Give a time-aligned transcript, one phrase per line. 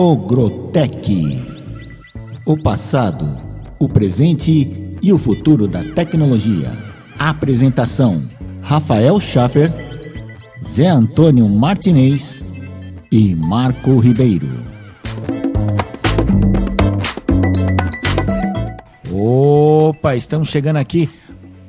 [0.00, 1.42] Ogrotec.
[2.46, 3.36] O passado,
[3.80, 6.70] o presente e o futuro da tecnologia.
[7.18, 8.22] Apresentação:
[8.62, 9.74] Rafael Schaffer,
[10.64, 12.44] Zé Antônio Martinez
[13.10, 14.48] e Marco Ribeiro.
[19.12, 21.10] Opa, estamos chegando aqui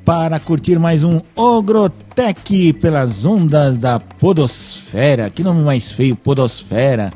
[0.04, 5.30] para curtir mais um Ogrotec pelas ondas da Podosfera.
[5.30, 7.10] Que nome mais feio, Podosfera.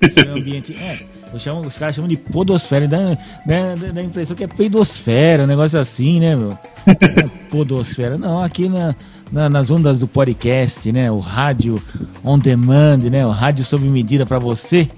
[0.00, 0.74] Esse ambiente.
[0.74, 0.98] É,
[1.32, 5.44] eu chamo, os caras chamam de Podosfera, dá, dá, dá a impressão que é peidosfera,
[5.44, 6.58] um negócio assim, né, meu?
[7.50, 8.18] podosfera.
[8.18, 8.94] Não, aqui na,
[9.30, 11.10] na, nas ondas do podcast, né?
[11.10, 11.80] O rádio
[12.24, 13.24] on demand, né?
[13.26, 14.88] O rádio sob medida para você.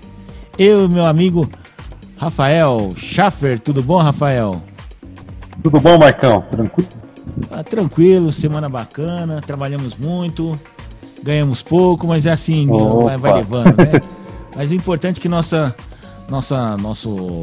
[0.59, 1.49] Eu e meu amigo
[2.17, 3.59] Rafael Schaffer.
[3.59, 4.63] Tudo bom, Rafael?
[5.63, 6.43] Tudo bom, Marcão?
[6.51, 6.89] Tranquilo?
[7.51, 10.59] Ah, tranquilo, semana bacana, trabalhamos muito,
[11.23, 12.67] ganhamos pouco, mas é assim,
[13.05, 14.01] vai, vai, levando, né?
[14.57, 15.75] mas o importante é que nossa,
[16.29, 17.41] nossa, nosso,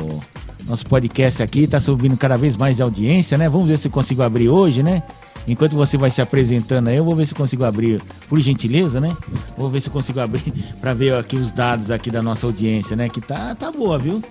[0.67, 3.49] nosso podcast aqui está subindo cada vez mais de audiência, né?
[3.49, 5.03] Vamos ver se eu consigo abrir hoje, né?
[5.47, 8.99] Enquanto você vai se apresentando aí, eu vou ver se eu consigo abrir, por gentileza,
[8.99, 9.15] né?
[9.57, 12.95] Vou ver se eu consigo abrir para ver aqui os dados aqui da nossa audiência,
[12.95, 13.09] né?
[13.09, 14.21] Que tá, tá boa, viu?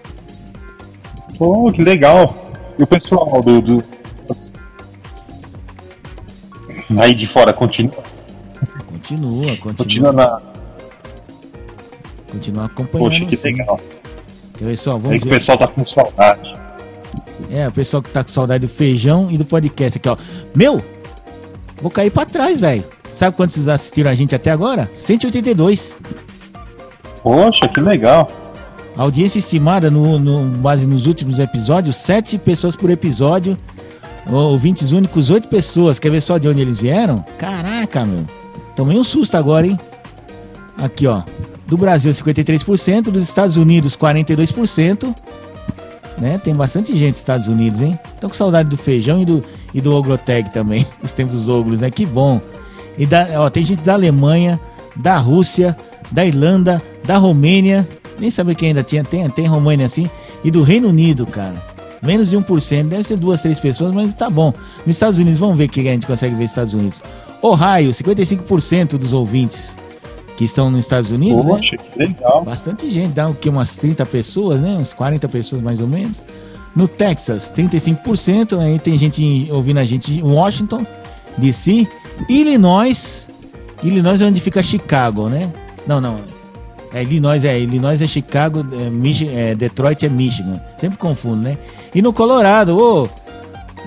[1.37, 2.53] Pô, que legal.
[2.79, 3.85] E o pessoal do, do...
[6.97, 8.03] aí de fora continua?
[8.87, 9.75] Continua, continua.
[9.77, 10.58] Continua na.
[12.31, 13.11] Continua acompanhando.
[13.11, 13.53] Poxa, que sim.
[13.57, 13.81] legal.
[14.57, 14.93] Quer ver só?
[14.93, 15.39] Vamos Aí que o ver.
[15.39, 16.55] pessoal tá com saudade.
[17.51, 20.17] É, o pessoal que tá com saudade do feijão e do podcast aqui, ó.
[20.55, 20.83] Meu,
[21.81, 22.85] vou cair pra trás, velho.
[23.13, 24.91] Sabe quantos assistiram a gente até agora?
[24.95, 25.97] 182.
[27.23, 28.29] Poxa, que legal.
[28.97, 33.57] A audiência estimada no, no base nos últimos episódios, 7 pessoas por episódio.
[34.31, 35.99] Ouvintes únicos, 8 pessoas.
[35.99, 37.25] Quer ver só de onde eles vieram?
[37.39, 38.25] Caraca, meu.
[38.77, 39.79] Tomei um susto agora, hein?
[40.77, 41.23] Aqui, ó.
[41.69, 43.03] Do Brasil, 53%.
[43.03, 45.15] Dos Estados Unidos, 42%.
[46.19, 46.41] Né?
[46.43, 47.97] Tem bastante gente nos Estados Unidos, hein?
[48.21, 50.87] Tô com saudade do feijão e do, e do Ogroteg também.
[51.05, 51.91] Os tempos ogros, né?
[51.91, 52.41] Que bom.
[52.97, 54.59] E da, ó, tem gente da Alemanha,
[54.97, 55.77] da Rússia,
[56.11, 57.87] da Irlanda, da Romênia.
[58.19, 59.05] Nem sabia que ainda tinha.
[59.05, 60.11] Tem, tem Romênia assim.
[60.43, 61.63] E do Reino Unido, cara.
[62.03, 62.89] Menos de 1%.
[62.89, 64.55] Deve ser duas, três pessoas, mas tá bom.
[64.87, 67.03] Nos Estados Unidos, vamos ver o que a gente consegue ver nos Estados Unidos.
[67.43, 69.77] Ohio, 55% dos ouvintes
[70.39, 71.51] que estão nos Estados Unidos, né?
[71.51, 72.45] Poxa, que legal.
[72.45, 73.49] Bastante gente, dá o que?
[73.49, 74.77] Umas 30 pessoas, né?
[74.81, 76.17] Uns 40 pessoas mais ou menos.
[76.77, 78.57] No Texas, 35%.
[78.59, 80.87] Aí tem gente ouvindo a gente em Washington,
[81.37, 81.87] DC.
[82.29, 83.27] Illinois.
[83.83, 85.53] Illinois é onde fica Chicago, né?
[85.87, 86.17] Não, não.
[86.93, 87.59] É Illinois, é.
[87.59, 90.61] Illinois é Chicago, é, Michi- é, Detroit é Michigan.
[90.79, 91.59] Sempre confundo, né?
[91.95, 93.09] E no Colorado, ô.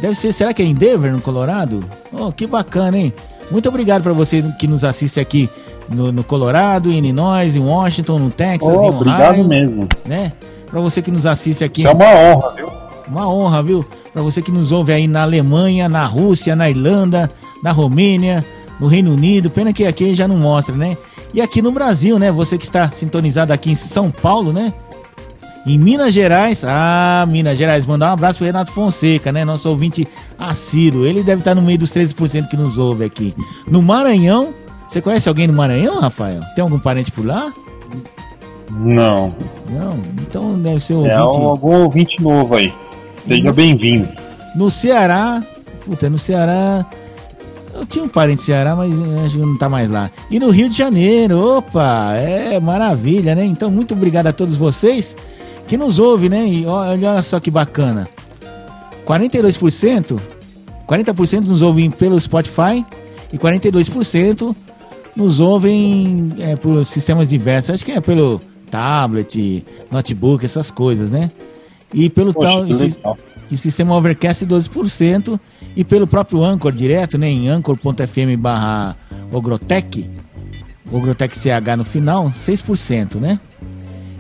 [0.01, 1.81] deve ser, será que é em Denver, no Colorado?
[2.11, 3.13] Oh, que bacana, hein?
[3.51, 5.50] Muito obrigado para você que nos assiste aqui
[5.94, 9.88] no, no Colorado, em Illinois, em Washington, no Texas, Oh, em Ohio obrigado mesmo.
[10.06, 10.31] né?
[10.69, 12.69] Para você que nos assiste aqui, é uma honra, viu?
[13.07, 13.85] uma honra, viu?
[14.13, 17.29] Para você que nos ouve aí na Alemanha, na Rússia, na Irlanda,
[17.61, 18.44] na Romênia,
[18.79, 20.95] no Reino Unido, pena que aqui já não mostra, né?
[21.34, 22.31] E aqui no Brasil, né?
[22.31, 24.73] Você que está sintonizado aqui em São Paulo, né?
[25.66, 29.45] Em Minas Gerais, ah, Minas Gerais, mandar um abraço pro Renato Fonseca, né?
[29.45, 30.07] Nosso ouvinte
[30.38, 31.05] assíduo.
[31.05, 33.35] Ele deve estar no meio dos 13% que nos ouve aqui.
[33.67, 34.53] No Maranhão,
[34.89, 36.41] você conhece alguém no Maranhão, Rafael?
[36.55, 37.53] Tem algum parente por lá?
[38.72, 39.29] Não.
[39.69, 41.16] Não, então deve ser É ouvinte.
[41.45, 42.73] um- algum ouvinte novo aí.
[43.28, 44.09] Seja bem-vindo.
[44.55, 45.43] No Ceará,
[45.85, 46.85] puta, no Ceará.
[47.73, 48.91] Eu tinha um parente no Ceará, mas
[49.25, 50.09] acho que não tá mais lá.
[50.29, 53.45] E no Rio de Janeiro, opa, é maravilha, né?
[53.45, 55.16] Então, muito obrigado a todos vocês
[55.71, 56.45] que nos ouvem, né?
[56.45, 58.05] E olha só que bacana.
[59.05, 60.19] 42%,
[60.85, 62.85] 40% nos ouvem pelo Spotify
[63.31, 64.53] e 42%
[65.15, 67.69] nos ouvem é, por sistemas diversos.
[67.69, 71.31] Acho que é pelo tablet, notebook, essas coisas, né?
[71.93, 72.67] E pelo Poxa, tal.
[72.67, 75.39] e e o sistema Overcast 12%
[75.73, 78.97] e pelo próprio Anchor direto, né, em anchor.fm barra
[79.31, 80.09] Ogrotec,
[80.91, 83.39] Ogrotec CH no final, 6%, né?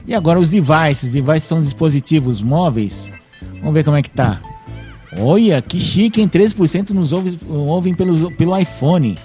[0.07, 3.11] E agora os devices, os devices são dispositivos móveis,
[3.59, 4.41] vamos ver como é que tá.
[5.17, 6.27] Olha, que chique, hein?
[6.27, 9.17] 13% nos ouve, ouvem pelo, pelo iPhone.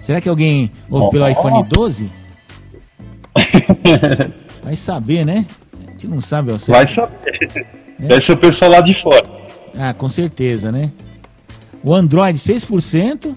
[0.00, 1.28] Será que alguém ouve pelo Ó.
[1.28, 2.10] iPhone 12?
[4.62, 5.46] Vai saber, né?
[5.86, 6.76] A gente não sabe ao certo.
[6.76, 7.66] Vai saber.
[7.98, 9.22] Deve ser o pessoal lá de fora.
[9.76, 10.90] Ah, com certeza, né?
[11.82, 13.34] O Android 6%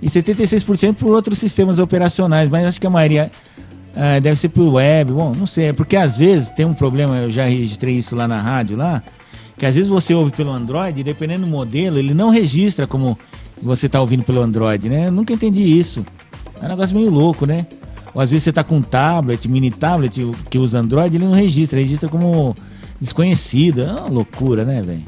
[0.00, 3.30] e 76% por outros sistemas operacionais, mas acho que a maioria
[3.96, 5.12] ah, deve ser por web.
[5.12, 8.28] Bom, não sei, é porque às vezes tem um problema, eu já registrei isso lá
[8.28, 9.02] na rádio lá,
[9.56, 13.18] que às vezes você ouve pelo Android e dependendo do modelo, ele não registra como
[13.60, 15.08] você está ouvindo pelo Android, né?
[15.08, 16.04] Eu nunca entendi isso.
[16.60, 17.66] É um negócio meio louco, né?
[18.14, 21.34] Ou às vezes você tá com um tablet, mini tablet, que usa Android, ele não
[21.34, 22.54] registra, registra como
[23.00, 23.82] desconhecido.
[23.82, 25.04] É uma loucura, né, velho?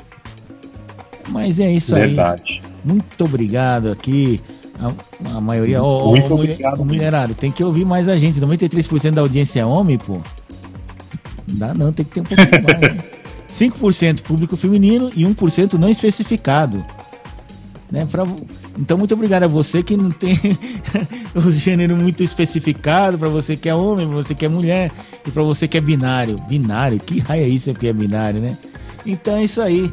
[1.29, 2.43] Mas é isso Verdade.
[2.47, 2.61] aí.
[2.85, 4.41] Muito obrigado aqui.
[4.81, 5.82] A, a maioria.
[5.82, 8.41] Ô, Muito ô, mulher- obrigado mulherada, tem que ouvir mais a gente.
[8.41, 10.21] 93% da audiência é homem, pô.
[11.47, 12.99] Não dá não, tem que ter um pouquinho mais, né?
[13.50, 16.85] 5% público feminino e 1% não especificado.
[17.91, 18.06] Né?
[18.09, 18.25] Pra,
[18.79, 20.38] então, muito obrigado a você que não tem
[21.35, 24.93] o gênero muito especificado, para você que é homem, para você que é mulher
[25.26, 26.37] e para você que é binário.
[26.49, 26.99] Binário?
[27.00, 28.56] Que raio é isso que é binário, né?
[29.05, 29.93] Então é isso aí.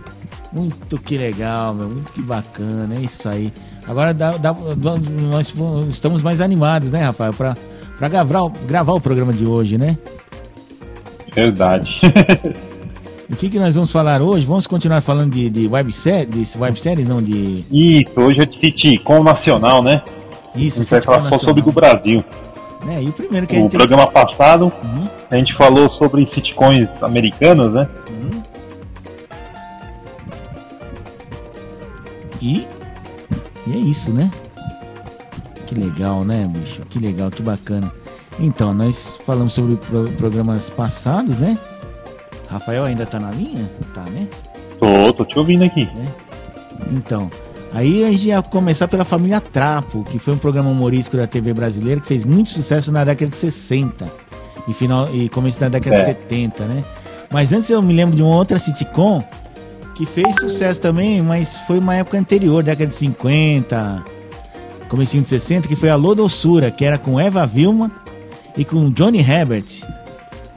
[0.54, 1.90] Muito que legal, meu.
[1.90, 3.52] Muito que bacana, é isso aí.
[3.88, 4.54] Agora dá, dá-
[5.32, 5.54] nós
[5.90, 7.34] estamos mais animados, né, Rafael?
[7.34, 7.56] Para
[8.10, 9.98] gravar, o- gravar o programa de hoje, né?
[11.34, 11.90] Verdade.
[13.30, 14.46] O que, que nós vamos falar hoje?
[14.46, 17.66] Vamos continuar falando de, de websérie, de webséries, não de.
[17.70, 20.02] Isso, hoje é de sitcom nacional, né?
[20.56, 21.70] Isso, A gente vai falar só sobre do.
[21.70, 22.24] Brasil.
[22.90, 23.76] É, e o primeiro que a O gente.
[23.76, 27.90] programa passado, Uhum, a gente falou sobre sitcoms americanos, né?
[28.10, 28.42] uhum.
[32.42, 32.66] E.
[33.68, 34.32] E é isso, né?
[35.66, 36.82] Que legal, né, bicho?
[36.90, 37.92] Que legal, que bacana.
[38.40, 41.58] Então, nós falamos sobre pro- programas passados, né?
[42.50, 43.70] Rafael ainda tá na linha?
[43.94, 44.28] Tá, né?
[44.80, 45.90] Tô, tô te ouvindo aqui.
[46.92, 47.30] Então,
[47.74, 51.54] aí a gente ia começar pela Família Trapo, que foi um programa humorístico da TV
[51.54, 54.06] brasileira que fez muito sucesso na década de 60
[54.68, 56.00] e, final, e começo da década É.
[56.00, 56.84] de 70, né?
[57.30, 59.22] Mas antes eu me lembro de uma outra sitcom
[59.98, 64.04] que fez sucesso também, mas foi uma época anterior, década de 50,
[64.90, 67.92] comecinho de 60, que foi a Lodossura, que era com Eva Vilma
[68.56, 69.66] e com Johnny Herbert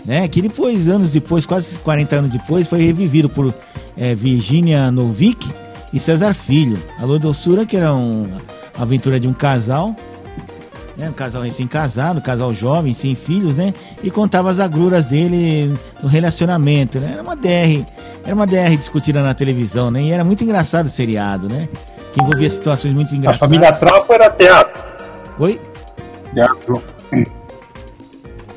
[0.05, 0.27] né?
[0.29, 3.53] Que depois, anos depois, quase 40 anos depois, foi revivido por
[3.99, 5.47] eh, Virginia Novick
[5.93, 6.79] e César Filho.
[6.99, 8.23] A Lodossura, que era um-
[8.75, 9.95] uma aventura de um casal,
[11.01, 11.09] né?
[11.09, 13.73] Um casal recém-casado, um casal jovem, sem filhos, né?
[14.05, 17.13] E contava as agruras dele no relacionamento, né?
[17.15, 17.87] Era uma DR,
[18.25, 20.03] era uma DR discutida na televisão, né?
[20.03, 21.69] E era muito engraçado o seriado, né?
[22.13, 23.41] Que envolvia situações muito A engraçadas.
[23.41, 24.83] família Trapo era teatro.
[25.39, 25.61] Oi?
[26.35, 26.83] Teatro.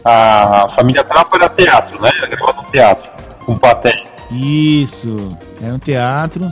[0.04, 2.10] A família Trapo era teatro, né?
[2.18, 3.10] Era gravado no teatro,
[3.46, 4.04] com plateia.
[4.30, 6.46] Isso, era um teatro,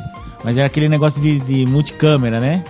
[0.43, 2.63] mas era aquele negócio de, de multicâmera, né?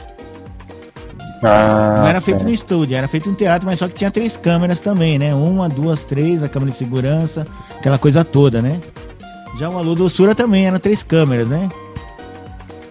[1.43, 4.37] Ah, Não era feito no estúdio, era feito no teatro, mas só que tinha três
[4.37, 5.33] câmeras também, né?
[5.33, 7.47] Uma, duas, três, a câmera de segurança,
[7.77, 8.79] aquela coisa toda, né?
[9.59, 11.69] Já o Alô Doçura também eram três câmeras, né?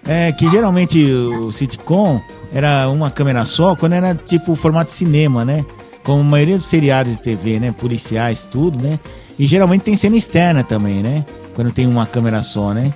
[0.06, 2.20] É que geralmente o sitcom
[2.52, 5.64] era uma câmera só quando era tipo formato cinema, né?
[6.02, 7.72] Como a maioria dos seriados de TV, né?
[7.72, 8.98] Policiais, tudo, né?
[9.38, 11.24] E geralmente tem cena externa também, né?
[11.54, 12.92] Quando tem uma câmera só, né?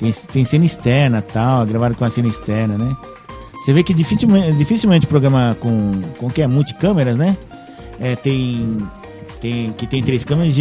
[0.00, 2.96] Tem, tem cena externa tal, gravaram com a cena externa, né?
[3.64, 7.34] Você vê que dificilmente, dificilmente programa com, com que é multicâmeras, né?
[7.98, 8.76] É, tem,
[9.40, 10.54] tem, que tem três câmeras,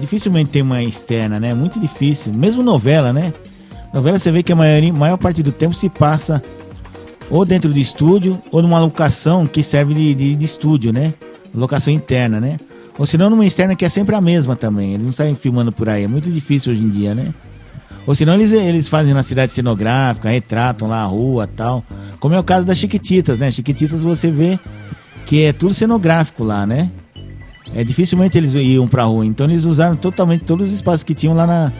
[0.00, 1.52] dificilmente tem uma externa, né?
[1.52, 2.32] Muito difícil.
[2.32, 3.30] Mesmo novela, né?
[3.92, 6.42] Novela você vê que a maioria, maior parte do tempo se passa
[7.28, 11.12] ou dentro do estúdio ou numa locação que serve de, de, de estúdio, né?
[11.54, 12.56] Locação interna, né?
[12.98, 14.94] Ou senão numa externa que é sempre a mesma também.
[14.94, 16.04] Eles não saem filmando por aí.
[16.04, 17.34] É muito difícil hoje em dia, né?
[18.06, 21.84] Ou senão eles, eles fazem na cidade cenográfica, retratam lá a rua tal.
[22.20, 23.50] Como é o caso das Chiquititas, né?
[23.50, 24.58] Chiquititas você vê
[25.26, 26.90] que é tudo cenográfico lá, né?
[27.74, 29.26] É dificilmente eles iam pra rua.
[29.26, 31.72] Então eles usaram totalmente todos os espaços que tinham lá na,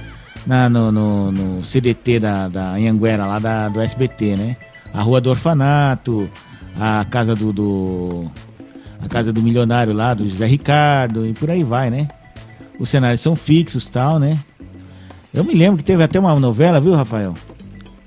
[0.45, 4.57] na- no, no- no CDT da, da Anhanguera, lá da, do SBT, né?
[4.93, 6.29] A Rua do Orfanato,
[6.79, 8.31] a casa do, do-
[9.01, 12.09] a casa do milionário lá, do José Ricardo, e por aí vai, né?
[12.81, 14.37] Os cenários são fixos tal, né?
[15.37, 17.35] Eu me lembro que teve até uma novela, viu, Rafael?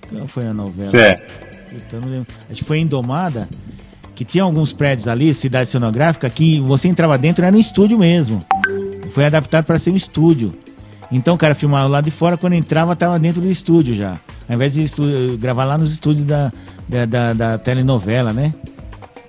[0.10, 0.92] Qual foi a novela?
[0.98, 1.16] É.
[1.94, 2.28] Eu não lembro.
[2.50, 3.48] Acho que foi Indomada,
[4.16, 8.44] que tinha alguns prédios ali, cidade cenográfica, que você entrava dentro era um estúdio mesmo.
[9.12, 10.56] Foi adaptado para ser um estúdio.
[11.12, 14.20] Então o cara filmava lá de fora, quando entrava, tava dentro do estúdio já.
[14.48, 14.86] Ao invés de
[15.40, 16.52] gravar lá nos estúdios da,
[16.88, 18.54] da, da- da telenovela, né?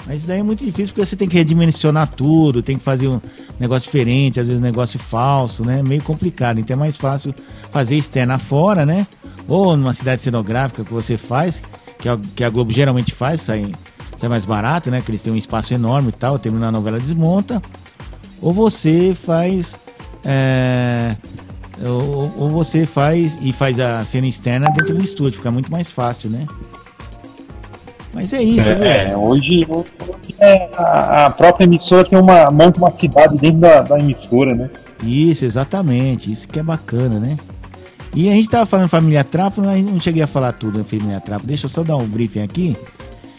[0.06, 3.20] Mas daí é muito difícil porque você tem que redimensionar tudo, tem que fazer um
[3.58, 5.82] negócio diferente, às vezes um negócio falso, né?
[5.82, 6.58] Meio complicado.
[6.58, 7.34] Então é mais fácil
[7.70, 9.06] fazer externa fora, né?
[9.46, 11.62] Ou numa cidade cenográfica que você faz,
[11.98, 13.70] que a, que a Globo geralmente faz, sai,
[14.16, 15.00] sai mais barato, né?
[15.00, 17.60] Que eles têm um espaço enorme e tal, termina a novela, desmonta.
[18.40, 19.78] Ou você faz.
[20.24, 21.14] é,
[21.82, 25.90] ou, ou você faz e faz a cena externa dentro do estúdio, fica muito mais
[25.90, 26.46] fácil, né?
[28.12, 28.84] Mas é isso, viu?
[28.84, 33.82] É, hoje, hoje é, a, a própria emissora tem uma, monta uma cidade dentro da,
[33.82, 34.70] da emissora, né?
[35.02, 36.32] Isso, exatamente.
[36.32, 37.36] Isso que é bacana, né?
[38.14, 41.20] E a gente tava falando Família Trapo, mas não cheguei a falar tudo em Família
[41.20, 41.46] Trapo.
[41.46, 42.76] Deixa eu só dar um briefing aqui.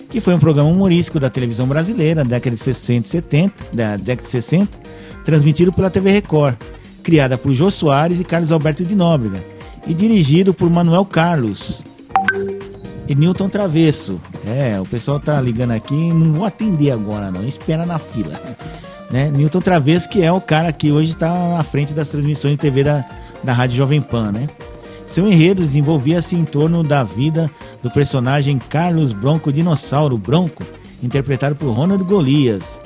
[0.10, 3.98] que foi um programa humorístico da televisão brasileira, da década de 60 e 70, da
[3.98, 4.78] década de 60,
[5.26, 6.56] transmitido pela TV Record,
[7.04, 9.44] criada por Jô Soares e Carlos Alberto de Nóbrega,
[9.86, 11.82] e dirigido por Manuel Carlos
[13.12, 14.22] e Newton Travesso.
[14.48, 18.40] É, o pessoal tá ligando aqui, não vou atender agora não, espera na fila.
[19.12, 19.30] Né?
[19.30, 22.82] Newton Travesso, que é o cara que hoje está à frente das transmissões de TV
[22.82, 23.04] da,
[23.44, 24.48] da Rádio Jovem Pan, né?
[25.06, 27.52] Seu enredo desenvolvia-se em torno da vida
[27.84, 30.64] do personagem Carlos Bronco Dinossauro Bronco,
[31.04, 32.82] interpretado por Ronald Golias.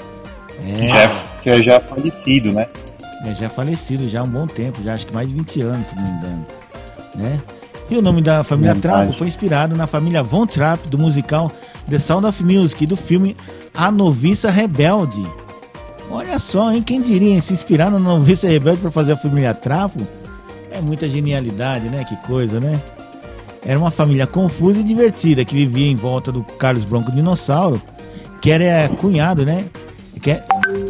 [0.65, 2.67] É, já, que é já falecido, né?
[3.23, 5.87] É já falecido já há um bom tempo, já acho que mais de 20 anos,
[5.89, 6.45] se não me engano.
[7.13, 7.39] Né?
[7.89, 11.51] E o nome da família Trapo foi inspirado na família Von Trapp do musical
[11.89, 13.35] The Sound of Music e do filme
[13.73, 15.23] A Noviça Rebelde.
[16.09, 16.81] Olha só, hein?
[16.81, 20.01] Quem diria se inspirar na Noviça Rebelde para fazer a família Trapo?
[20.71, 22.03] É muita genialidade, né?
[22.03, 22.79] Que coisa, né?
[23.63, 27.81] Era uma família confusa e divertida que vivia em volta do Carlos Bronco Dinossauro,
[28.41, 29.65] que era cunhado, né?
[30.21, 30.43] Que, é,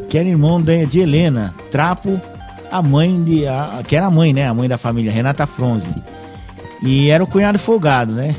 [0.09, 2.19] que era irmão de, de Helena Trapo,
[2.71, 3.47] a mãe de.
[3.47, 4.47] A, que era a mãe, né?
[4.47, 5.87] A mãe da família, Renata Fronze.
[6.85, 8.35] E era o cunhado folgado, né?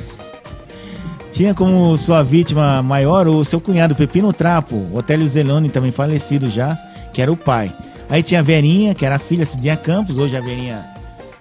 [1.33, 6.79] Tinha como sua vítima maior o seu cunhado Pepino Trapo, Otélio Zeloni, também falecido já,
[7.12, 7.71] que era o pai.
[8.09, 10.87] Aí tinha a Verinha, que era a filha Cidinha Campos, hoje a Verinha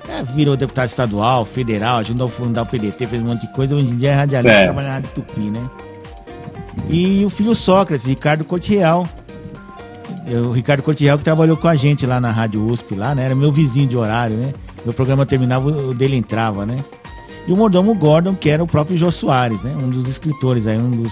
[0.09, 3.75] é, virou deputado estadual, federal, ajudou a fundar o PDT, fez um monte de coisa.
[3.75, 4.63] Hoje em dia é radialista, é.
[4.65, 5.69] trabalha na Rádio Tupi, né?
[6.89, 9.07] E o filho Sócrates, Ricardo Corte Real.
[10.27, 13.25] O Ricardo Corte Real que trabalhou com a gente lá na Rádio USP, lá, né?
[13.25, 14.53] Era meu vizinho de horário, né?
[14.83, 16.77] Meu programa terminava, o dele entrava, né?
[17.47, 19.75] E o mordomo Gordon, que era o próprio Jô Soares, né?
[19.81, 21.11] Um dos escritores aí, um dos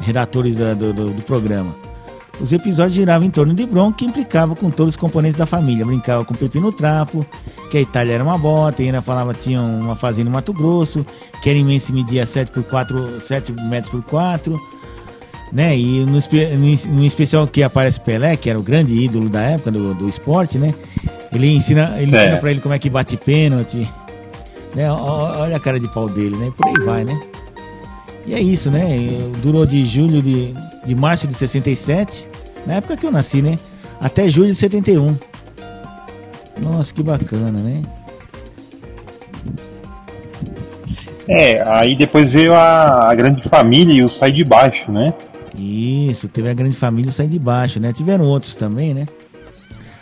[0.00, 1.74] redatores do, do, do programa.
[2.40, 5.84] Os episódios giravam em torno de Bron, que implicava com todos os componentes da família.
[5.84, 7.24] Brincava com Pepino Trapo,
[7.70, 10.52] que a Itália era uma bota, e ainda falava que tinha uma fazenda no Mato
[10.52, 11.06] Grosso,
[11.42, 14.60] que era imenso e media 7, por 4, 7 metros por 4.
[15.52, 15.78] Né?
[15.78, 19.70] E no, no, no, especial que aparece Pelé, que era o grande ídolo da época
[19.70, 20.74] do, do esporte, né?
[21.32, 22.18] Ele ensina, ele é.
[22.18, 23.88] ensina pra ele como é que bate pênalti.
[24.74, 24.90] Né?
[24.90, 26.52] Olha a cara de pau dele, né?
[26.56, 27.20] Por aí vai, né?
[28.26, 28.84] E é isso, né?
[29.42, 30.54] Durou de julho de,
[30.84, 32.26] de março de 67,
[32.66, 33.58] na época que eu nasci, né?
[34.00, 35.16] Até julho de 71.
[36.60, 37.82] Nossa, que bacana, né?
[41.28, 45.12] É, aí depois veio a, a grande família e o Sai de Baixo, né?
[45.56, 47.92] Isso, teve a grande família e o Sai de Baixo, né?
[47.92, 49.06] Tiveram outros também, né?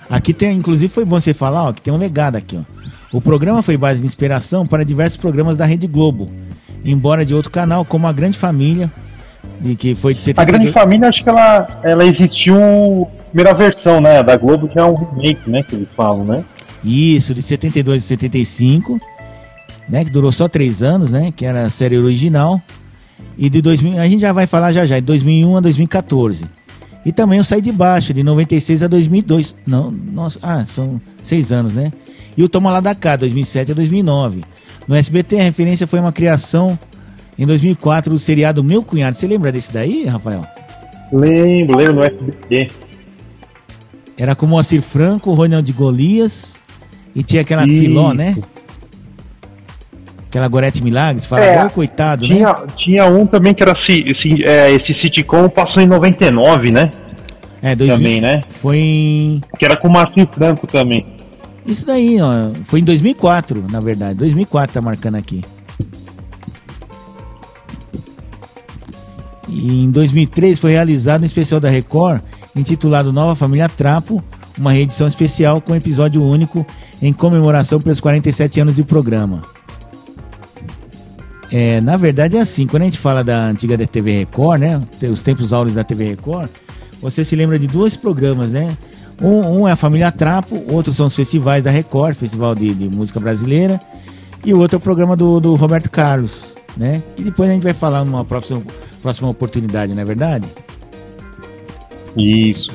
[0.09, 2.83] Aqui tem, inclusive foi bom você falar, ó, que tem um legado aqui, ó.
[3.13, 6.31] O programa foi base de inspiração para diversos programas da Rede Globo,
[6.85, 8.91] embora de outro canal, como A Grande Família,
[9.61, 10.57] de que foi de 72...
[10.57, 14.23] A Grande Família, acho que ela, ela existiu primeira versão, né?
[14.23, 15.63] Da Globo que é um remake, né?
[15.63, 16.45] Que eles falam, né?
[16.83, 18.99] Isso, de 72 e 75,
[19.89, 20.05] né?
[20.05, 21.33] Que durou só três anos, né?
[21.35, 22.61] Que era a série original.
[23.37, 26.45] E de 2000, a gente já vai falar já já, de 2001 a 2014.
[27.05, 29.55] E também o Sai de Baixo, de 96 a 2002.
[29.67, 31.93] Não, nossa, ah, são seis anos, né?
[32.37, 34.43] E o Toma Lá da Cá, 2007 a 2009.
[34.87, 36.79] No SBT, a referência foi uma criação
[37.39, 39.17] em 2004 do seriado Meu Cunhado.
[39.17, 40.43] Você lembra desse daí, Rafael?
[41.13, 42.71] Lembro, lembro no SBT.
[44.17, 46.61] Era com Moacir Franco, Ronald Golias
[47.15, 47.81] e tinha aquela Isso.
[47.81, 48.37] Filó, né?
[50.29, 52.55] Aquela Gorete Milagres, fala, é, oh, coitado, tinha, né?
[52.79, 56.91] Tinha um também que era esse, é, esse sitcom passou em 99, né?
[57.61, 58.43] É, 2000, também, né?
[58.49, 59.41] Foi em...
[59.59, 61.05] Que era com o Marcinho Franco também.
[61.67, 62.53] Isso daí, ó.
[62.65, 64.15] Foi em 2004, na verdade.
[64.19, 65.43] 2004 tá marcando aqui.
[69.49, 72.23] E em 2003 foi realizado um especial da Record
[72.57, 74.23] intitulado Nova Família Trapo,
[74.59, 76.67] uma reedição especial com episódio único
[77.01, 79.43] em comemoração pelos 47 anos de programa.
[81.51, 84.81] É, na verdade é assim, quando a gente fala da antiga TV Record, né?
[85.11, 86.49] Os tempos áureos da TV Record,
[87.01, 88.75] você se lembra de dois programas, né?
[89.21, 92.89] Um, um, é a Família Trapo, outro são os festivais da Record, Festival de, de
[92.89, 93.81] Música Brasileira,
[94.45, 97.03] e o outro é o programa do, do, Roberto Carlos, né?
[97.17, 98.63] Que depois a gente vai falar numa próxima,
[99.01, 100.49] próxima oportunidade, não é verdade?
[102.17, 102.71] Isso.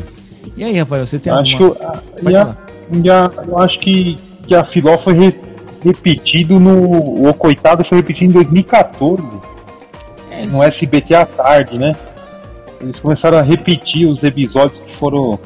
[0.56, 1.76] E aí, Rafael, você tem acho alguma...
[2.16, 4.16] Que, a, a, eu acho que,
[4.48, 5.36] que a Filó foi re,
[5.84, 7.30] repetido no.
[7.30, 9.24] O Coitado foi repetido em 2014.
[10.32, 11.92] É, no SBT à tarde, né?
[12.80, 15.40] Eles começaram a repetir os episódios que foram.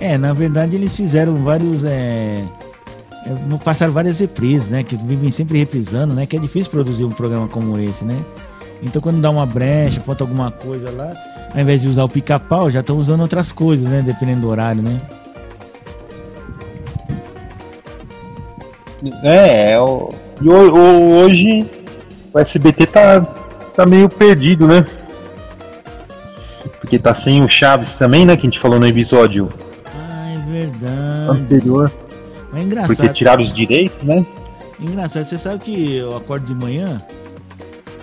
[0.00, 1.84] É, na verdade eles fizeram vários.
[1.84, 2.42] É...
[3.26, 4.82] é passaram várias reprises, né?
[4.82, 6.26] Que vivem sempre reprisando, né?
[6.26, 8.16] Que é difícil produzir um programa como esse, né?
[8.82, 11.10] Então quando dá uma brecha, falta alguma coisa lá,
[11.54, 14.02] ao invés de usar o pica-pau, já estão usando outras coisas, né?
[14.02, 15.00] Dependendo do horário, né?
[19.22, 21.66] É, o, e hoje
[22.32, 23.20] o SBT tá,
[23.74, 24.84] tá meio perdido, né?
[26.80, 28.36] Porque tá sem o Chaves também, né?
[28.36, 29.48] Que a gente falou no episódio.
[30.82, 31.40] É verdade.
[31.40, 31.92] Anterior.
[32.52, 32.96] Mas é engraçado.
[32.96, 34.24] Porque tiraram os direitos, né?
[34.80, 37.02] Engraçado, você sabe que eu acordo de manhã,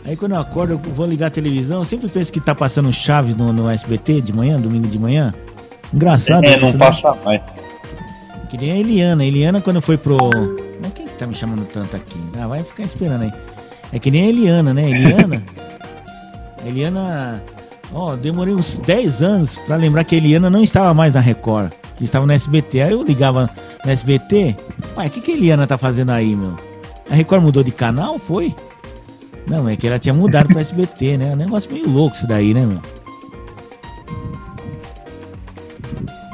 [0.05, 2.93] aí quando eu acordo eu vou ligar a televisão, eu sempre penso que tá passando
[2.93, 5.33] Chaves no, no SBT de manhã, domingo de manhã.
[5.93, 6.45] Engraçado.
[6.45, 6.77] É, não né?
[6.77, 7.17] passa né?
[7.25, 7.41] mais.
[8.49, 9.23] Que nem a Eliana.
[9.23, 10.17] A Eliana quando foi pro.
[10.81, 12.19] Mas quem que tá me chamando tanto aqui?
[12.39, 13.33] Ah, vai ficar esperando aí.
[13.91, 14.89] É que nem a Eliana, né?
[14.89, 15.43] Eliana.
[16.63, 17.43] a Eliana.
[17.93, 21.21] Ó, oh, demorei uns 10 anos para lembrar que a Eliana não estava mais na
[21.21, 21.71] Record.
[21.97, 22.81] Que estava no SBT.
[22.81, 23.49] Aí eu ligava
[23.83, 24.55] no SBT.
[24.95, 26.55] Pai, o que, que a Eliana tá fazendo aí, meu?
[27.09, 28.19] A Record mudou de canal?
[28.19, 28.55] Foi?
[29.49, 31.29] Não, é que ela tinha mudado pro SBT, né?
[31.29, 32.81] É um negócio meio louco isso daí, né, meu?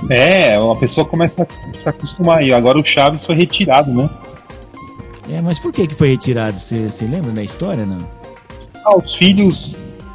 [0.09, 2.51] É, uma pessoa começa a se acostumar aí.
[2.51, 4.09] Agora o Chaves foi retirado, né?
[5.31, 6.59] É, mas por que, que foi retirado?
[6.59, 7.99] Você lembra da história, não?
[8.85, 9.71] Ah, os filhos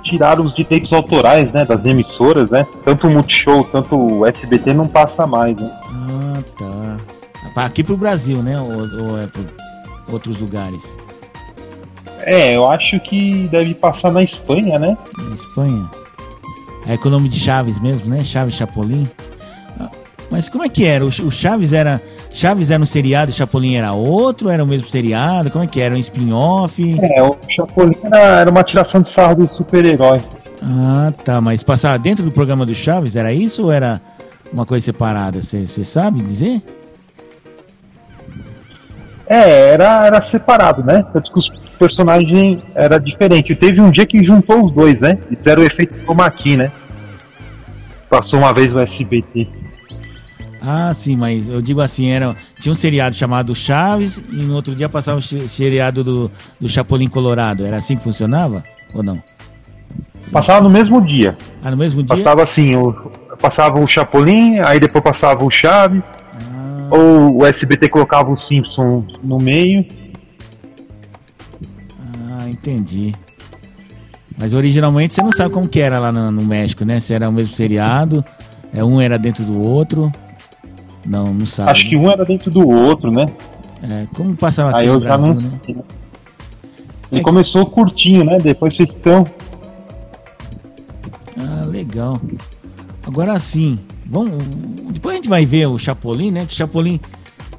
[0.09, 2.67] tiraram os direitos autorais, né, das emissoras, né?
[2.85, 5.71] Tanto o Multishow, tanto o SBT não passa mais, né?
[5.85, 6.43] Ah,
[7.55, 7.65] tá.
[7.65, 8.59] Aqui pro Brasil, né?
[8.61, 9.45] Ou, ou é por
[10.13, 10.83] outros lugares?
[12.21, 14.97] É, eu acho que deve passar na Espanha, né?
[15.17, 15.91] Na Espanha?
[16.87, 18.25] É com o nome de Chaves mesmo, né?
[18.25, 19.09] Chaves Chapolin.
[20.31, 21.05] Mas como é que era?
[21.05, 22.01] O Chaves era
[22.33, 24.49] Chaves era um seriado e Chapolin era outro?
[24.49, 25.51] Era o mesmo seriado?
[25.51, 25.95] Como é que era?
[25.95, 26.97] Um spin-off?
[27.17, 30.21] É, o Chapolin era, era uma tiração de sarro do super-herói.
[30.63, 31.41] Ah, tá.
[31.41, 33.17] Mas passava dentro do programa do Chaves?
[33.17, 34.01] Era isso ou era
[34.53, 35.41] uma coisa separada?
[35.43, 36.63] Você sabe dizer?
[39.27, 41.05] É, era, era separado, né?
[41.13, 43.55] Tanto que os personagens era diferente.
[43.55, 45.19] Teve um dia que juntou os dois, né?
[45.29, 46.73] Fizeram o efeito chroma né?
[48.09, 49.49] Passou uma vez o SBT.
[50.61, 54.75] Ah, sim, mas eu digo assim, era, tinha um seriado chamado Chaves e no outro
[54.75, 57.65] dia passava o seriado do, do Chapolin Colorado.
[57.65, 59.23] Era assim que funcionava ou não?
[60.33, 61.37] Passava no mesmo dia.
[61.63, 62.17] Ah, no mesmo dia?
[62.17, 62.93] Passava assim, o,
[63.41, 66.89] passava o Chapolin, aí depois passava o Chaves, ah.
[66.91, 69.87] ou o SBT colocava o Simpson no meio.
[72.31, 73.15] Ah, entendi.
[74.37, 77.01] Mas originalmente você não sabe como que era lá no, no México, né?
[77.01, 78.25] Se era o mesmo seriado,
[78.73, 80.13] é um era dentro do outro.
[81.09, 81.71] Não, não sabe.
[81.71, 83.25] Acho que um era dentro do outro, né?
[83.83, 85.61] É, como passava aqui Aí eu Brasil, já não né?
[85.65, 85.77] sei.
[87.11, 87.73] Ele é começou que...
[87.73, 88.39] curtinho, né?
[88.39, 89.25] Depois vocês estão.
[91.39, 92.21] Ah, legal.
[93.07, 94.45] Agora sim, vamos.
[94.93, 96.45] Depois a gente vai ver o Chapolin, né?
[96.45, 97.01] Que o Chapolin.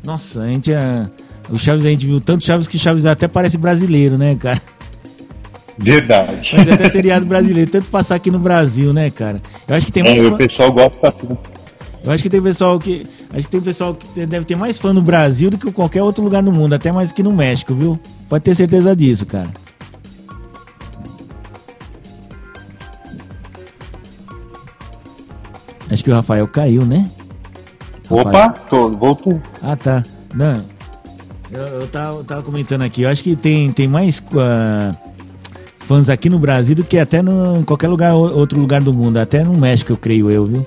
[0.03, 1.09] Nossa, a gente é.
[1.49, 4.61] O Chaves a gente viu tanto Chaves que Chaves até parece brasileiro, né, cara?
[5.75, 6.51] Verdade.
[6.55, 9.41] Mas até seriado brasileiro, tanto passar aqui no Brasil, né, cara?
[9.67, 10.21] Eu acho que tem é, mais.
[10.21, 11.15] É, o pessoal gosta.
[12.03, 13.07] Eu acho que tem pessoal que.
[13.31, 16.01] Acho que tem pessoal que deve ter mais fã no Brasil do que em qualquer
[16.01, 17.99] outro lugar no mundo, até mais que no México, viu?
[18.27, 19.49] Pode ter certeza disso, cara.
[25.91, 27.09] Acho que o Rafael caiu, né?
[28.09, 29.39] Opa, tô, voltou.
[29.61, 30.03] Ah, tá.
[30.33, 30.63] Não.
[31.51, 34.95] Eu, eu, tava, tava comentando aqui, eu acho que tem, tem mais uh,
[35.79, 39.17] fãs aqui no Brasil do que até no, em qualquer lugar, outro lugar do mundo,
[39.17, 40.65] até no México, eu creio eu, viu?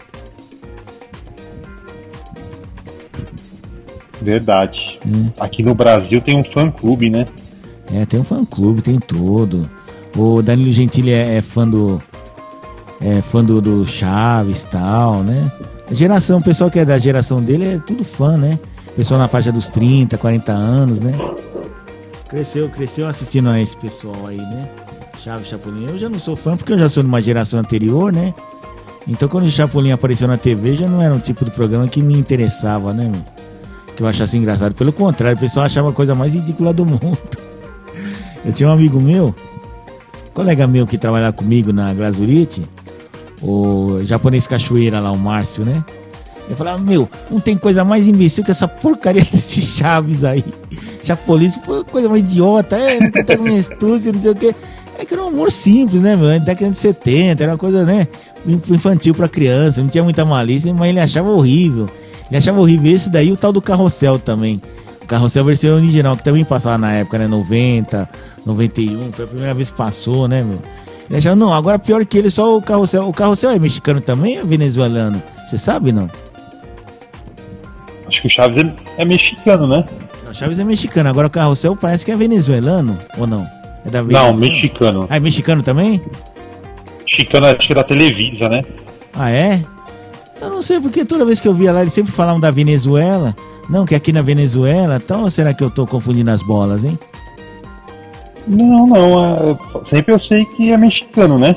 [4.22, 4.98] Verdade.
[5.06, 5.30] Hum.
[5.38, 7.26] Aqui no Brasil tem um fã-clube, né?
[7.92, 9.68] É, tem um fã-clube, tem tudo.
[10.16, 12.00] O Danilo Gentili é, é fã do.
[13.00, 15.50] É fã do, do Chaves e tal, né?
[15.90, 18.58] A geração, o pessoal que é da geração dele é tudo fã, né?
[18.94, 21.12] Pessoal na faixa dos 30, 40 anos, né?
[22.28, 24.68] Cresceu, cresceu assistindo a esse pessoal aí, né?
[25.22, 25.86] Chaves, Chapolin.
[25.88, 28.32] Eu já não sou fã porque eu já sou de uma geração anterior, né?
[29.06, 32.00] Então quando o Chapolin apareceu na TV já não era um tipo de programa que
[32.00, 33.10] me interessava, né?
[33.10, 33.41] Meu?
[33.96, 34.74] Que eu achasse engraçado.
[34.74, 37.18] Pelo contrário, o pessoal achava a coisa mais ridícula do mundo.
[38.44, 39.34] Eu tinha um amigo meu,
[40.34, 42.66] colega meu que trabalhava comigo na Glazurite,
[43.40, 45.84] o japonês cachoeira lá, o Márcio, né?
[46.48, 50.44] Eu falava, meu, não tem coisa mais imbecil que essa porcaria desse Chaves aí.
[51.04, 51.50] Chapolin,
[51.90, 54.54] coisa mais idiota, é, não tem com estúdio, não sei o quê.
[54.98, 56.28] É que era um humor simples, né, meu?
[56.38, 58.06] Década de 70, era uma coisa, né,
[58.46, 61.88] infantil pra criança, não tinha muita malícia, mas ele achava horrível.
[62.32, 64.58] Ele achava horrível esse daí o tal do Carrossel também.
[65.06, 67.26] Carrossel versão original, que também passava na época, né?
[67.26, 68.08] 90,
[68.46, 70.58] 91, foi a primeira vez que passou, né, meu?
[71.10, 73.06] Ele achava, não, agora pior que ele, só o Carrossel.
[73.06, 75.22] O Carrossel é mexicano também ou é venezuelano?
[75.46, 76.08] Você sabe, não?
[78.08, 79.84] Acho que o Chaves é, é mexicano, né?
[80.30, 83.46] O Chaves é mexicano, agora o Carrossel parece que é venezuelano, ou não?
[83.84, 85.06] É da Não, mexicano.
[85.10, 86.00] Ah, é mexicano também?
[87.10, 88.62] Mexicano acho que é da Televisa, né?
[89.12, 89.60] Ah, é?
[90.42, 93.34] Eu não sei, porque toda vez que eu via lá, eles sempre falavam da Venezuela.
[93.70, 96.98] Não, que aqui na Venezuela, então, será que eu tô confundindo as bolas, hein?
[98.48, 99.24] Não, não.
[99.24, 99.56] É,
[99.88, 101.56] sempre eu sei que é mexicano, né?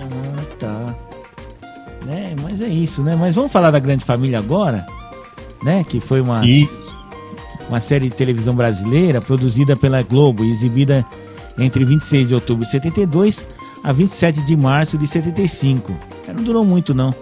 [0.00, 0.94] Ah, tá.
[2.06, 3.16] Né, mas é isso, né?
[3.18, 4.86] Mas vamos falar da Grande Família agora,
[5.64, 5.82] né?
[5.82, 6.68] Que foi uma, e...
[7.68, 11.04] uma série de televisão brasileira produzida pela Globo e exibida
[11.58, 13.44] entre 26 de outubro de 72
[13.82, 15.92] a 27 de março de 75.
[16.28, 17.12] Não durou muito, não.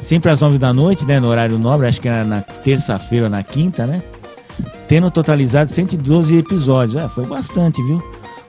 [0.00, 1.18] Sempre às 9 da noite, né?
[1.18, 4.02] No horário nobre, acho que era na terça-feira ou na quinta, né?
[4.86, 6.96] Tendo totalizado 112 episódios.
[6.96, 8.02] É, foi bastante, viu?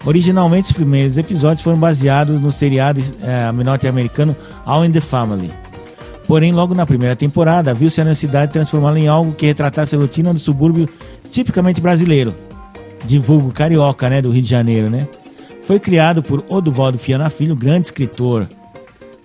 [0.05, 4.35] Originalmente, os primeiros episódios foram baseados no seriado é, norte-americano
[4.65, 5.51] All in the Family.
[6.25, 9.99] Porém, logo na primeira temporada, viu-se a necessidade de transformá-la em algo que retratasse a
[9.99, 10.87] rotina do subúrbio
[11.31, 12.33] tipicamente brasileiro.
[13.03, 14.21] Divulgo carioca, né?
[14.21, 15.07] Do Rio de Janeiro, né?
[15.63, 18.47] Foi criado por Oduvaldo Fiana Filho, grande escritor,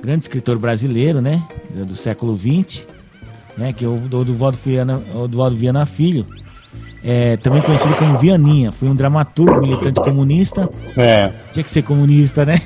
[0.04, 1.42] grande escritor brasileiro, né?
[1.70, 2.84] Do século XX,
[3.56, 3.72] né?
[3.72, 6.26] Que é o Oduvaldo Viana, Oduvaldo Viana Filho,
[7.02, 8.72] é, também conhecido como Vianinha.
[8.72, 10.68] Foi um dramaturgo, militante comunista.
[10.96, 11.32] É.
[11.52, 12.60] Tinha que ser comunista, né?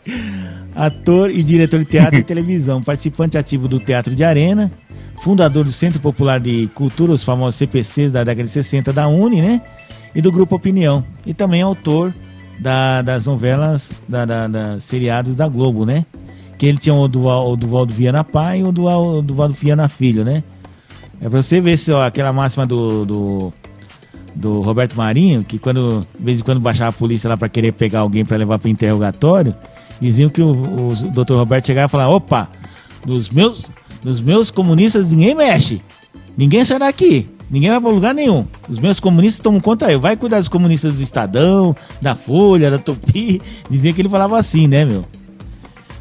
[0.74, 2.82] Ator e diretor de teatro e televisão.
[2.82, 4.70] Participante ativo do Teatro de Arena.
[5.22, 9.40] Fundador do Centro Popular de Cultura, os famosos CPCs da década de 60 da Uni,
[9.40, 9.62] né?
[10.14, 11.04] E do Grupo Opinião.
[11.24, 12.12] E também autor
[12.58, 16.04] da, das novelas, da, da, da, seriados da Globo, né?
[16.62, 19.88] Que ele tinha o Duval, o Duvaldo Viana pai e o Duval, o Duvaldo Viana
[19.88, 20.44] filho, né?
[21.20, 23.52] É pra você ver se ó, aquela máxima do, do,
[24.32, 27.72] do, Roberto Marinho, que quando, de vez em quando baixava a polícia lá para querer
[27.72, 29.52] pegar alguém para levar para interrogatório,
[30.00, 32.48] diziam que o, o doutor Roberto chegava e falava, opa,
[33.04, 33.68] dos meus,
[34.00, 35.82] dos meus comunistas ninguém mexe,
[36.38, 37.28] ninguém sai daqui.
[37.50, 38.46] Ninguém vai para lugar nenhum.
[38.68, 39.96] Os meus comunistas tomam conta aí.
[39.96, 43.42] Vai cuidar dos comunistas do Estadão, da Folha, da Tupi.
[43.68, 45.04] Dizia que ele falava assim, né, meu?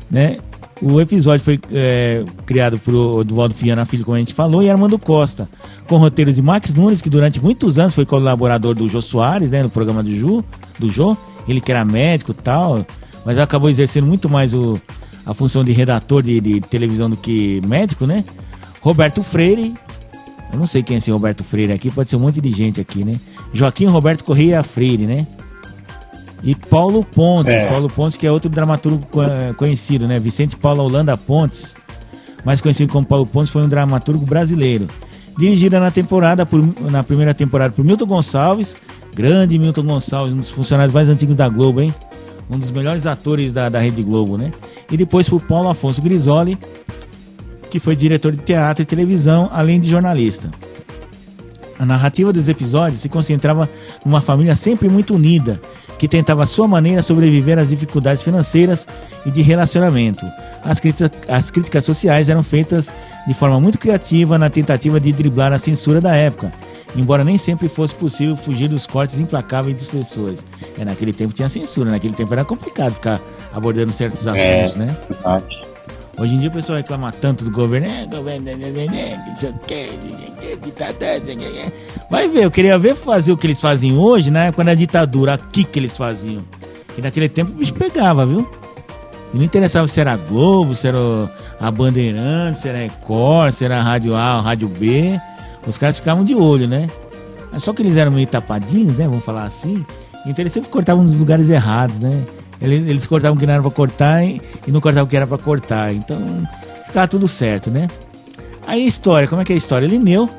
[0.10, 0.38] Né?
[0.82, 4.98] O episódio foi é, criado por Eduardo Fiana Filho, como a gente falou, e Armando
[4.98, 5.48] Costa,
[5.88, 9.62] com roteiros de Max Nunes, que durante muitos anos foi colaborador do Jô Soares, né,
[9.62, 10.44] no programa do Jô,
[10.80, 11.16] do Jô.
[11.48, 12.86] Ele que era médico e tal,
[13.26, 14.80] mas acabou exercendo muito mais o,
[15.26, 18.24] a função de redator de, de televisão do que médico, né?
[18.80, 19.74] Roberto Freire,
[20.52, 22.82] eu não sei quem é esse Roberto Freire aqui, pode ser um monte de gente
[22.82, 23.20] aqui, né?
[23.54, 25.28] Joaquim Roberto Correia Freire, né?
[26.44, 27.68] E Paulo Pontes, é.
[27.68, 29.08] Paulo Pontes, que é outro dramaturgo
[29.58, 30.20] conhecido, né?
[30.20, 31.76] Vicente Paulo Holanda Pontes,
[32.44, 34.88] mais conhecido como Paulo Pontes, foi um dramaturgo brasileiro.
[35.38, 38.76] Dirigida na temporada, por, na primeira temporada por Milton Gonçalves,
[39.16, 41.94] grande Milton Gonçalves, um dos funcionários mais antigos da Globo, hein?
[42.50, 44.52] Um dos melhores atores da, da Rede Globo, né?
[44.92, 46.58] E depois por Paulo Afonso Grisoli,
[47.70, 50.50] que foi diretor de teatro e televisão, além de jornalista.
[51.80, 53.70] A narrativa dos episódios se concentrava
[54.06, 55.60] numa família sempre muito unida,
[56.02, 58.88] que tentava à sua maneira sobreviver às dificuldades financeiras
[59.24, 60.26] e de relacionamento.
[60.64, 62.92] As críticas, as críticas sociais eram feitas
[63.28, 66.52] de forma muito criativa na tentativa de driblar a censura da época,
[66.96, 70.44] embora nem sempre fosse possível fugir dos cortes implacáveis dos censores.
[70.76, 73.22] É, naquele tempo tinha censura, naquele tempo era complicado ficar
[73.54, 74.98] abordando certos assuntos, é, né?
[75.08, 75.71] Verdade.
[76.22, 79.40] Hoje em dia o pessoal reclama tanto do governo, é, governo, né, né, né, o
[82.12, 84.52] Vai ver, eu queria ver fazer o que eles fazem hoje, né?
[84.52, 86.44] Quando a ditadura, aqui que eles faziam.
[86.96, 88.48] E naquele tempo o bicho pegava, viu?
[89.34, 91.00] E não interessava se era Globo, se era
[91.60, 95.20] a Bandeirante, se era a Record, se era a Rádio A, a Rádio B.
[95.66, 96.88] Os caras ficavam de olho, né?
[97.52, 99.08] Mas só que eles eram meio tapadinhos, né?
[99.08, 99.84] Vamos falar assim.
[100.28, 102.24] Então eles sempre cortavam nos lugares errados, né?
[102.62, 105.16] Eles, eles cortavam o que não era pra cortar e, e não cortavam o que
[105.16, 105.94] era pra cortar.
[105.94, 106.18] Então,
[106.86, 107.88] ficava tudo certo, né?
[108.68, 109.88] Aí a história, como é que é a história?
[109.88, 110.30] Lineu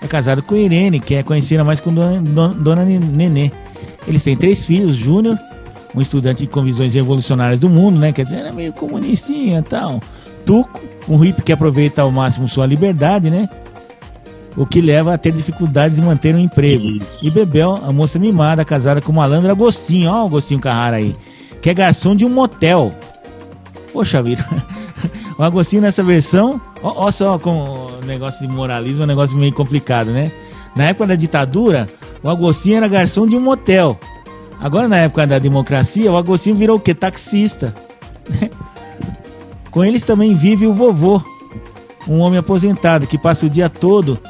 [0.00, 3.50] é casado com Irene, que é conhecida mais como Dona, Dona Nenê.
[4.06, 5.38] Eles têm três filhos, Júnior,
[5.94, 8.12] um estudante com visões revolucionárias do mundo, né?
[8.12, 10.00] Quer dizer, era meio comunistinha e tal.
[10.44, 13.48] Tuco, um hippie que aproveita ao máximo sua liberdade, né?
[14.56, 17.02] O que leva a ter dificuldades de manter um emprego.
[17.20, 20.10] E Bebel, a moça mimada, casada com o malandro Agostinho.
[20.12, 21.16] Ó, o Agostinho Carrara aí
[21.64, 22.92] que é garçom de um motel.
[23.90, 24.44] Poxa vida.
[25.36, 29.36] O Agostinho nessa versão, ó, ó só com o negócio de moralismo, é um negócio
[29.36, 30.30] meio complicado, né?
[30.76, 31.88] Na época da ditadura,
[32.22, 33.98] o Agostinho era garçom de um motel.
[34.60, 36.94] Agora, na época da democracia, o Agostinho virou o quê?
[36.94, 37.74] Taxista.
[39.72, 41.20] Com eles também vive o vovô,
[42.06, 44.20] um homem aposentado que passa o dia todo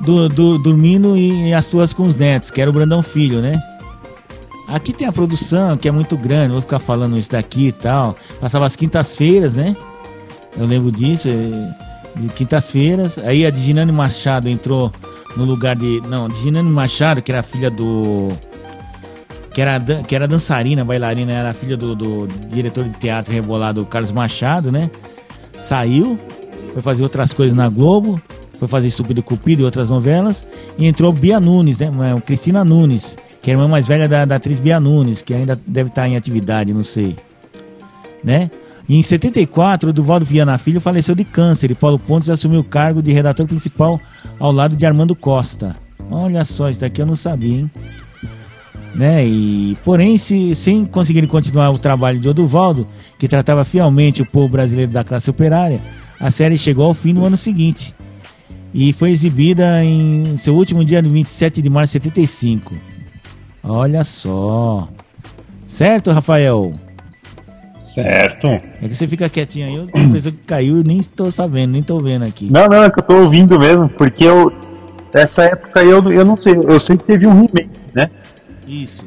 [0.00, 3.60] do, do, dormindo e as suas com os netos, que era o Brandão Filho, né?
[4.72, 8.16] Aqui tem a produção, que é muito grande, vou ficar falando isso daqui e tal.
[8.40, 9.76] Passava as quintas-feiras, né?
[10.56, 13.18] Eu lembro disso, é, de quintas-feiras.
[13.18, 14.90] Aí a Diginane Machado entrou
[15.36, 16.00] no lugar de.
[16.08, 18.30] Não, Diginane Machado, que era filha do.
[19.52, 24.10] Que era, que era dançarina, bailarina, era filha do, do diretor de teatro rebolado Carlos
[24.10, 24.90] Machado, né?
[25.60, 26.18] Saiu,
[26.72, 28.18] foi fazer outras coisas na Globo,
[28.58, 30.46] foi fazer Estúpido Cupido e outras novelas,
[30.78, 31.90] e entrou Bia Nunes, né?
[32.24, 35.60] Cristina Nunes que é a irmã mais velha da, da atriz Bia Nunes, que ainda
[35.66, 37.16] deve estar em atividade, não sei.
[38.22, 38.50] Né?
[38.88, 42.64] E em 74, o Duvaldo Viana Filho faleceu de câncer e Paulo Pontes assumiu o
[42.64, 44.00] cargo de redator principal
[44.38, 45.76] ao lado de Armando Costa.
[46.10, 47.70] Olha só, isso daqui eu não sabia, hein?
[48.94, 49.26] Né?
[49.26, 52.86] E, porém, se, sem conseguir continuar o trabalho de Oduvaldo,
[53.18, 55.80] que tratava fielmente o povo brasileiro da classe operária,
[56.20, 57.94] a série chegou ao fim no ano seguinte
[58.74, 62.91] e foi exibida em seu último dia, no 27 de março de 75.
[63.62, 64.88] Olha só.
[65.66, 66.74] Certo, Rafael?
[67.94, 68.48] Certo.
[68.48, 72.00] É que você fica quietinho aí, eu pensei que caiu nem estou sabendo, nem estou
[72.00, 72.50] vendo aqui.
[72.50, 74.52] Não, não, é que eu estou ouvindo mesmo, porque eu.
[75.12, 78.10] Essa época eu, eu não sei, eu sei que teve um remake, né?
[78.66, 79.04] Isso.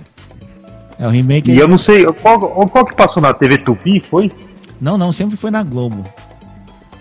[1.00, 1.52] É o remake.
[1.52, 4.32] E eu não sei, qual, qual que passou na TV Tupi, foi?
[4.80, 6.04] Não, não, sempre foi na Globo.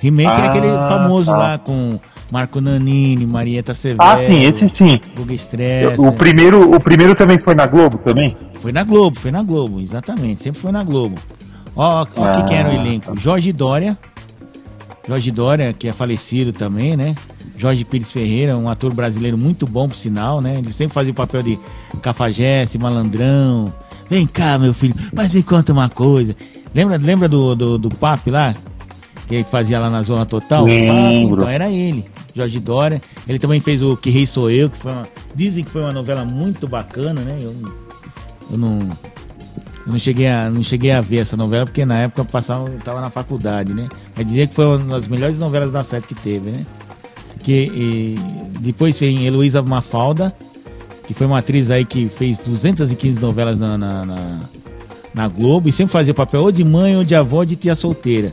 [0.00, 1.36] Remake ah, é aquele ah, famoso tá.
[1.36, 2.00] lá com
[2.34, 4.02] Marco Nanini, Marieta Severo.
[4.02, 4.98] Ah, sim, esse sim.
[5.14, 6.00] Guga Stress.
[6.00, 8.36] O primeiro, o primeiro também foi na Globo também?
[8.58, 10.42] Foi na Globo, foi na Globo, exatamente.
[10.42, 11.14] Sempre foi na Globo.
[11.76, 13.16] Ó, ó ah, quem era o elenco.
[13.16, 13.96] Jorge Dória.
[15.06, 17.14] Jorge Dória, que é falecido também, né?
[17.56, 20.56] Jorge Pires Ferreira, um ator brasileiro muito bom, por sinal, né?
[20.58, 21.56] Ele sempre fazia o papel de
[22.02, 23.72] cafajeste, malandrão.
[24.10, 26.34] Vem cá, meu filho, mas me conta uma coisa.
[26.74, 28.56] Lembra, lembra do, do, do Papi lá?
[29.26, 30.64] Que ele fazia lá na Zona Total?
[30.64, 31.36] Lembro.
[31.36, 33.00] Então era ele, Jorge Dória.
[33.26, 35.92] Ele também fez o Que Rei Sou Eu, que foi uma, dizem que foi uma
[35.92, 37.38] novela muito bacana, né?
[37.40, 37.54] Eu,
[38.50, 38.78] eu não
[39.86, 42.68] eu não cheguei a, não cheguei a ver essa novela porque na época eu passava,
[42.68, 43.88] eu tava na faculdade, né?
[44.16, 46.66] Mas dizia que foi uma das melhores novelas da sete que teve, né?
[47.42, 48.18] Que e,
[48.60, 50.34] depois vem Heloísa Mafalda,
[51.06, 54.40] que foi uma atriz aí que fez 215 novelas na, na, na,
[55.12, 57.74] na Globo e sempre fazia papel ou de mãe ou de avó ou de tia
[57.74, 58.32] solteira.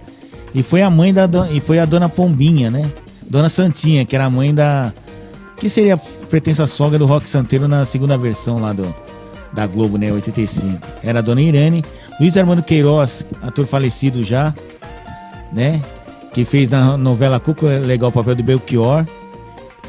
[0.54, 2.90] E foi a mãe da e foi a dona Pombinha, né?
[3.28, 4.94] Dona Santinha, que era a mãe da
[5.58, 8.94] que seria a pretensa sogra do Rock Santeiro na segunda versão lá do
[9.54, 10.80] da Globo, né, 85.
[11.04, 11.84] Era a dona Irene,
[12.20, 14.54] Luiz Armando Queiroz, ator falecido já,
[15.52, 15.82] né,
[16.34, 19.06] que fez na novela Cuca Legal o papel de Belchior.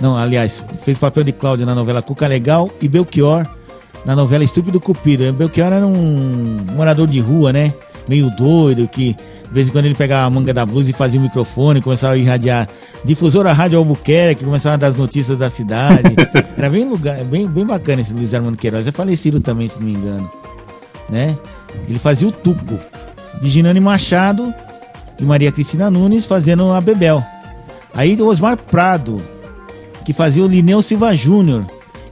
[0.00, 3.46] Não, aliás, fez o papel de Cláudio na novela Cuca Legal e Belchior
[4.04, 5.32] na novela Estúpido Cupido.
[5.32, 7.72] Belchior era um morador de rua, né,
[8.08, 11.20] meio doido, que de vez em quando ele pegava a manga da blusa e fazia
[11.20, 12.66] o microfone, começava a irradiar
[13.04, 16.14] difusora Rádio Albuquerque, começava a dar as notícias da cidade.
[16.56, 18.86] Era bem, lugar, bem, bem bacana esse Luiz Armando Queiroz.
[18.86, 20.30] É falecido também, se não me engano.
[21.08, 21.36] Né?
[21.88, 22.78] Ele fazia o Tuco.
[23.40, 24.54] De Ginani Machado
[25.18, 27.22] e Maria Cristina Nunes fazendo a Bebel.
[27.94, 29.20] Aí o Osmar Prado,
[30.04, 31.66] que fazia o Lineu Silva Júnior,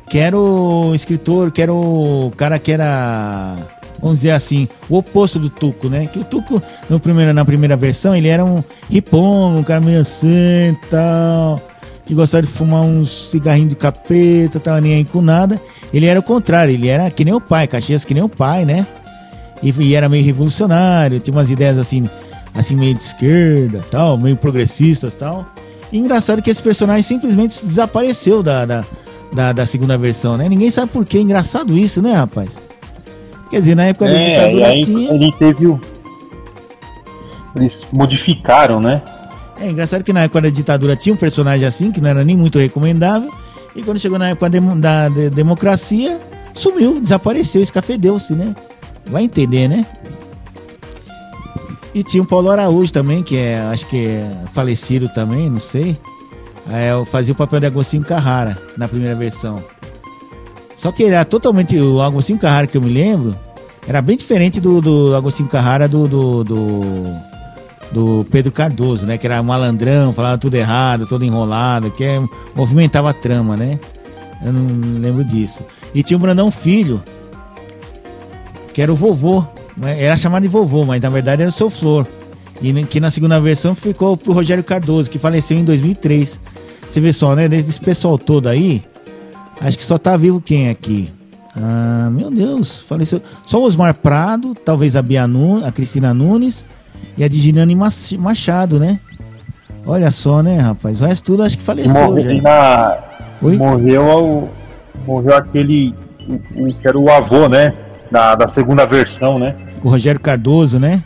[0.09, 3.57] que era o escritor, que era o cara que era
[4.01, 6.07] vamos dizer assim, o oposto do Tuco, né?
[6.07, 10.01] Que o Tuco, no primeiro, na primeira versão, ele era um ripom, um cara meio
[10.01, 11.61] assim tal,
[12.05, 15.61] que gostava de fumar uns cigarrinhos de capeta, tava nem aí com nada.
[15.93, 18.65] Ele era o contrário, ele era que nem o pai, Caxias que nem o pai,
[18.65, 18.87] né?
[19.63, 22.09] E, e era meio revolucionário, tinha umas ideias assim,
[22.55, 25.47] assim meio de esquerda, tal, meio progressistas, tal.
[25.93, 28.85] E engraçado que esse personagem simplesmente desapareceu da, da,
[29.33, 30.49] da, da segunda versão, né?
[30.49, 31.19] Ninguém sabe por quê.
[31.19, 32.70] Engraçado isso, né, rapaz?
[33.51, 35.13] Quer dizer, na época da é, ditadura aí, tinha.
[35.13, 35.81] Ele teve o.
[37.57, 39.03] Eles modificaram, né?
[39.61, 42.37] É engraçado que na época da ditadura tinha um personagem assim, que não era nem
[42.37, 43.31] muito recomendável.
[43.75, 46.19] E quando chegou na época da, da democracia,
[46.55, 48.55] sumiu, desapareceu, escafedeu-se, né?
[49.07, 49.85] Vai entender, né?
[51.93, 55.97] E tinha o Paulo Araújo também, que é, acho que é falecido também, não sei.
[56.71, 59.57] É, fazia o papel de Agostinho Carrara na primeira versão.
[60.81, 61.79] Só que era totalmente.
[61.79, 63.37] O Agostinho Carrara que eu me lembro
[63.87, 67.05] era bem diferente do, do Agostinho Carrara do, do, do,
[67.93, 69.19] do, Pedro Cardoso, né?
[69.19, 72.19] Que era malandrão, falava tudo errado, todo enrolado, que é,
[72.57, 73.79] movimentava a trama, né?
[74.43, 75.62] Eu não lembro disso.
[75.95, 77.03] E tinha o Brandão Filho,
[78.73, 79.45] que era o vovô.
[79.77, 80.03] Né?
[80.03, 82.07] Era chamado de vovô, mas na verdade era o seu Flor.
[82.62, 86.40] E que na segunda versão ficou pro Rogério Cardoso, que faleceu em 2003.
[86.88, 87.49] Você vê só, né?
[87.49, 88.83] Desde esse pessoal todo aí,
[89.61, 91.12] Acho que só tá vivo quem aqui?
[91.57, 93.20] Ah, meu Deus, faleceu.
[93.46, 96.64] Só o Osmar Prado, talvez a Bia Nunes, a Cristina Nunes
[97.18, 97.77] e a Diginane
[98.18, 99.01] Machado, né?
[99.85, 101.01] Olha só, né, rapaz?
[101.01, 101.92] O resto tudo acho que faleceu.
[101.92, 102.42] Morreu, já.
[102.42, 103.59] Na...
[103.59, 104.49] morreu,
[105.07, 105.94] morreu aquele
[106.57, 107.73] o, que era o avô, né?
[108.11, 109.55] Da, da segunda versão, né?
[109.83, 111.03] O Rogério Cardoso, né?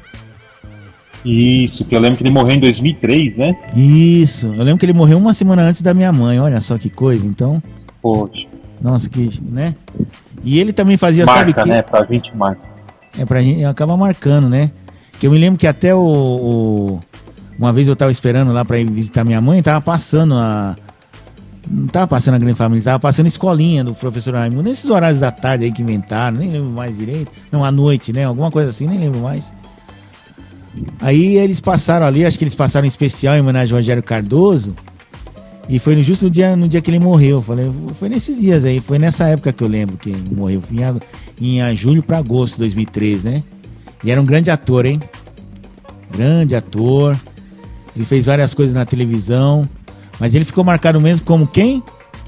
[1.24, 3.56] Isso, que eu lembro que ele morreu em 2003, né?
[3.74, 6.90] Isso, eu lembro que ele morreu uma semana antes da minha mãe, olha só que
[6.90, 7.62] coisa, então.
[8.02, 8.43] Poxa.
[8.84, 9.74] Nossa, que, né?
[10.44, 11.66] E ele também fazia, Marca, sabe que...
[11.66, 11.80] né?
[11.80, 12.60] Pra gente marca.
[13.18, 14.72] É, pra gente acaba marcando, né?
[15.18, 17.00] Que eu me lembro que até o, o...
[17.58, 20.76] uma vez eu tava esperando lá para ir visitar minha mãe, tava passando a
[21.66, 25.30] não tava passando a Grande Família, tava passando escolinha do professor Raimundo, nesses horários da
[25.30, 27.32] tarde aí que inventaram, nem lembro mais direito.
[27.50, 28.24] Não, à noite, né?
[28.24, 29.50] Alguma coisa assim, nem lembro mais.
[31.00, 34.74] Aí eles passaram ali, acho que eles passaram em especial em homenagem ao Rogério Cardoso.
[35.68, 37.40] E foi justo no dia, no dia que ele morreu.
[37.40, 40.62] Falei, foi nesses dias aí, foi nessa época que eu lembro que ele morreu.
[41.40, 43.42] Em, em julho para agosto de 2003, né?
[44.03, 45.00] E era um grande ator, hein?
[46.14, 47.16] Grande ator.
[47.96, 49.68] Ele fez várias coisas na televisão.
[50.20, 51.83] Mas ele ficou marcado mesmo como quem?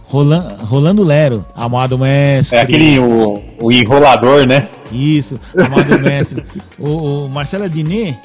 [0.04, 2.56] Rolando, Rolando Lero, amado mestre.
[2.56, 4.68] É aquele, o, o enrolador, né?
[4.92, 6.44] Isso, amado mestre.
[6.78, 8.16] o, o Marcelo Adnet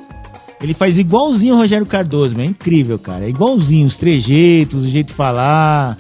[0.62, 3.26] ele faz igualzinho o Rogério Cardoso, é incrível, cara.
[3.26, 5.98] É igualzinho, os trejeitos, o jeito de falar,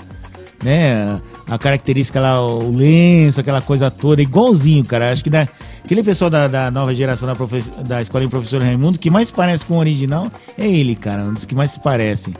[0.64, 1.20] né?
[1.48, 5.12] A característica lá, o lenço, aquela coisa toda, igualzinho, cara.
[5.12, 5.48] Acho que da,
[5.84, 7.36] aquele pessoal da, da nova geração da,
[7.84, 11.24] da escola em professor Raimundo, que mais parece com o original é ele, cara.
[11.24, 12.34] Um dos que mais se parecem.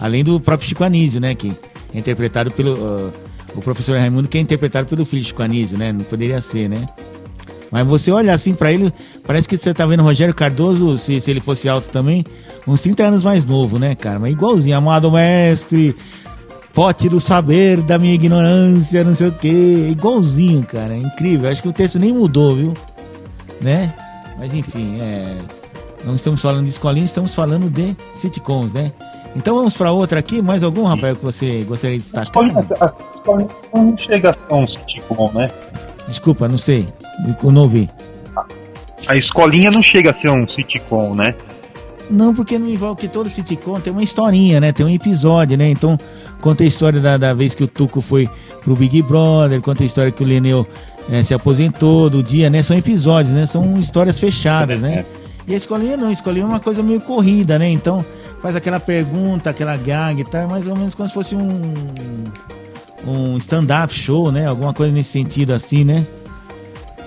[0.00, 1.34] Além do próprio Chico Anísio, né?
[1.34, 1.52] Que
[1.94, 2.74] é interpretado pelo.
[2.74, 3.12] Uh,
[3.54, 5.92] o professor Raimundo, que é interpretado pelo filho de Chico Anísio, né?
[5.92, 6.86] Não poderia ser, né?
[7.70, 8.92] Mas você olha assim para ele,
[9.26, 12.24] parece que você tá vendo Rogério Cardoso, se, se ele fosse alto também,
[12.66, 14.18] uns 30 anos mais novo, né, cara?
[14.18, 15.96] Mas igualzinho, amado mestre,
[16.72, 19.88] pote do saber da minha ignorância, não sei o quê.
[19.90, 21.50] Igualzinho, cara, é incrível.
[21.50, 22.74] Acho que o texto nem mudou, viu?
[23.60, 23.94] Né?
[24.38, 25.36] Mas enfim, é.
[26.04, 28.92] Não estamos falando de escolinha, estamos falando de sitcoms, né?
[29.34, 30.40] Então vamos para outra aqui.
[30.40, 32.42] Mais algum, Rafael, que você gostaria de destacar?
[32.42, 35.50] A escolinha não chega a ser um sitcom, né?
[36.08, 36.86] Desculpa, não sei.
[37.42, 37.88] Eu não ouvi.
[39.06, 41.34] A escolinha não chega a ser um sitcom, né?
[42.10, 44.72] Não, porque não envolve que todo sitcom tem uma historinha, né?
[44.72, 45.68] Tem um episódio, né?
[45.68, 45.98] Então,
[46.40, 48.28] conta a história da, da vez que o Tuco foi
[48.62, 50.66] pro Big Brother, conta a história que o Leneu
[51.10, 52.62] é, se aposentou do dia, né?
[52.62, 53.46] São episódios, né?
[53.46, 55.04] São histórias fechadas, né?
[55.48, 57.68] E a escolinha não, a escolinha é uma coisa meio corrida, né?
[57.68, 58.04] Então,
[58.42, 60.40] faz aquela pergunta, aquela gag e tá?
[60.40, 61.50] tal, mais ou menos como se fosse um
[63.06, 64.46] um stand-up show, né?
[64.46, 66.06] Alguma coisa nesse sentido assim, né?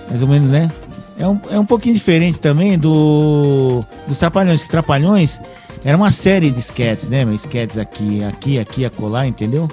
[0.08, 0.70] Mais ou menos, né?
[1.18, 5.38] É um, é um pouquinho diferente também do dos Trapalhões, que Trapalhões
[5.84, 7.24] era uma série de sketches, né?
[7.24, 7.34] Meu?
[7.34, 9.68] Sketches aqui, aqui, aqui, acolá, entendeu?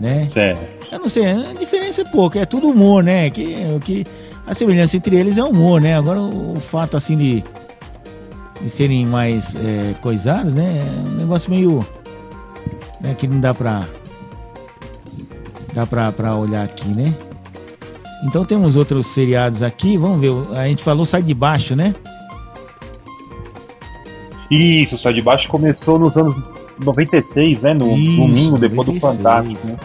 [0.00, 0.28] Né?
[0.32, 0.60] Certo.
[0.90, 3.30] Eu não sei, a diferença é pouca, é tudo humor, né?
[3.30, 4.06] Que, que
[4.46, 5.96] a semelhança entre eles é humor, né?
[5.96, 7.44] Agora o, o fato assim de,
[8.60, 10.82] de serem mais é, coisados, né?
[10.86, 11.84] É um negócio meio.
[13.00, 13.82] Né, que não dá pra
[15.72, 17.14] Dá pra, pra olhar aqui, né?
[18.24, 19.96] Então temos outros seriados aqui.
[19.96, 20.32] Vamos ver.
[20.56, 21.94] A gente falou Sai de Baixo, né?
[24.50, 26.36] Isso, Sai de Baixo começou nos anos
[26.84, 27.74] 96, né?
[27.74, 29.76] No Isso, domingo, depois 96, do Fantástico, né?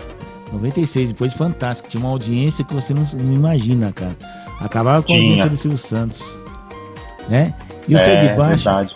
[0.52, 1.89] 96, depois de Fantástico.
[1.89, 4.15] Tinha uma audiência que você não, não imagina, cara.
[4.60, 6.21] Acabava com a audiência do Silvio Santos.
[7.30, 7.54] Né?
[7.88, 8.63] E o é, Sai de Baixo.
[8.65, 8.95] Verdade.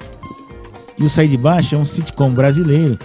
[0.97, 2.99] E o Sai de Baixo é um sitcom brasileiro,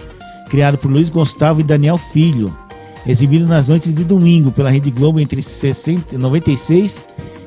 [0.49, 2.55] criado por Luiz Gustavo e Daniel Filho
[3.07, 7.01] exibido nas noites de domingo pela Rede Globo entre 60, 96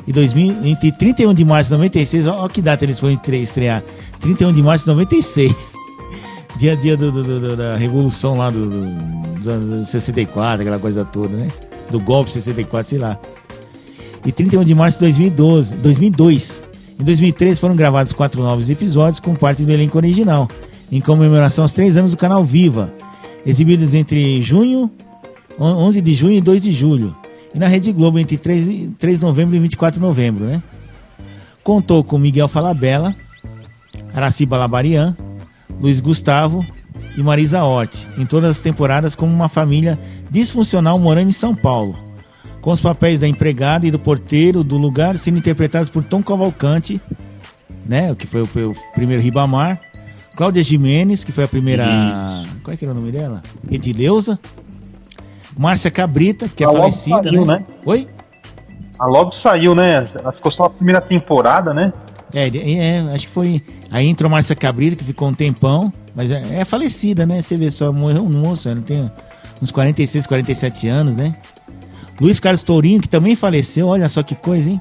[0.07, 3.83] e 2000, entre 31 de março de 96, olha que data eles foram estrear,
[4.21, 5.75] 31 de março de 96,
[6.59, 11.05] dia a dia do, do, do, da revolução lá do, do, do 64, aquela coisa
[11.05, 11.49] toda, né?
[11.91, 13.19] Do golpe 64, sei lá.
[14.25, 16.63] E 31 de março de 2012, 2002.
[16.99, 20.49] Em 2003 foram gravados quatro novos episódios com parte do elenco original,
[20.93, 22.93] em comemoração aos três anos do canal Viva,
[23.45, 24.91] exibidos entre junho
[25.65, 27.17] 11 de junho e 2 de julho.
[27.55, 30.63] E na Rede Globo entre 3, 3 de novembro e 24 de novembro, né?
[31.63, 33.15] Contou com Miguel Falabella,
[34.15, 35.17] Araciba Labarian,
[35.81, 36.65] Luiz Gustavo
[37.17, 39.99] e Marisa Hort, em todas as temporadas como uma família
[40.31, 41.95] disfuncional morando em São Paulo,
[42.61, 47.01] com os papéis da empregada e do porteiro do lugar sendo interpretados por Tom Cavalcante,
[47.85, 49.81] né, o que foi o, o primeiro Ribamar,
[50.37, 52.61] Cláudia Jimenez, que foi a primeira, uhum.
[52.63, 53.43] qual é que era o nome dela?
[53.71, 54.39] Edileuza,
[55.57, 57.59] Márcia Cabrita, que é a falecida, saiu, né?
[57.59, 57.65] né?
[57.85, 58.09] Oi?
[58.99, 60.09] A logo saiu, né?
[60.15, 61.93] Ela ficou só a primeira temporada, né?
[62.35, 63.63] É, é, acho que foi.
[63.91, 67.43] Aí entrou Márcia Cabrita, que ficou um tempão, mas é, é falecida, né?
[67.43, 69.11] Você vê só, morreu um moço, ela tem
[69.61, 71.35] uns 46, 47 anos, né?
[72.21, 74.81] Luiz Carlos Tourinho, que também faleceu, olha só que coisa, hein?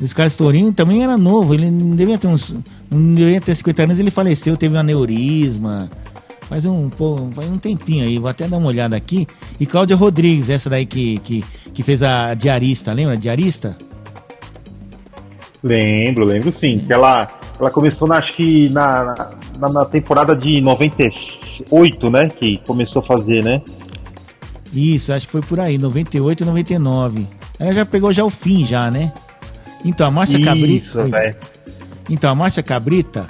[0.00, 2.54] Luiz Carlos Tourinho também era novo, ele não devia ter uns.
[2.90, 5.90] Não devia ter 50 anos, ele faleceu, teve um aneurisma,
[6.48, 9.28] Faz um, pô, faz um tempinho aí, vou até dar uma olhada aqui.
[9.60, 11.44] E Cláudia Rodrigues, essa daí que, que,
[11.74, 13.18] que fez a diarista, lembra?
[13.18, 13.76] Diarista?
[15.62, 16.78] Lembro, lembro sim.
[16.86, 17.28] Que ela,
[17.60, 19.14] ela começou, na, acho que na,
[19.58, 22.28] na, na, temporada de 98, né?
[22.28, 23.60] Que começou a fazer, né?
[24.72, 27.26] Isso, acho que foi por aí, 98 e 99.
[27.58, 29.12] Ela já pegou já o fim, já, né?
[29.84, 30.86] Então, a Márcia Cabrita.
[30.86, 31.36] Isso, velho.
[32.08, 33.28] Então, a Márcia Cabrita,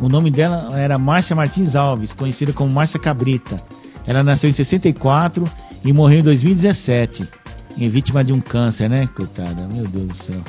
[0.00, 3.62] o nome dela era Márcia Martins Alves, conhecida como Márcia Cabrita.
[4.06, 5.44] Ela nasceu em 64
[5.84, 7.28] e morreu em 2017.
[7.78, 9.08] Em vítima de um câncer, né?
[9.14, 10.42] Coitada, meu Deus do céu.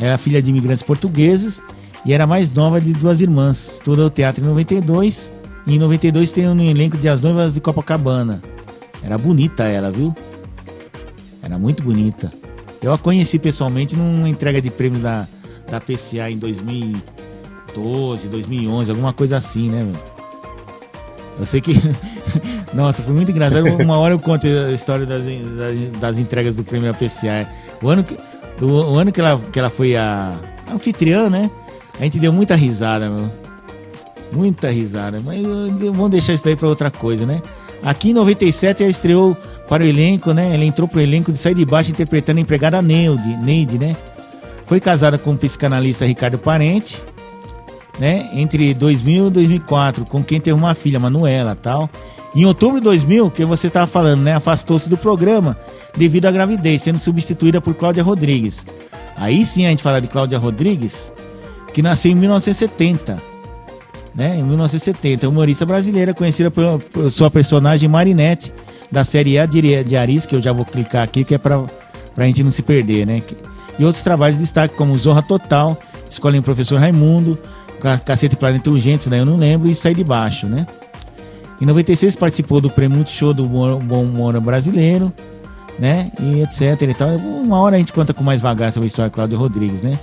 [0.00, 1.60] Era filha de imigrantes portugueses
[2.04, 3.74] e era mais nova de duas irmãs.
[3.74, 5.30] Estudou teatro em 92
[5.66, 8.42] e em 92 tem um elenco de As Noivas de Copacabana.
[9.02, 10.14] Era bonita ela, viu?
[11.42, 12.30] Era muito bonita.
[12.82, 15.26] Eu a conheci pessoalmente numa entrega de prêmios da,
[15.70, 16.38] da PCA em
[17.74, 20.20] 2012, 2011, alguma coisa assim, né, meu?
[21.38, 21.74] Eu sei que.
[22.74, 23.64] Nossa, foi muito engraçado.
[23.82, 27.48] Uma hora eu conto a história das, das, das entregas do prêmio da PCA.
[27.82, 28.16] O ano que,
[28.60, 30.34] o, o, ano que ela, que ela foi a,
[30.66, 31.50] a anfitriã, né?
[31.98, 33.30] A gente deu muita risada, meu.
[34.32, 35.18] Muita risada.
[35.24, 37.42] Mas vamos deixar isso daí pra outra coisa, né?
[37.82, 40.54] Aqui em 97 ela estreou para o elenco, né?
[40.54, 43.96] Ela entrou pro elenco de Sai de Baixo interpretando a empregada Neide, Neide, né?
[44.66, 47.00] Foi casada com o psicanalista Ricardo Parente,
[48.00, 48.30] né?
[48.32, 51.88] Entre 2000 e 2004, com quem teve uma filha, Manuela, tal.
[52.34, 54.34] Em outubro de 2000, que você estava falando, né?
[54.34, 55.56] Afastou-se do programa
[55.96, 58.64] devido à gravidez, sendo substituída por Cláudia Rodrigues.
[59.16, 61.12] Aí sim a gente fala de Cláudia Rodrigues,
[61.74, 63.30] que nasceu em 1970
[64.14, 65.28] né, em 1970.
[65.28, 68.52] Humorista brasileira, conhecida por, sua personagem Marinette,
[68.90, 71.64] da série A de Aris, que eu já vou clicar aqui, que é pra,
[72.14, 73.22] pra gente não se perder, né?
[73.78, 75.78] E outros trabalhos de destaque, como Zorra Total,
[76.08, 77.38] Escola em Professor Raimundo,
[78.04, 79.20] Cacete Planeta Urgente, né?
[79.20, 80.66] Eu não lembro, e Sai de Baixo, né?
[81.60, 85.12] Em 96 participou do Prêmio Multishow do Bom Humor Brasileiro,
[85.78, 86.10] né?
[86.18, 87.08] E etc e tal.
[87.16, 89.98] Uma hora a gente conta com mais vagar sobre a história de Cláudio Rodrigues, né?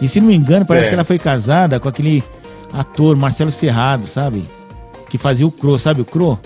[0.00, 0.88] E se não me engano, parece é.
[0.90, 2.22] que ela foi casada com aquele
[2.72, 4.44] ator, Marcelo Serrado, sabe?
[5.08, 6.38] Que fazia o Cro, sabe o Cro?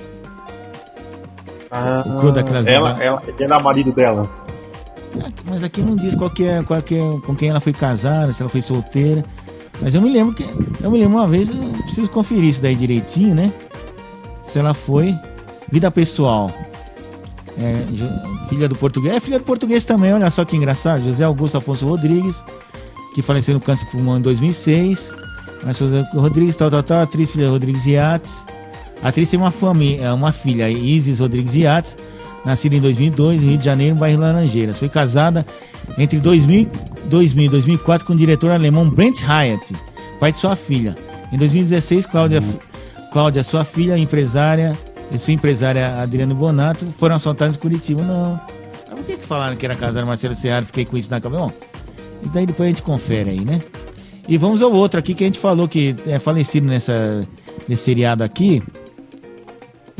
[1.70, 2.66] Ah, o Cro daquelas.
[2.66, 4.28] Ela, ela, ele era marido dela.
[5.44, 8.32] Mas aqui não diz qual que é, qual que é, com quem ela foi casada,
[8.32, 9.24] se ela foi solteira.
[9.81, 10.45] Mas eu me lembro que.
[10.83, 13.53] Eu me lembro uma vez, eu preciso conferir isso daí direitinho, né?
[14.45, 15.14] Se ela foi.
[15.70, 16.51] Vida pessoal.
[17.59, 17.85] É,
[18.49, 19.14] filha do português.
[19.14, 21.05] É filha do português também, olha só que engraçado.
[21.05, 22.45] José Augusto Afonso Rodrigues,
[23.14, 25.14] que faleceu no câncer pulmão em 2006.
[25.64, 25.78] Mas
[26.14, 28.33] Rodrigues, tal, tal, tal, atriz filha Rodrigues Yates.
[29.03, 31.97] Atriz tem uma, família, uma filha, Isis Rodrigues Yates,
[32.45, 34.78] nascida em 2002, no Rio de Janeiro, bairro Laranjeiras.
[34.78, 35.45] Foi casada
[35.99, 36.68] entre 2000,
[37.07, 39.74] 2000 e 2004 com o diretor alemão Brent Hyatt,
[40.18, 40.97] pai de sua filha.
[41.32, 42.43] Em 2016, Cláudia,
[43.12, 44.76] Cláudia sua filha, empresária,
[45.12, 48.03] e sua empresária Adriano Bonato, foram assaltados em Curitiba.
[48.03, 48.41] Não.
[48.88, 50.66] Por que, que falaram que era casada Marcelo Serraro?
[50.66, 51.43] Fiquei com isso na cabeça.
[51.43, 51.51] Bom,
[52.22, 53.61] isso daí depois a gente confere aí, né?
[54.28, 57.26] E vamos ao outro aqui que a gente falou que é falecido nessa,
[57.66, 58.62] nesse seriado aqui.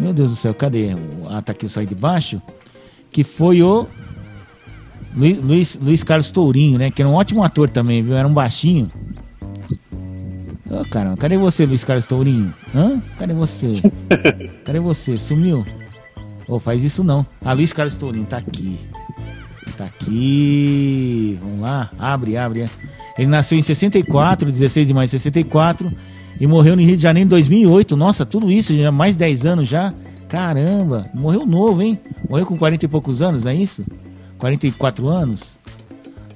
[0.01, 0.97] Meu Deus do céu, cadê?
[1.29, 2.41] Ah, tá aqui, eu saí de baixo.
[3.11, 3.87] Que foi o
[5.15, 6.91] Luiz, Luiz, Luiz Carlos Tourinho, né?
[6.91, 8.17] Que era um ótimo ator também, viu?
[8.17, 8.91] Era um baixinho.
[10.71, 12.55] Ô, oh, caramba, cadê você, Luiz Carlos Tourinho?
[12.75, 13.03] Hã?
[13.19, 13.83] Cadê você?
[14.65, 15.19] Cadê você?
[15.19, 15.67] Sumiu?
[16.49, 17.27] Ô, oh, faz isso não.
[17.45, 18.79] Ah, Luiz Carlos Tourinho, tá aqui.
[19.77, 21.39] Tá aqui.
[21.43, 21.91] Vamos lá.
[21.99, 22.65] Abre, abre.
[23.19, 25.91] Ele nasceu em 64, 16 de maio de 64.
[26.41, 27.97] E morreu no Rio de Janeiro em 2008.
[27.97, 29.93] Nossa, tudo isso, já mais 10 anos já.
[30.29, 32.01] Caramba, morreu novo, hein?
[32.29, 33.85] Morreu com 40 e poucos anos, não é isso?
[34.39, 35.59] 44 anos?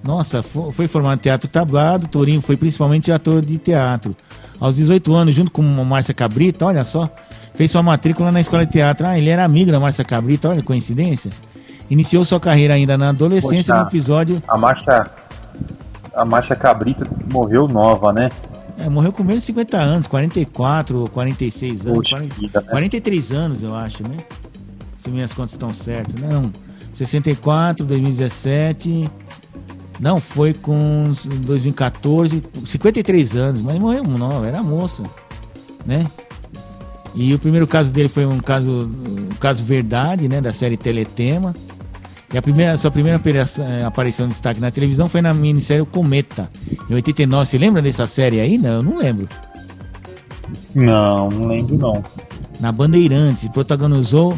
[0.02, 2.06] Nossa, foi formado em teatro tablado.
[2.06, 4.14] Torinho foi principalmente ator de teatro.
[4.60, 7.08] Aos 18 anos, junto com a Márcia Cabrita, olha só,
[7.54, 9.06] fez sua matrícula na escola de teatro.
[9.06, 11.30] Ah, ele era amigo da Márcia Cabrita, olha, coincidência.
[11.88, 14.42] Iniciou sua carreira ainda na adolescência Poxa, no episódio.
[14.46, 15.04] A Marcha,
[16.14, 18.28] a Marcha Cabrita morreu nova, né?
[18.84, 21.96] É, morreu com menos de 50 anos, 44, 46 anos.
[21.96, 22.68] Poxa, 40, vida, né?
[22.68, 24.18] 43 anos, eu acho, né?
[24.98, 26.14] Se minhas contas estão certas.
[26.20, 26.52] Não,
[26.92, 29.08] 64, 2017.
[29.98, 31.04] Não, foi com
[31.46, 35.02] 2014, 53 anos, mas morreu nova, era moça,
[35.86, 36.04] né?
[37.14, 41.54] E o primeiro caso dele foi um caso, um caso verdade, né, da série Teletema.
[42.34, 46.50] E a primeira, sua primeira eh, aparição de destaque na televisão foi na minissérie Cometa,
[46.90, 47.46] em 89.
[47.46, 48.58] Você lembra dessa série aí?
[48.58, 49.28] Não, eu não lembro.
[50.74, 52.02] Não, não lembro não.
[52.58, 54.36] Na Bandeirantes, protagonizou,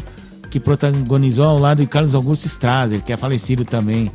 [0.51, 4.11] que protagonizou ao lado de Carlos Augusto Strasser, que é falecido também.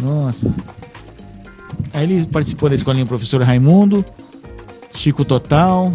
[0.00, 0.52] Nossa.
[1.94, 4.04] Aí ele participou da escolinha Professor Raimundo,
[4.92, 5.92] Chico Total.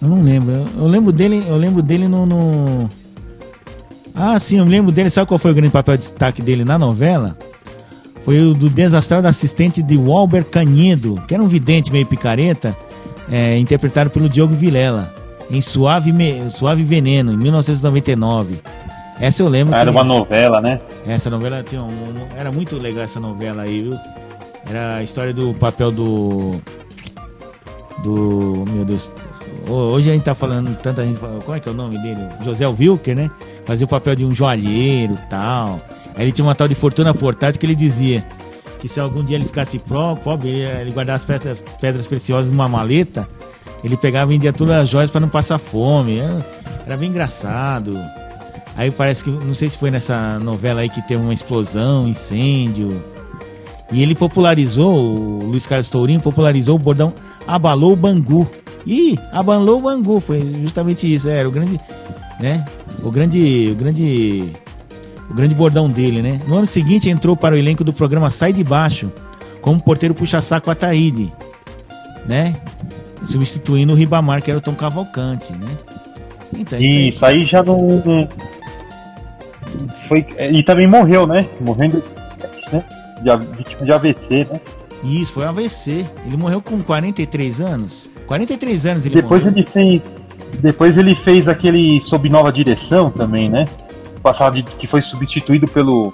[0.00, 0.64] Eu não lembro.
[0.78, 2.88] Eu, lembro dele, eu lembro dele no, no
[4.14, 5.10] ah, sim, eu me lembro dele.
[5.10, 7.36] Sabe qual foi o grande papel de destaque dele na novela?
[8.22, 12.76] Foi o do desastrado assistente de Walber Canedo, que era um vidente meio picareta,
[13.30, 15.14] é, interpretado pelo Diogo Vilela,
[15.50, 16.50] em Suave, Me...
[16.50, 18.60] Suave Veneno, em 1999.
[19.18, 19.74] Essa eu lembro.
[19.74, 19.90] Era que...
[19.90, 20.80] uma novela, né?
[21.06, 22.26] Essa novela tinha um...
[22.36, 23.98] Era muito legal essa novela aí, viu?
[24.68, 26.60] Era a história do papel do.
[28.02, 28.64] Do.
[28.70, 29.10] Meu Deus.
[29.68, 31.18] Hoje a gente tá falando, tanta gente.
[31.18, 32.20] Como é que é o nome dele?
[32.44, 33.30] José Wilker, né?
[33.64, 35.80] Fazia o papel de um joalheiro tal.
[36.14, 38.24] Aí ele tinha uma tal de fortuna portátil que ele dizia
[38.80, 43.28] que se algum dia ele ficasse pobre, ele guardasse pedras, pedras preciosas numa maleta,
[43.84, 46.18] ele pegava e vendia todas as joias para não passar fome.
[46.86, 47.98] Era bem engraçado.
[48.76, 53.04] Aí parece que, não sei se foi nessa novela aí que teve uma explosão, incêndio.
[53.92, 57.12] E ele popularizou, o Luiz Carlos Tourinho popularizou o bordão
[57.54, 58.48] abalou o Bangu.
[58.86, 61.78] Ih, abalou o Bangu, foi justamente isso, era o grande,
[62.38, 62.64] né?
[63.02, 64.52] O grande, o grande,
[65.28, 66.40] o grande bordão dele, né?
[66.46, 69.12] No ano seguinte entrou para o elenco do programa Sai de Baixo,
[69.60, 71.32] como porteiro puxa-saco Ataíde,
[72.26, 72.56] né?
[73.24, 75.68] Substituindo o Ribamar, que era o Tom Cavalcante, né?
[76.56, 78.02] Então, isso aí já não,
[80.08, 81.46] foi e também morreu, né?
[81.60, 82.84] 2007, né?
[83.22, 84.60] De, vítima de AVC, né?
[85.02, 86.06] Isso, foi AVC.
[86.26, 88.10] Ele morreu com 43 anos.
[88.26, 89.58] 43 anos ele depois morreu.
[89.58, 90.02] Ele fez,
[90.60, 93.64] depois ele fez aquele Sob Nova Direção também, né?
[94.22, 96.12] Passado de, que foi substituído pelo.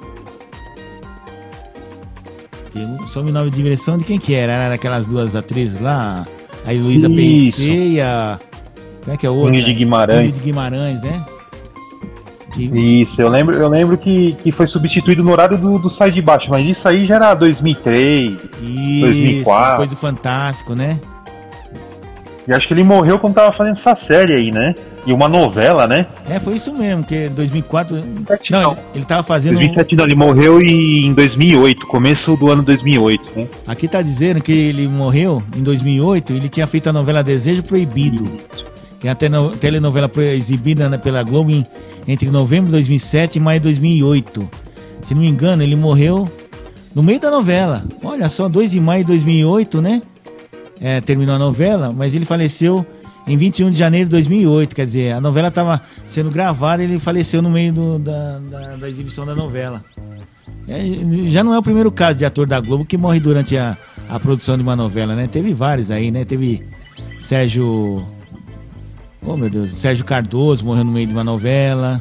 [3.08, 4.52] Sob Nova Direção de quem que era?
[4.52, 6.26] Era aquelas duas atrizes lá?
[6.64, 8.38] A Luísa PC e a.
[9.02, 9.62] Como é que é o outro?
[9.62, 10.32] de Guimarães.
[10.34, 11.24] de Guimarães, né?
[12.56, 16.22] Isso, eu lembro, eu lembro que, que foi substituído no horário do, do Sai de
[16.22, 18.30] Baixo, mas isso aí já era 2003,
[18.62, 19.70] isso, 2004.
[19.70, 20.98] Depois do Fantástico, né?
[22.48, 24.74] E acho que ele morreu quando tava fazendo essa série aí, né?
[25.04, 26.06] E uma novela, né?
[26.28, 27.96] É, foi isso mesmo, que 2004...
[28.50, 28.72] não, não.
[28.72, 29.54] Ele, ele tava fazendo...
[29.54, 33.48] 2007 não, ele morreu em 2008, começo do ano 2008, né?
[33.66, 38.24] Aqui tá dizendo que ele morreu em 2008, ele tinha feito a novela Desejo Proibido.
[38.54, 38.65] Isso
[39.00, 41.64] que a telenovela exibida né, pela Globo em,
[42.06, 44.48] entre novembro de 2007 e maio de 2008.
[45.02, 46.28] Se não me engano, ele morreu
[46.94, 47.84] no meio da novela.
[48.02, 50.02] Olha só, 2 de maio de 2008, né?
[50.80, 52.84] É, terminou a novela, mas ele faleceu
[53.26, 54.74] em 21 de janeiro de 2008.
[54.74, 58.76] Quer dizer, a novela estava sendo gravada e ele faleceu no meio do, da, da,
[58.76, 59.84] da, exibição da novela.
[60.66, 60.80] É,
[61.28, 63.76] já não é o primeiro caso de ator da Globo que morre durante a,
[64.08, 65.28] a produção de uma novela, né?
[65.30, 66.24] Teve vários aí, né?
[66.24, 66.66] Teve
[67.20, 68.02] Sérgio
[69.26, 69.76] Oh, meu Deus.
[69.76, 72.00] Sérgio Cardoso morreu no meio de uma novela.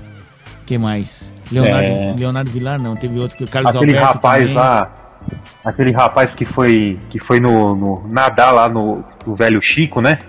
[0.66, 1.34] que mais?
[1.52, 2.16] Leonardo, é...
[2.16, 2.96] Leonardo Vilar, não.
[2.96, 4.56] Teve outro que o Carlos Aquele Alberto rapaz também.
[4.56, 4.92] lá.
[5.64, 10.20] Aquele rapaz que foi, que foi no, no nadar lá no, no velho Chico, né?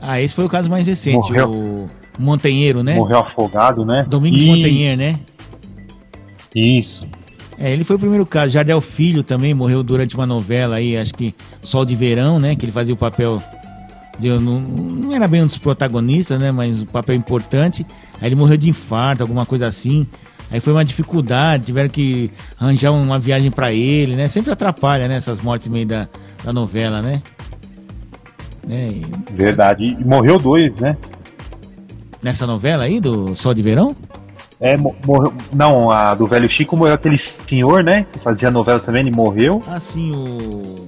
[0.00, 1.30] Ah, esse foi o caso mais recente.
[1.30, 1.50] Morreu.
[1.50, 1.88] O
[2.18, 2.94] Montanheiro, né?
[2.96, 4.04] Morreu afogado, né?
[4.08, 4.46] Domingos e...
[4.46, 5.20] Montanheiro, né?
[6.54, 7.02] Isso.
[7.56, 8.50] É, ele foi o primeiro caso.
[8.50, 12.56] Jardel Filho também morreu durante uma novela aí, acho que Sol de Verão, né?
[12.56, 13.40] Que ele fazia o papel
[14.20, 16.50] eu não, não era bem um dos protagonistas, né?
[16.50, 17.86] Mas um papel importante.
[18.20, 20.06] Aí ele morreu de infarto, alguma coisa assim.
[20.50, 24.28] Aí foi uma dificuldade, tiveram que arranjar uma viagem para ele, né?
[24.28, 25.16] Sempre atrapalha, né?
[25.16, 26.08] Essas mortes meio da,
[26.42, 27.22] da novela, né?
[28.66, 28.90] né?
[28.90, 29.02] E...
[29.32, 29.84] Verdade.
[29.84, 30.96] E morreu dois, né?
[32.22, 33.94] Nessa novela aí do Sol de Verão?
[34.60, 35.32] É, morreu.
[35.52, 38.06] Não, a do velho Chico morreu aquele senhor, né?
[38.12, 39.62] Que fazia novela também, ele morreu.
[39.68, 40.87] Ah, sim, o.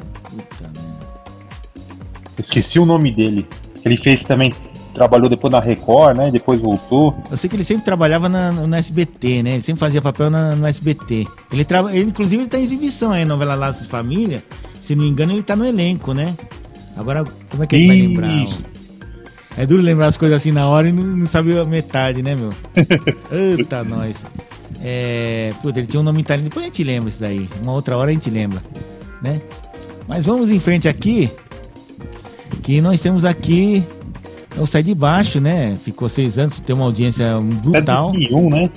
[2.40, 3.46] Esqueci o nome dele.
[3.84, 4.52] Ele fez também,
[4.94, 6.30] trabalhou depois na Record, né?
[6.30, 7.16] Depois voltou.
[7.30, 9.54] Eu sei que ele sempre trabalhava na, no SBT, né?
[9.54, 11.26] Ele sempre fazia papel na, no SBT.
[11.52, 14.42] Ele, traba, ele inclusive, ele tá em exibição aí, novela Laços de Família.
[14.82, 16.34] Se não me engano, ele tá no elenco, né?
[16.96, 18.56] Agora, como é que ele vai lembrar?
[19.56, 22.34] É duro lembrar as coisas assim na hora e não, não sabe a metade, né,
[22.34, 22.52] meu?
[23.30, 24.24] Eita, nós.
[24.82, 26.48] É, puta, ele tinha um nome italiano.
[26.48, 27.48] Depois a gente lembra isso daí.
[27.62, 28.62] Uma outra hora a gente lembra,
[29.22, 29.40] né?
[30.08, 31.30] Mas vamos em frente aqui
[32.62, 33.84] que nós temos aqui
[34.56, 35.76] é o Sai de Baixo, né?
[35.82, 38.10] Ficou seis anos, tem uma audiência brutal.
[38.10, 38.70] É 2001, né?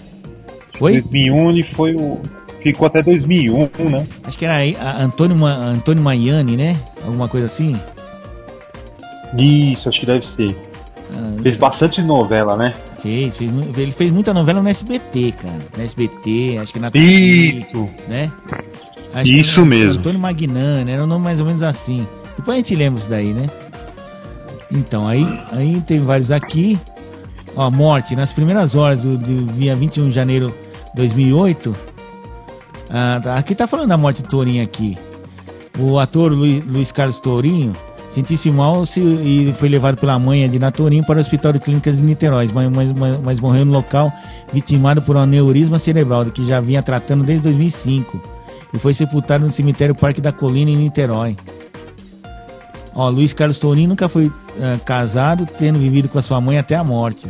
[0.78, 1.01] Foi?
[1.01, 2.19] 2001 ele foi o...
[2.61, 4.07] Ficou até 2001, né?
[4.24, 5.53] Acho que era a Antônio, Ma...
[5.53, 6.78] Antônio Maiani, né?
[7.03, 7.76] Alguma coisa assim.
[9.38, 10.55] Isso, acho que deve ser.
[11.13, 12.74] Ah, fez bastante novela, né?
[13.01, 15.59] Fez, fez, ele fez muita novela no SBT, cara.
[15.76, 17.89] No SBT, acho que na Isso!
[18.07, 18.32] né?
[19.13, 19.99] Acho Isso mesmo.
[19.99, 22.07] Antônio Magnani, era um nome mais ou menos assim.
[22.38, 23.47] Depois a gente lembra isso daí, né?
[24.74, 26.80] Então, aí, aí tem vários aqui.
[27.55, 31.76] Ó, morte, nas primeiras horas do, do dia 21 de janeiro de 2008.
[32.89, 34.97] Ah, tá, aqui tá falando da morte de Tourinho aqui.
[35.78, 37.74] O ator Luiz, Luiz Carlos Tourinho
[38.11, 41.97] sentiu-se mal se, e foi levado pela mãe de Tourinho para o Hospital de Clínicas
[41.97, 44.11] de Niterói, mas, mas, mas morreu no local
[44.51, 48.21] vitimado por um aneurisma cerebral, que já vinha tratando desde 2005.
[48.74, 51.36] E foi sepultado no cemitério Parque da Colina, em Niterói.
[52.96, 54.34] Ó, Luiz Carlos Tourinho nunca foi uh,
[54.86, 57.28] casado, tendo vivido com a sua mãe até a morte.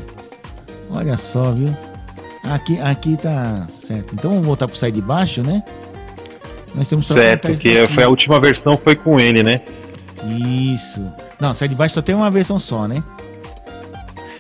[0.90, 1.70] Olha só, viu?
[2.44, 4.14] Aqui, aqui tá certo.
[4.14, 5.64] Então vamos voltar pro sair de baixo, né?
[6.76, 9.62] Nós temos só certo, porque foi a última versão foi com ele, né?
[10.26, 11.02] Isso.
[11.40, 13.04] Não, sai de baixo só tem uma versão só, né?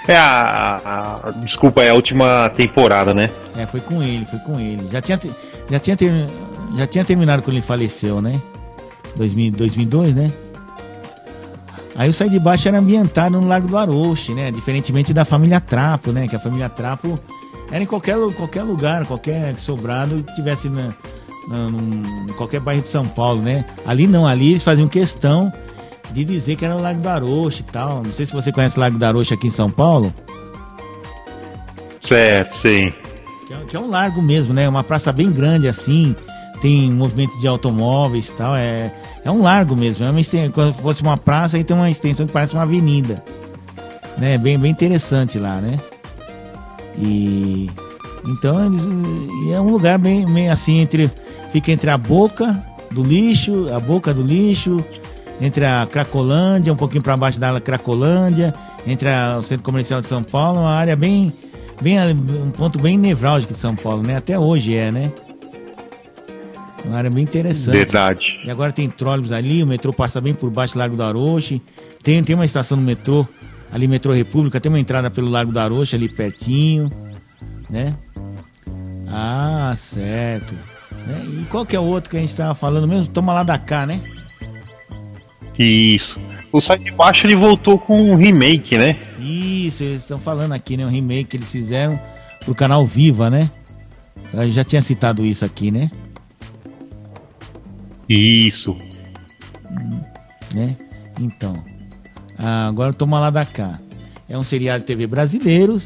[0.08, 3.30] É a, a, Desculpa, é a última temporada, né?
[3.56, 4.86] É, foi com ele, foi com ele.
[4.92, 5.20] Já tinha,
[5.70, 6.28] já tinha, ter,
[6.78, 8.42] já tinha terminado quando ele faleceu, né?
[9.16, 10.32] 2000, 2002, né?
[11.96, 14.52] Aí o Sai de Baixo era ambientado no Largo do Aroche, né?
[14.52, 16.28] Diferentemente da família Trapo, né?
[16.28, 17.20] Que a família Trapo
[17.72, 20.94] era em qualquer, qualquer lugar, qualquer sobrado que tivesse na,
[21.48, 23.66] na, num, em qualquer bairro de São Paulo, né?
[23.86, 25.54] Ali não, ali eles faziam questão
[26.12, 28.04] de dizer que era o Largo do Aroche e tal.
[28.04, 30.14] Não sei se você conhece o Largo do Aroche aqui em São Paulo.
[32.02, 32.94] Certo, sim.
[33.48, 34.68] Que é, que é um largo mesmo, né?
[34.68, 36.16] Uma praça bem grande assim,
[36.62, 38.56] tem movimento de automóveis e tal.
[38.56, 38.92] É,
[39.24, 40.06] é um largo mesmo.
[40.06, 43.24] É uma extensão, quando fosse uma praça, aí tem uma extensão que parece uma avenida.
[44.18, 44.38] Né?
[44.38, 45.80] Bem, bem interessante lá, né?
[46.98, 47.70] E
[48.26, 48.84] então eles,
[49.52, 51.12] é um lugar bem, bem assim entre
[51.52, 54.78] fica entre a boca do lixo, a boca do lixo,
[55.42, 58.54] entre a Cracolândia, um pouquinho para baixo da Cracolândia,
[58.86, 61.34] entre a, o Centro Comercial de São Paulo, uma área bem
[61.82, 64.18] bem um ponto bem nevrálgico de São Paulo, né?
[64.18, 65.12] Até hoje é, né?
[66.84, 67.76] Uma área bem interessante.
[67.76, 68.26] Verdade.
[68.44, 71.62] E agora tem trólebus ali, o metrô passa bem por baixo do Largo do Aroche.
[72.04, 73.26] Tem, tem uma estação no metrô,
[73.72, 76.92] ali Metrô República, tem uma entrada pelo Largo do Aroche ali pertinho,
[77.70, 77.96] né?
[79.08, 80.54] Ah, certo.
[81.08, 81.26] Né?
[81.42, 83.08] E qual que é o outro que a gente estava falando mesmo?
[83.08, 84.02] Toma lá da cá, né?
[85.58, 86.20] Isso.
[86.52, 89.00] O Sai de Baixo ele voltou com um remake, né?
[89.20, 90.86] Isso, eles estão falando aqui, né?
[90.86, 92.00] Um remake que eles fizeram
[92.44, 93.50] pro canal Viva, né?
[94.34, 95.90] Eu já tinha citado isso aqui, né?
[98.08, 98.76] Isso.
[100.54, 100.76] Né?
[101.20, 101.64] Então.
[102.38, 103.80] Agora toma lá da cá.
[104.28, 105.78] É um seriado de TV brasileiro,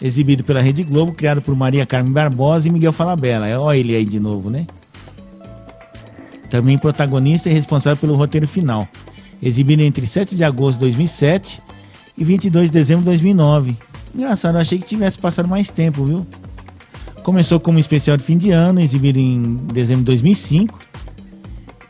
[0.00, 3.60] exibido pela Rede Globo, criado por Maria Carmen Barbosa e Miguel Falabella.
[3.60, 4.66] Olha ele aí de novo, né?
[6.50, 8.88] Também protagonista e responsável pelo roteiro final.
[9.42, 11.60] Exibido entre 7 de agosto de 2007
[12.16, 13.76] e 22 de dezembro de 2009.
[14.14, 16.26] Engraçado, eu achei que tivesse passado mais tempo, viu?
[17.22, 20.85] Começou como especial de fim de ano, exibido em dezembro de 2005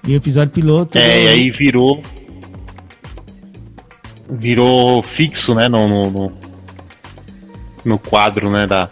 [0.06, 0.96] e o episódio piloto.
[0.96, 2.00] É, e aí virou.
[4.30, 5.68] Virou fixo, né?
[5.68, 6.32] No, no,
[7.84, 8.66] no, quadro, né?
[8.66, 8.88] Da.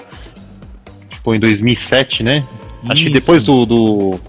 [1.08, 2.36] Tipo, em 2007, né?
[2.36, 2.92] Isso.
[2.92, 4.20] Acho que depois do, do.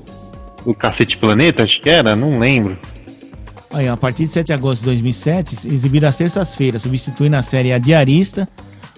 [0.64, 2.76] Do Cacete Planeta, acho que era, não lembro.
[3.72, 7.72] Aí, a partir de 7 de agosto de 2007, exibido às terças-feiras, substituindo a série
[7.72, 8.50] A Diarista.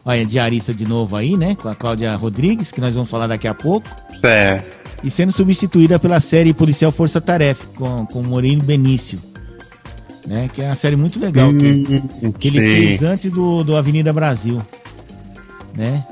[0.07, 1.53] Olha, Diarista de novo aí, né?
[1.53, 3.87] Com a Cláudia Rodrigues, que nós vamos falar daqui a pouco.
[4.23, 4.63] É
[5.03, 9.19] e sendo substituída pela série Policial Força Tarefa, com, com Murilo Benício.
[10.25, 11.65] Né, que é uma série muito legal que,
[12.21, 14.61] hum, que ele fez antes do, do Avenida Brasil.
[15.73, 16.05] Né?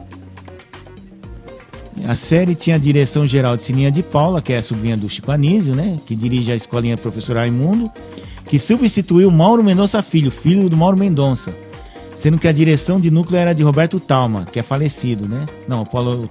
[2.08, 5.10] A série tinha a direção geral de Sininha de Paula, que é a sobrinha do
[5.10, 5.98] Chico Anísio, né?
[6.06, 7.92] Que dirige a escolinha Professor Raimundo,
[8.46, 11.54] que substituiu Mauro Mendonça Filho, filho do Mauro Mendonça
[12.26, 15.46] sendo que a direção de núcleo era de Roberto Talma, que é falecido, né?
[15.68, 16.28] Não, Paulo,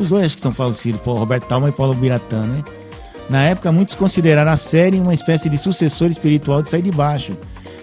[0.00, 2.64] os dois acho que são falecidos, Roberto Talma e Paulo Biratã, né?
[3.28, 7.36] Na época, muitos consideraram a série uma espécie de sucessor espiritual de Sai de Baixo,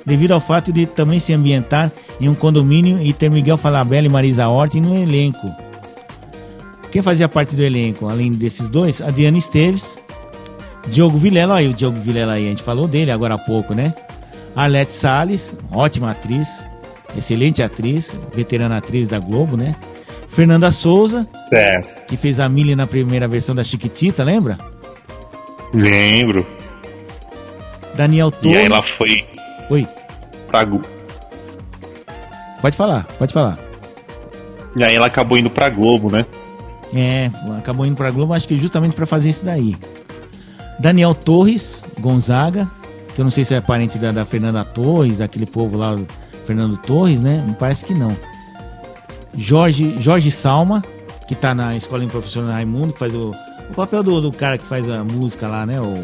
[0.04, 4.10] devido ao fato de também se ambientar em um condomínio e ter Miguel Falabella e
[4.10, 5.48] Marisa Hort no elenco.
[6.92, 10.00] Quem fazia parte do elenco, além desses dois, Adriana Esteves,
[10.88, 13.94] Diogo Vilela, aí o Diogo Vilela aí, a gente falou dele agora há pouco, né?
[14.56, 16.71] Arlete Salles, ótima atriz,
[17.18, 19.76] excelente atriz, veterana atriz da Globo, né?
[20.30, 21.82] Fernanda Souza, é.
[22.08, 24.58] que fez a Millie na primeira versão da Chiquitita, lembra?
[25.74, 26.48] Lembro.
[27.96, 28.58] Daniel Torres.
[28.58, 29.20] E aí ela foi.
[29.70, 29.88] Oi.
[30.48, 30.66] Pra...
[32.62, 33.60] Pode falar, pode falar.
[34.76, 36.24] E aí ela acabou indo pra Globo, né?
[36.94, 39.76] É, acabou indo pra Globo, acho que justamente para fazer isso daí.
[40.80, 42.70] Daniel Torres Gonzaga,
[43.14, 45.98] que eu não sei se é parente da, da Fernanda Torres, daquele povo lá
[46.52, 47.56] Fernando Torres, né?
[47.58, 48.12] Parece que não.
[49.38, 50.84] Jorge, Jorge Salma,
[51.26, 53.32] que tá na escola em professor Raimundo, que faz o,
[53.70, 55.80] o papel do, do, cara que faz a música lá, né?
[55.80, 56.04] O,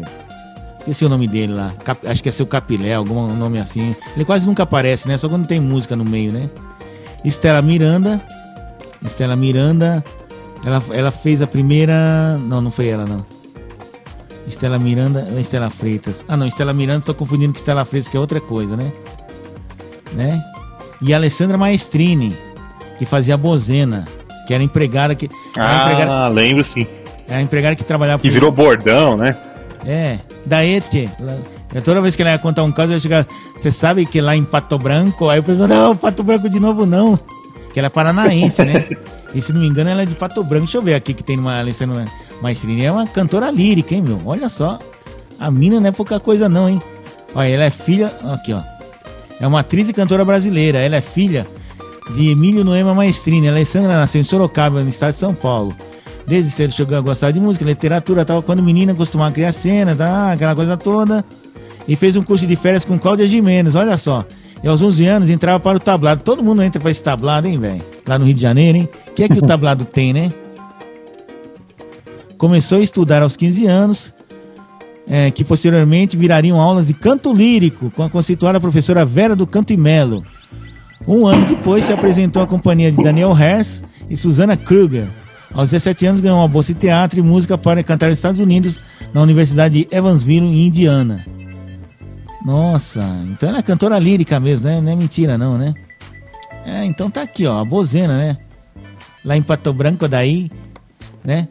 [0.78, 1.74] esqueci o nome dele lá.
[1.84, 3.94] Cap, acho que é seu Capilé, algum nome assim.
[4.16, 5.18] Ele quase nunca aparece, né?
[5.18, 6.48] Só quando tem música no meio, né?
[7.22, 8.18] Estela Miranda.
[9.04, 10.02] Estela Miranda.
[10.64, 12.38] Ela, ela fez a primeira.
[12.38, 13.26] Não, não foi ela, não.
[14.46, 16.24] Estela Miranda ou Estela Freitas?
[16.26, 18.90] Ah, não, Estela Miranda, tô confundindo com Estela Freitas, que é outra coisa, né?
[20.12, 20.42] Né?
[21.00, 22.36] E a Alessandra Maestrini,
[22.98, 24.06] que fazia a Bozena,
[24.46, 25.28] que era empregada que.
[25.56, 26.86] Ah, empregada, lembro sim.
[27.28, 28.22] Era empregada que trabalhava.
[28.22, 29.36] Que virou bordão, né?
[29.86, 30.92] É, da ET.
[31.84, 33.26] Toda vez que ela ia contar um caso, eu chegava.
[33.56, 36.86] Você sabe que lá em Pato Branco, aí o pessoal, não, Pato Branco de novo
[36.86, 37.18] não.
[37.72, 38.86] Que ela é paranaense, né?
[39.34, 40.64] e se não me engano, ela é de Pato Branco.
[40.64, 42.06] Deixa eu ver aqui que tem uma Alessandra
[42.40, 42.84] Maestrini.
[42.84, 44.20] É uma cantora lírica, hein, meu?
[44.24, 44.78] Olha só.
[45.38, 46.80] A mina não é pouca coisa, não, hein?
[47.34, 48.10] Olha, ela é filha.
[48.32, 48.62] Aqui, ó.
[49.40, 50.78] É uma atriz e cantora brasileira.
[50.78, 51.46] Ela é filha
[52.14, 53.48] de Emílio Noema Maestrini.
[53.48, 55.74] Alessandra nasceu em Sorocaba, no estado de São Paulo.
[56.26, 58.42] Desde cedo chegou a gostar de música, literatura tal.
[58.42, 60.32] Quando menina, costumava criar cena, tá?
[60.32, 61.24] aquela coisa toda.
[61.86, 64.26] E fez um curso de férias com Cláudia Jimenez, olha só.
[64.62, 66.22] E aos 11 anos entrava para o tablado.
[66.22, 67.82] Todo mundo entra para esse tablado, hein, velho?
[68.06, 68.88] Lá no Rio de Janeiro, hein?
[69.08, 70.30] O que é que o tablado tem, né?
[72.36, 74.14] Começou a estudar aos 15 anos,
[75.08, 79.72] é, que posteriormente virariam aulas de canto lírico com a conceituada professora Vera do Canto
[79.72, 80.22] e Melo.
[81.06, 85.08] Um ano depois se apresentou à companhia de Daniel Hers e Susana Kruger.
[85.54, 88.78] Aos 17 anos ganhou uma bolsa de teatro e música para cantar nos Estados Unidos
[89.14, 91.24] na Universidade de Evansville, em Indiana.
[92.44, 94.80] Nossa, então ela é cantora lírica mesmo, né?
[94.80, 95.72] Não é mentira não, né?
[96.66, 98.36] É, então tá aqui, ó, a Bozena, né?
[99.24, 100.50] Lá em Pato Branco daí,
[101.24, 101.48] né?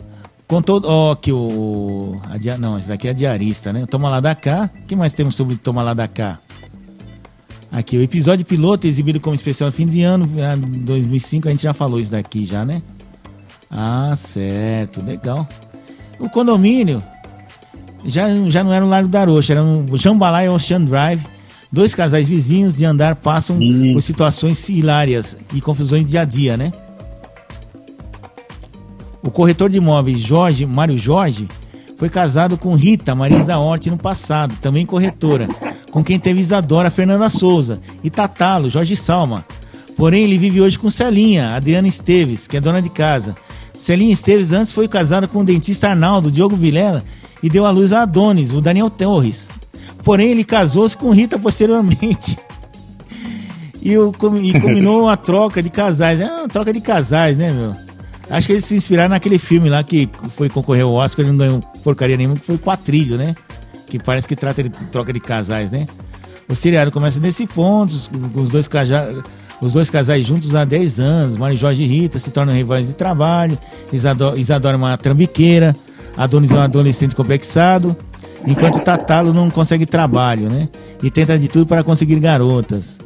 [0.48, 2.22] Contou, ó, que o...
[2.24, 3.86] A, não, esse daqui é diarista, né?
[3.86, 4.70] Toma lá da cá.
[4.84, 6.40] O que mais temos sobre Toma lá da cá?
[7.70, 10.26] Aqui, o episódio piloto exibido como especial fim de ano,
[10.56, 12.82] em 2005, a gente já falou isso daqui já, né?
[13.70, 15.46] Ah, certo, legal.
[16.18, 17.04] O condomínio
[18.06, 21.22] já, já não era o Largo da Roxa, era um Jambalaya Ocean Drive.
[21.70, 23.60] Dois casais vizinhos de andar passam
[23.92, 26.72] por situações hilárias e confusões dia a dia, né?
[29.24, 31.48] O corretor de imóveis Jorge, Mário Jorge,
[31.98, 35.48] foi casado com Rita Marisa Horti no passado, também corretora,
[35.92, 39.44] com quem teve Isadora Fernanda Souza e Tatalo, Jorge Salma.
[39.96, 43.36] Porém, ele vive hoje com Celinha, Adriana Esteves, que é dona de casa.
[43.74, 47.04] Celinha Esteves antes foi casada com o dentista Arnaldo Diogo Vilela
[47.42, 49.48] e deu à luz a Adonis, o Daniel Torres.
[50.04, 52.38] Porém, ele casou-se com Rita posteriormente.
[53.80, 54.12] E, o,
[54.42, 56.20] e combinou a troca de casais.
[56.20, 57.74] É uma troca de casais, né, meu?
[58.30, 61.38] Acho que eles se inspiraram naquele filme lá que foi concorrer ao Oscar e não
[61.38, 63.36] ganhou porcaria nenhuma, que foi Quatrilho, né?
[63.88, 65.88] Que parece que trata de troca de casais, né?
[66.50, 67.94] O seriado começa nesse ponto,
[68.36, 69.24] os dois, caja,
[69.62, 71.38] os dois casais juntos há 10 anos.
[71.38, 73.58] Mário Jorge e Rita se tornam rivais de trabalho.
[73.92, 75.76] Isadora, Isadora é uma trambiqueira.
[76.18, 77.96] Adonis é um adolescente complexado,
[78.46, 80.68] enquanto Tatalo não consegue trabalho, né?
[81.04, 82.98] E tenta de tudo para conseguir garotas.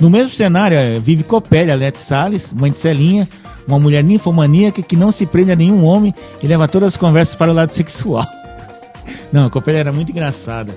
[0.00, 3.28] No mesmo cenário, é, vive Copélia, Lete Salles, mãe de Celinha,
[3.66, 7.34] uma mulher ninfomaníaca que não se prende a nenhum homem e leva todas as conversas
[7.34, 8.26] para o lado sexual.
[9.32, 10.74] Não, a Copélia era muito engraçada.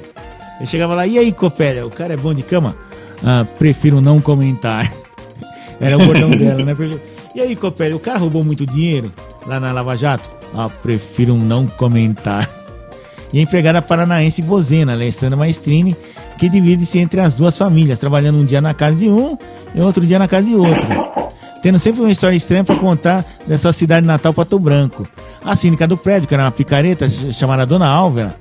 [0.59, 2.75] Eu chegava lá, e aí, Copélia, o cara é bom de cama?
[3.23, 4.91] Ah, prefiro não comentar.
[5.79, 6.73] Era o bordão dela, né?
[7.33, 9.11] E aí, Copélia, o cara roubou muito dinheiro
[9.45, 10.29] lá na Lava Jato?
[10.53, 12.49] Ah, prefiro não comentar.
[13.33, 15.95] E a empregada paranaense Bozena, Alessandra Maestrini,
[16.37, 19.37] que divide-se entre as duas famílias, trabalhando um dia na casa de um
[19.73, 20.87] e outro dia na casa de outro.
[21.65, 25.07] Tendo sempre uma história estranha para contar da sua cidade natal, Pato Branco.
[25.43, 28.35] A síndica do prédio, que era uma picareta chamada Dona Álvera,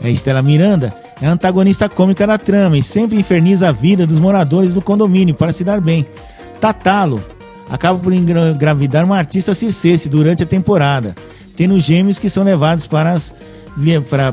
[0.00, 0.90] é Estela Miranda,
[1.20, 5.52] é antagonista cômica da trama e sempre inferniza a vida dos moradores do condomínio para
[5.52, 6.06] se dar bem.
[6.58, 7.22] Tatalo
[7.68, 11.14] acaba por engravidar uma artista circense durante a temporada
[11.54, 13.20] tendo gêmeos que são levados para,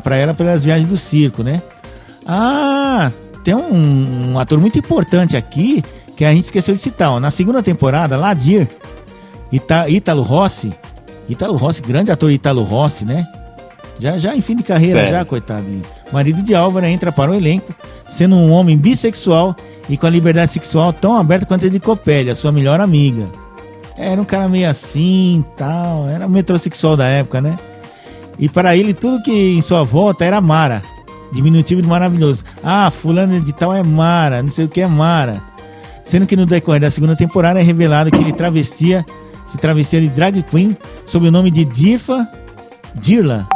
[0.02, 1.62] para ela pelas viagens do circo, né?
[2.26, 3.12] Ah,
[3.44, 5.84] tem um, um, ator muito importante aqui
[6.22, 7.10] que a gente esqueceu de citar.
[7.10, 7.20] Ó.
[7.20, 8.68] Na segunda temporada, Ladir,
[9.52, 10.72] Ita, Ítalo Rossi,
[11.28, 13.26] Ítalo Rossi, grande ator Ítalo Rossi, né?
[13.98, 15.82] Já, já em fim de carreira, já, coitadinho.
[16.12, 17.74] Marido de Álvaro entra para o elenco,
[18.08, 19.56] sendo um homem bissexual
[19.90, 23.26] e com a liberdade sexual tão aberta quanto a de Copélia, sua melhor amiga.
[23.98, 26.08] Era um cara meio assim tal.
[26.08, 27.58] Era um metrosexual da época, né?
[28.38, 30.84] E para ele, tudo que em sua volta era Mara.
[31.34, 32.44] Diminutivo de maravilhoso.
[32.64, 35.50] Ah, fulano de tal é Mara, não sei o que é Mara.
[36.12, 39.06] Sendo que no decorrer da segunda temporada é revelado que ele travestia,
[39.48, 42.28] se travestia de drag queen sob o nome de Difa
[42.96, 43.48] Dirla.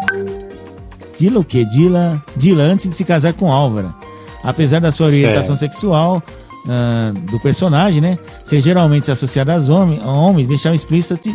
[1.19, 1.65] Dila o quê?
[1.65, 3.93] Dila, Dila antes de se casar com Álvara.
[4.41, 6.23] Apesar da sua orientação sexual,
[6.63, 8.17] uh, do personagem, né?
[8.45, 11.29] Ser geralmente associado aos homens, a homens deixava explícito,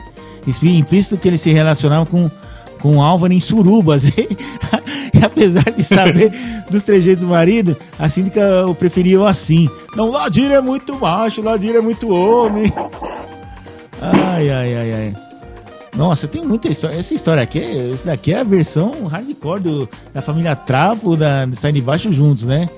[0.62, 2.30] implícito que ele se relacionava com,
[2.80, 4.04] com Álvaro em surubas.
[5.20, 6.32] e apesar de saber
[6.70, 9.68] dos trejeitos do marido, a síndica o preferia assim.
[9.96, 12.72] Não, Ladir é muito macho, Ladir é muito homem.
[14.00, 15.16] Ai, ai, ai, ai.
[15.96, 16.96] Nossa, tem muita história.
[16.96, 21.72] Essa história aqui, esse daqui é a versão hardcore do, da família Trapo, da Sai
[21.72, 22.68] de Baixo juntos, né?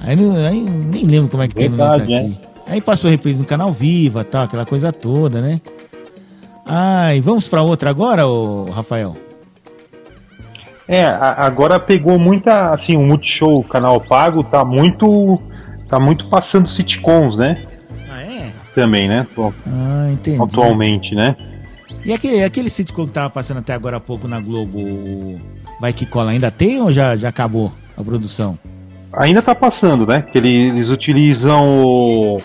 [0.00, 0.16] Aí,
[0.46, 2.38] aí, nem lembro como é que Verdade, tem aqui.
[2.66, 2.72] É.
[2.72, 5.60] Aí passou a reprise no canal Viva, tal, aquela coisa toda, né?
[7.14, 9.16] E vamos para outra agora, ô, Rafael?
[10.92, 15.40] É, agora pegou muita, assim, o Multishow, o canal pago, tá muito,
[15.88, 17.54] tá muito passando sitcoms, né?
[18.10, 18.50] Ah, é?
[18.74, 19.24] Também, né?
[19.68, 20.42] Ah, entendi.
[20.42, 21.36] Atualmente, né?
[22.04, 25.40] E aquele, aquele sitcom que tava passando até agora há pouco na Globo,
[25.80, 28.58] Vai Que Cola, ainda tem ou já, já acabou a produção?
[29.12, 30.22] Ainda tá passando, né?
[30.22, 32.38] Que eles utilizam o,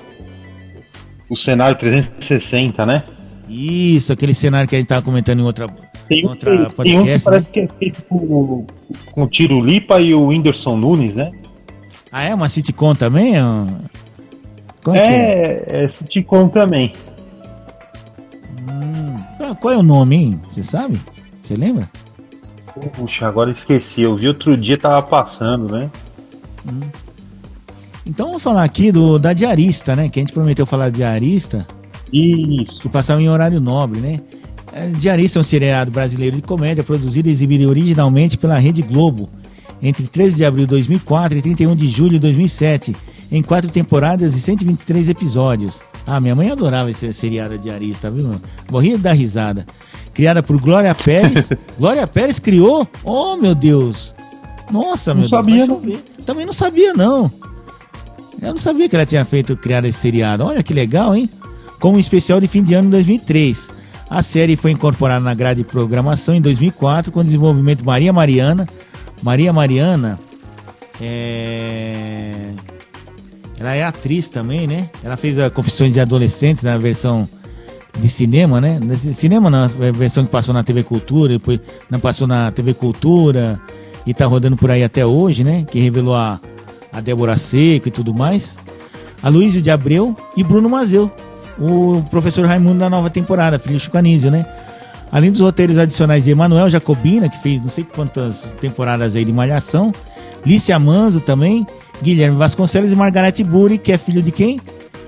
[1.27, 3.03] o cenário 360, né?
[3.49, 5.65] Isso, aquele cenário que a gente tava comentando em outra,
[6.07, 6.83] tem, outra tem, podcast.
[6.83, 7.19] Tem um que né?
[7.23, 8.65] parece que é feito com,
[9.11, 11.31] com o Tiro Lipa e o Whindersson Nunes, né?
[12.11, 13.33] Ah, é uma sitcom também?
[14.83, 15.83] Como é, é, é?
[15.85, 16.93] é sitcom também.
[18.71, 20.41] Hum, qual é o nome, hein?
[20.49, 20.99] Você sabe?
[21.41, 21.89] Você lembra?
[22.93, 24.01] Puxa, agora esqueci.
[24.01, 25.89] Eu vi outro dia, tava passando, né?
[26.67, 26.79] Hum.
[28.05, 30.09] Então vamos falar aqui do, da diarista, né?
[30.09, 31.65] Que a gente prometeu falar de diarista.
[32.13, 32.79] Isso.
[32.79, 34.21] Que passava em horário nobre, né?
[34.75, 39.29] É, diarista é um seriado brasileiro de comédia produzido e exibido originalmente pela Rede Globo
[39.81, 42.93] entre 13 de abril de 2004 e 31 de julho de 2007,
[43.31, 45.79] em quatro temporadas e 123 episódios.
[46.05, 48.35] Ah, minha mãe adorava esse seriado diarista, viu?
[48.69, 49.65] Morria da risada.
[50.13, 51.49] Criada por Glória Pérez.
[51.79, 52.85] Glória Pérez criou?
[53.01, 54.13] Oh, meu Deus!
[54.69, 55.81] Nossa, não meu sabia, Deus.
[55.81, 56.25] Não.
[56.25, 57.31] Também não sabia, não.
[58.41, 60.43] Eu não sabia que ela tinha feito criar esse seriado.
[60.43, 61.29] Olha que legal, hein?
[61.79, 63.74] Como um especial de fim de ano de 2003.
[64.15, 68.13] A série foi incorporada na grade de programação em 2004 com o desenvolvimento de Maria
[68.13, 68.65] Mariana.
[69.21, 70.17] Maria Mariana
[71.01, 72.51] é...
[73.59, 74.89] Ela é atriz também, né?
[75.03, 77.27] Ela fez a Confissões de Adolescentes na versão
[77.99, 78.79] de cinema, né?
[78.95, 81.59] Cinema na versão que passou na TV Cultura, depois
[81.89, 83.59] não passou na TV Cultura
[84.07, 85.65] e tá rodando por aí até hoje, né?
[85.69, 86.39] Que revelou a
[86.89, 88.57] a Débora Seco e tudo mais,
[89.21, 91.11] a Luísio de Abreu e Bruno Mazeu,
[91.59, 94.45] o professor Raimundo da nova temporada, filho Chico Anísio, né?
[95.11, 99.31] Além dos roteiros adicionais de Emanuel Jacobina, que fez não sei quantas temporadas aí de
[99.31, 99.93] Malhação,
[100.45, 101.65] Lícia Manzo também,
[102.01, 104.59] Guilherme Vasconcelos e Margarete Buri, que é filho de quem?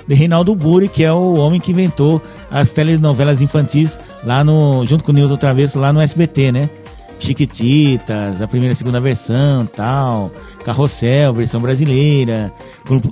[0.08, 5.04] De Reinaldo Buri, que é o homem que inventou as telenovelas infantis lá no, junto
[5.04, 6.70] com o Nilton Travesso, lá no SBT, né?
[7.20, 10.32] Chiquititas, a primeira e segunda versão, tal.
[10.64, 12.52] Carrossel, versão brasileira,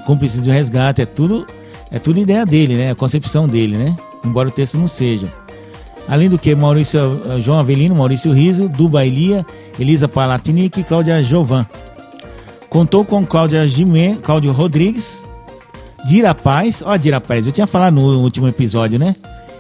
[0.06, 1.46] Cúmplices de um Resgate, é tudo,
[1.96, 2.92] é tudo ideia dele, né?
[2.92, 3.96] A concepção dele, né?
[4.22, 5.32] Embora o texto não seja.
[6.10, 9.46] Além do que, Maurício, eh, João Avelino, Maurício Riso, Duba Elia,
[9.80, 11.66] Elisa Palatinic e Cláudia Jovan.
[12.70, 15.18] Contou com Cláudia Gimé, Cláudio Rodrigues,
[16.06, 19.16] Dira Paz, ó Dira Paz, eu tinha falado no último episódio, né?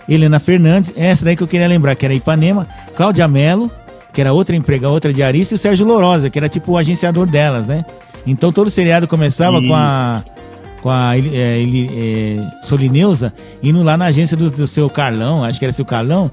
[0.08, 2.68] Helena Fernandes, essa daí que eu queria lembrar, que era Ipanema,
[2.98, 3.72] Cláudia Mello,
[4.12, 7.26] que era outra emprega, outra diarista, e o Sérgio Lorosa, que era tipo o agenciador
[7.26, 7.86] delas, né?
[8.28, 10.22] Então todo o seriado começava com a
[10.86, 13.34] com a é, é, Solineusa
[13.64, 16.30] indo lá na agência do, do, seu Carlão, acho que era seu Carlão,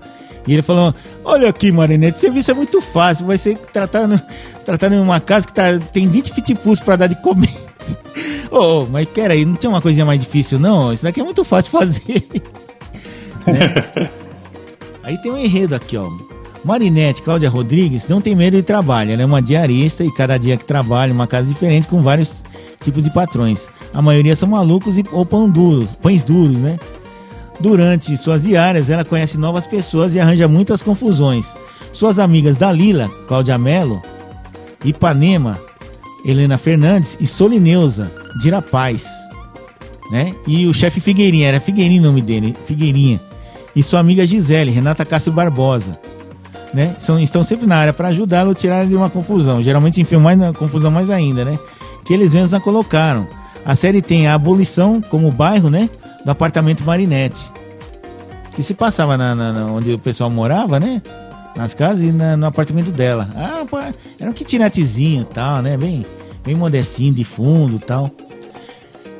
[0.46, 0.94] e ele falou:
[1.24, 4.20] Olha aqui, Marinete, serviço é muito fácil, vai ser tratando,
[4.62, 7.48] tratando em uma casa que tá, tem 20 pitipus para dar de comer.
[8.52, 10.92] oh, mas peraí, não tinha uma coisinha mais difícil, não?
[10.92, 12.02] Isso daqui é muito fácil fazer.
[13.48, 14.10] né?
[15.02, 16.06] Aí tem um enredo aqui, ó.
[16.62, 19.12] Marinette Cláudia Rodrigues não tem medo de trabalho.
[19.12, 22.44] Ela é uma diarista e cada dia que trabalha uma casa diferente com vários
[22.84, 23.66] tipos de patrões.
[23.92, 26.78] A maioria são malucos e, ou pão duro, pães duros, né?
[27.60, 31.54] Durante suas diárias, ela conhece novas pessoas e arranja muitas confusões.
[31.92, 34.02] Suas amigas Dalila, Cláudia Mello,
[34.84, 35.58] Ipanema,
[36.24, 39.06] Helena Fernandes e Solineusa, Dirapaz.
[40.10, 40.34] Né?
[40.46, 43.20] E o chefe Figueirinha, era Figueirinha o nome dele, Figueirinha.
[43.76, 45.98] E sua amiga Gisele, Renata Castro Barbosa
[46.72, 46.96] né?
[46.98, 49.62] São, estão sempre na área para ajudá-lo a tirar de uma confusão.
[49.62, 51.58] Geralmente enfiam mais na confusão mais ainda, né?
[52.04, 53.26] Que eles mesmos a colocaram.
[53.64, 55.88] A série tem a abolição como bairro, né?
[56.24, 57.44] Do apartamento Marinette.
[58.54, 61.00] Que se passava na, na, na onde o pessoal morava, né?
[61.56, 63.28] Nas casas e na, no apartamento dela.
[63.34, 63.64] Ah,
[64.18, 65.76] era um kitnetezinho e tal, né?
[65.76, 66.04] Bem,
[66.44, 68.10] bem modestinho, de fundo e tal.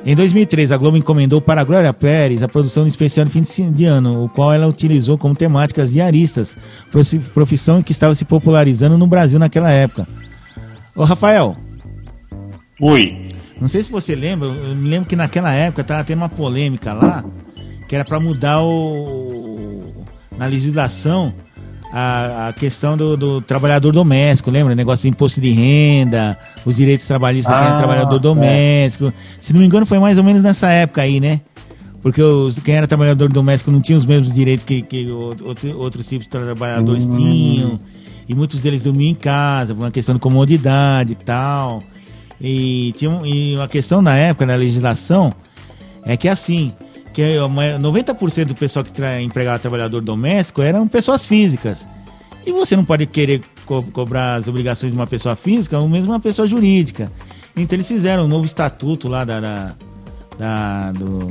[0.05, 3.71] Em 2003, a Globo encomendou para a Glória Pérez a produção de especial de fim
[3.71, 6.57] de ano, o qual ela utilizou como temáticas diaristas,
[7.33, 10.05] profissão que estava se popularizando no Brasil naquela época.
[10.93, 11.55] Ô Rafael.
[12.81, 13.29] Oi.
[13.63, 16.91] Não sei se você lembra, eu me lembro que naquela época estava tendo uma polêmica
[16.91, 17.23] lá,
[17.87, 19.89] que era para mudar o
[20.37, 21.33] na legislação
[21.89, 24.73] a, a questão do, do, trabalhador doméstico, lembra?
[24.73, 29.05] O negócio de imposto de renda, os direitos trabalhistas ah, quem é trabalhador doméstico.
[29.05, 29.13] É.
[29.39, 31.39] Se não me engano, foi mais ou menos nessa época aí, né?
[32.01, 36.05] Porque os, quem era trabalhador doméstico não tinha os mesmos direitos que, que outros, outros
[36.05, 37.11] tipos de trabalhadores hum.
[37.11, 37.79] tinham.
[38.27, 41.81] E muitos deles dormiam em casa, por uma questão de comodidade e tal.
[42.43, 45.31] E, tinha, e uma questão na época, na legislação,
[46.05, 46.73] é que assim,
[47.13, 51.87] que 90% é do pessoal que tra empregava trabalhador doméstico eram pessoas físicas.
[52.45, 56.11] E você não pode querer co cobrar as obrigações de uma pessoa física ou mesmo
[56.11, 57.09] uma pessoa jurídica.
[57.55, 59.75] Então eles fizeram um novo estatuto lá da, da,
[60.37, 61.29] da do,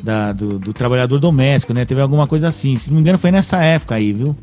[0.00, 1.84] da, do, do, trabalhador doméstico, né?
[1.84, 2.76] Teve alguma coisa assim.
[2.76, 4.36] Se não me engano, foi nessa época aí, viu?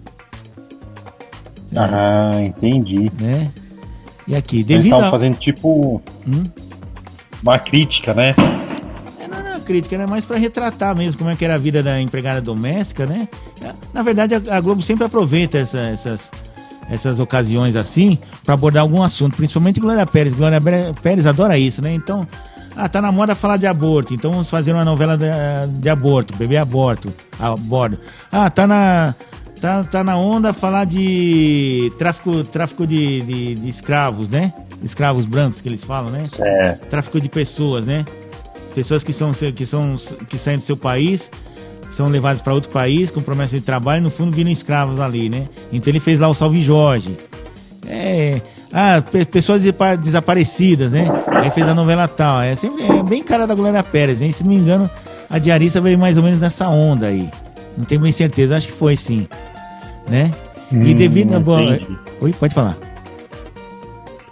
[1.74, 3.10] Ah, entendi.
[3.18, 3.50] Né?
[4.30, 5.12] E aqui, devido Eles estavam a...
[5.12, 6.44] fazendo tipo hum?
[7.44, 8.32] uma crítica, né?
[9.70, 13.06] crítica, era mais para retratar mesmo como é que era a vida da empregada doméstica,
[13.06, 13.30] né?
[13.94, 16.32] Na verdade, a, Globo sempre aproveita essa, essas,
[16.90, 20.34] essas ocasiões assim para abordar algum assunto, principalmente Glória Pérez.
[20.34, 20.60] Glória
[21.04, 21.94] Pérez adora isso, né?
[21.94, 22.28] Então,
[22.76, 25.28] ah, tá na moda falar de aborto, então vamos fazer uma novela de,
[25.80, 28.00] de aborto, bebê aborto, aborto.
[28.32, 29.14] Ah, tá na
[29.60, 34.54] tá, tá na onda falar de tráfico, tráfico de, de, de escravos, né?
[34.84, 36.28] Escravos brancos que eles falam, né?
[36.40, 36.72] É.
[36.90, 38.06] Tráfico de pessoas, né?
[38.74, 39.96] Pessoas que são que são
[40.28, 41.30] que saem do seu país
[41.90, 45.48] são levadas para outro país com promessa de trabalho, no fundo viram escravos ali, né?
[45.72, 47.18] Então ele fez lá o Salve Jorge.
[47.88, 48.42] É,
[48.72, 49.64] ah, pessoas
[50.00, 51.06] desaparecidas, né?
[51.28, 52.42] Aí fez a novela tal.
[52.42, 54.32] É sempre é bem cara da Glória Pérez, hein?
[54.32, 54.90] Se não me engano,
[55.30, 57.30] a diarista veio mais ou menos nessa onda aí.
[57.76, 59.28] Não tenho bem certeza, acho que foi sim.
[60.10, 60.32] Né?
[60.72, 61.80] Hum, e devido a boa.
[62.22, 62.78] Oi, pode falar.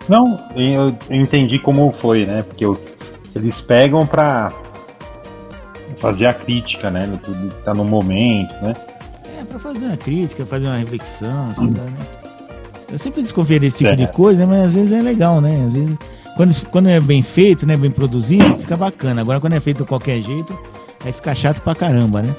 [0.07, 2.43] Não, eu entendi como foi, né?
[2.43, 2.65] Porque
[3.35, 4.51] eles pegam pra
[5.99, 7.07] fazer a crítica, né?
[7.23, 8.73] Tudo que tá no momento, né?
[9.39, 11.71] É, pra fazer uma crítica, fazer uma reflexão, hum.
[11.71, 11.93] né?
[12.89, 13.95] Eu sempre desconfio desse tipo é.
[13.95, 15.65] de coisa, mas às vezes é legal, né?
[15.67, 15.97] Às vezes,
[16.37, 17.75] quando, quando é bem feito, né?
[17.75, 19.21] Bem produzido, fica bacana.
[19.21, 20.57] Agora, quando é feito de qualquer jeito,
[21.03, 22.33] aí fica chato pra caramba, né?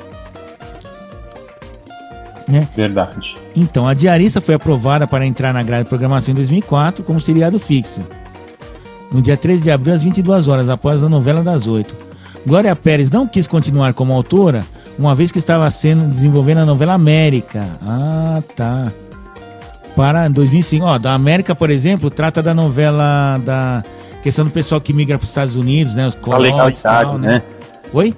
[2.49, 2.69] Né?
[2.75, 3.35] Verdade.
[3.55, 7.59] Então, a diarista foi aprovada para entrar na grade de programação em 2004 como seriado
[7.59, 8.01] fixo.
[9.13, 11.95] No dia 13 de abril, às 22 horas, após a novela das oito.
[12.47, 14.65] Glória Pérez não quis continuar como autora,
[14.99, 17.65] uma vez que estava sendo desenvolvendo a novela América.
[17.83, 18.91] Ah, tá
[19.99, 20.87] para 2005.
[20.87, 23.83] Ó, da América, por exemplo, trata da novela da
[24.23, 26.07] questão do pessoal que migra para os Estados Unidos, né?
[26.07, 27.35] Os a legalidade, tal, né?
[27.35, 27.43] né?
[27.93, 28.15] Oi?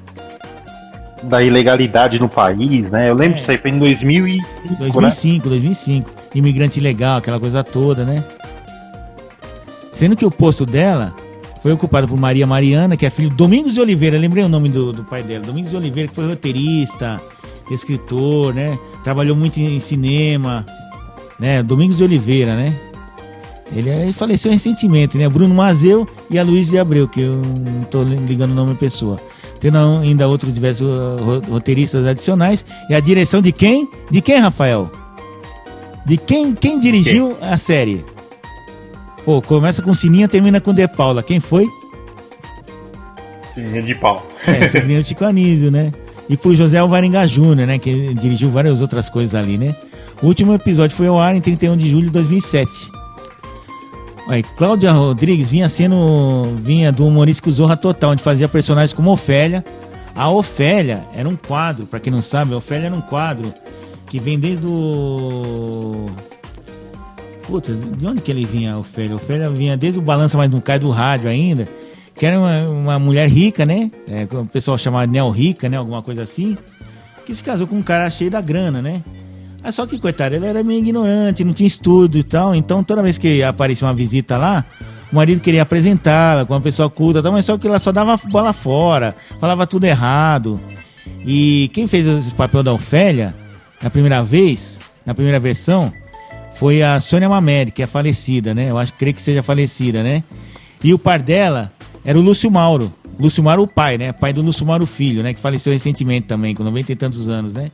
[1.23, 3.11] Da ilegalidade no país, né?
[3.11, 3.41] Eu lembro é.
[3.41, 5.51] disso aí, foi em 2005, 2005, né?
[5.57, 6.11] 2005.
[6.35, 8.25] Imigrante ilegal, aquela coisa toda, né?
[9.93, 11.15] Sendo que o posto dela
[11.63, 14.71] foi ocupado por Maria Mariana, que é filho de Domingos de Oliveira, lembrei o nome
[14.71, 17.21] do, do pai dela, Domingos de Oliveira, que foi roteirista,
[17.71, 18.79] escritor, né?
[19.05, 20.65] Trabalhou muito em cinema,
[21.39, 21.63] né?
[21.63, 22.75] Domingos de Oliveira, né?
[23.75, 25.29] Ele faleceu recentemente, né?
[25.29, 28.79] Bruno Mazeu e a Luiz de Abreu, que eu não estou ligando o nome da
[28.79, 29.19] pessoa.
[29.61, 32.65] Tendo ainda outros diversos uh, roteiristas adicionais.
[32.89, 33.89] E a direção de quem?
[34.11, 34.91] De quem, Rafael?
[36.07, 38.05] De quem, quem dirigiu a série?
[39.25, 41.23] Pô, começa com Sininha, termina com De Paula.
[41.23, 41.67] Quem foi?
[43.55, 44.23] Sininha de Paula.
[44.47, 45.93] É, sobrinho do Chico Anísio, né?
[46.29, 47.79] E foi José Alvarenga Júnior, né?
[47.79, 49.75] Que dirigiu várias outras coisas ali, né?
[50.23, 52.71] O último episódio foi ao ar em 31 de julho de 2007.
[54.29, 59.65] Aí, Cláudia Rodrigues vinha sendo vinha do humorístico Zorra Total, onde fazia personagens como Ofélia.
[60.15, 63.53] A Ofélia era um quadro, para quem não sabe, a Ofélia era um quadro
[64.07, 66.07] que vem desde o
[67.51, 69.13] Puta, de onde que ele vinha, a Ofélia?
[69.13, 71.69] A Ofélia vinha desde o Balança Mas Não Cai do rádio ainda,
[72.15, 73.91] que era uma, uma mulher rica, né?
[74.09, 75.77] É, o pessoal chamava Neo Rica, né?
[75.77, 76.57] Alguma coisa assim.
[77.27, 79.03] Que se casou com um cara cheio da grana, né?
[79.63, 82.55] Mas só que, coitado, ele era meio ignorante, não tinha estudo e tal.
[82.55, 84.65] Então, toda vez que aparecia uma visita lá,
[85.13, 88.17] o marido queria apresentá-la com uma pessoa culta, tal, mas só que ela só dava
[88.29, 90.59] bola fora, falava tudo errado.
[91.27, 93.35] E quem fez esse papel da Ofélia,
[93.83, 95.93] na primeira vez, na primeira versão,
[96.55, 98.71] foi a Sônia Mamede, que é falecida, né?
[98.71, 100.23] Eu acho, creio que seja falecida, né?
[100.83, 101.73] E o par dela
[102.05, 102.93] era o Lúcio Mauro.
[103.19, 104.13] Lúcio Mauro, o pai, né?
[104.13, 105.35] Pai do Lúcio Mauro Filho, né?
[105.35, 107.71] Que faleceu recentemente também, com 90 e tantos anos, né?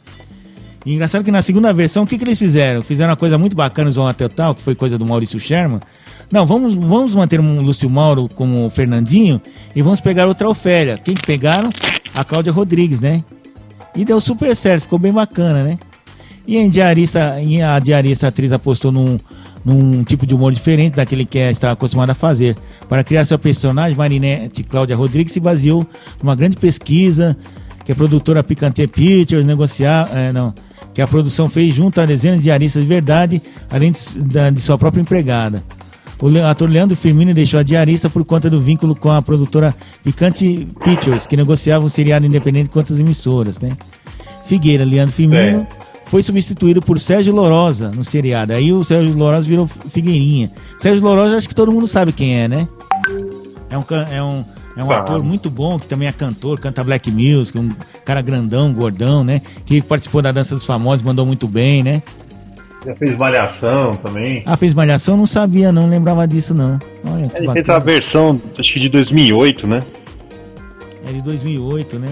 [0.86, 2.80] E engraçado que na segunda versão, o que, que eles fizeram?
[2.80, 5.80] Fizeram uma coisa muito bacana, o Zona Total, que foi coisa do Maurício Sherman.
[6.30, 9.42] Não, vamos, vamos manter um Lúcio Mauro como Fernandinho
[9.74, 10.96] e vamos pegar outra Ofélia.
[10.96, 11.68] Quem que pegaram?
[12.14, 13.24] A Cláudia Rodrigues, né?
[13.96, 15.76] E deu super certo, ficou bem bacana, né?
[16.46, 19.18] E a diarista, a diarista a atriz apostou num,
[19.64, 22.56] num tipo de humor diferente daquele que está acostumada a fazer.
[22.88, 25.84] Para criar seu personagem, Marinette Cláudia Rodrigues se baseou
[26.22, 27.36] numa grande pesquisa
[27.84, 30.54] que a produtora Picante Pictures negociar, é, não,
[30.96, 34.78] que a produção fez junto a dezenas de aristas de verdade, além de, de sua
[34.78, 35.62] própria empregada.
[36.18, 40.66] O ator Leandro Firmino deixou a diarista por conta do vínculo com a produtora Picante
[40.82, 43.72] Pictures, que negociava um seriado independente com outras emissoras, né?
[44.46, 45.66] Figueira, Leandro Firmino, é.
[46.06, 48.54] foi substituído por Sérgio Lorosa no seriado.
[48.54, 50.50] Aí o Sérgio Lorosa virou Figueirinha.
[50.78, 52.66] Sérgio Lorosa, acho que todo mundo sabe quem é, né?
[53.68, 53.82] É um,
[54.14, 54.42] é um,
[54.76, 57.70] é um ator muito bom, que também é cantor, canta black music, um
[58.04, 59.40] cara grandão, gordão, né?
[59.64, 62.02] Que participou da Dança dos Famosos, mandou muito bem, né?
[62.84, 64.42] Já fez Malhação também.
[64.44, 65.16] Ah, fez Malhação?
[65.16, 66.78] Não sabia, não lembrava disso, não.
[67.04, 69.82] Olha, Ele fez a versão, acho que de 2008, né?
[71.08, 72.08] É de 2008, né?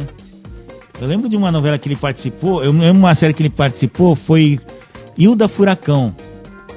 [1.01, 4.17] Eu lembro de uma novela que ele participou, eu lembro uma série que ele participou,
[4.17, 4.59] foi
[5.19, 6.15] Hilda Furacão.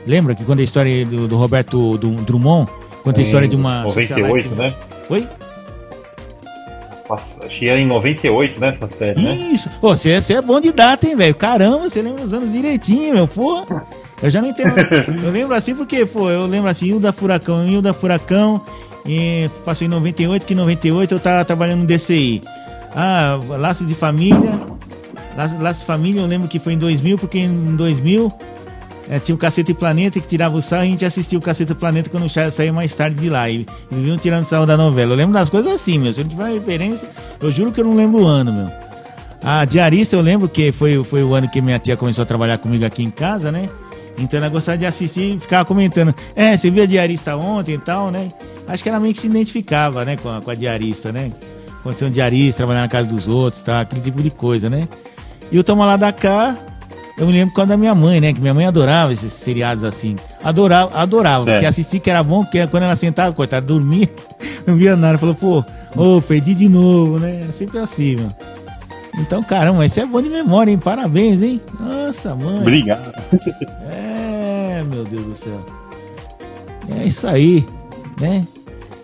[0.05, 2.69] Lembra que quando a história do, do Roberto do, Drummond,
[3.03, 3.83] conta a história de uma...
[3.83, 4.75] 98, né?
[5.09, 5.27] Oi?
[7.61, 9.33] Era em 98, né, essa série, né?
[9.33, 9.69] Isso.
[9.79, 11.35] Pô, você, você é bom de data, hein, velho?
[11.35, 13.27] Caramba, você lembra os anos direitinho, meu.
[13.27, 13.65] Pô,
[14.21, 14.73] eu já não entendo.
[15.23, 18.61] eu lembro assim porque, pô, eu lembro assim, o da Furacão, o da Furacão,
[19.05, 22.41] e passou em 98, que em 98 eu tava trabalhando no DCI.
[22.93, 24.51] Ah, Laços de Família.
[25.37, 28.31] Laços, Laços de Família, eu lembro que foi em 2000, porque em 2000
[29.09, 32.09] é, tinha o Cacete Planeta que tirava o e a gente assistia o Cacete Planeta
[32.09, 33.49] quando saía mais tarde de lá.
[33.49, 35.13] E, viviam tirando sarro da novela.
[35.13, 36.11] Eu lembro das coisas assim, meu.
[36.11, 37.09] Se eu não tiver referência,
[37.41, 38.71] eu juro que eu não lembro o ano, meu.
[39.41, 42.57] A diarista eu lembro que foi, foi o ano que minha tia começou a trabalhar
[42.57, 43.69] comigo aqui em casa, né?
[44.17, 46.13] Então ela gostava de assistir e ficava comentando.
[46.35, 48.29] É, você viu a diarista ontem e tal, né?
[48.67, 51.31] Acho que ela meio que se identificava, né, com a, com a diarista, né?
[51.83, 53.81] Quando ser um diarista, trabalhar na casa dos outros, tá?
[53.81, 54.87] Aquele tipo de coisa, né?
[55.51, 56.57] E o Toma Lá da Cá,
[57.17, 58.31] eu me lembro quando da minha mãe, né?
[58.31, 60.15] Que minha mãe adorava esses seriados assim.
[60.43, 61.45] Adorava, adorava.
[61.45, 64.07] Porque assistir que era bom, porque quando ela sentava, coitada, dormia,
[64.67, 65.17] não via nada.
[65.17, 65.65] Falou, pô,
[65.95, 67.41] ô, oh, perdi de novo, né?
[67.49, 68.29] É sempre assim, meu.
[69.17, 70.77] Então, caramba, esse é bom de memória, hein?
[70.77, 71.59] Parabéns, hein?
[71.79, 72.59] Nossa, mãe.
[72.59, 73.11] Obrigado.
[73.91, 75.65] É, meu Deus do céu.
[77.01, 77.65] É isso aí,
[78.21, 78.45] né?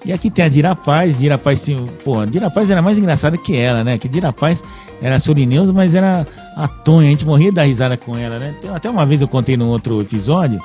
[0.06, 1.18] E aqui tem a Dira Paz.
[1.18, 3.98] Dira Paz, sim, pô, a Dira Paz era mais engraçada que ela, né?
[3.98, 4.64] Que Dira Paz
[5.04, 6.26] era Solineusa, mas era
[6.56, 7.10] a Tonha.
[7.10, 8.56] A gente morria da risada com ela, né?
[8.74, 10.62] Até uma vez eu contei num outro episódio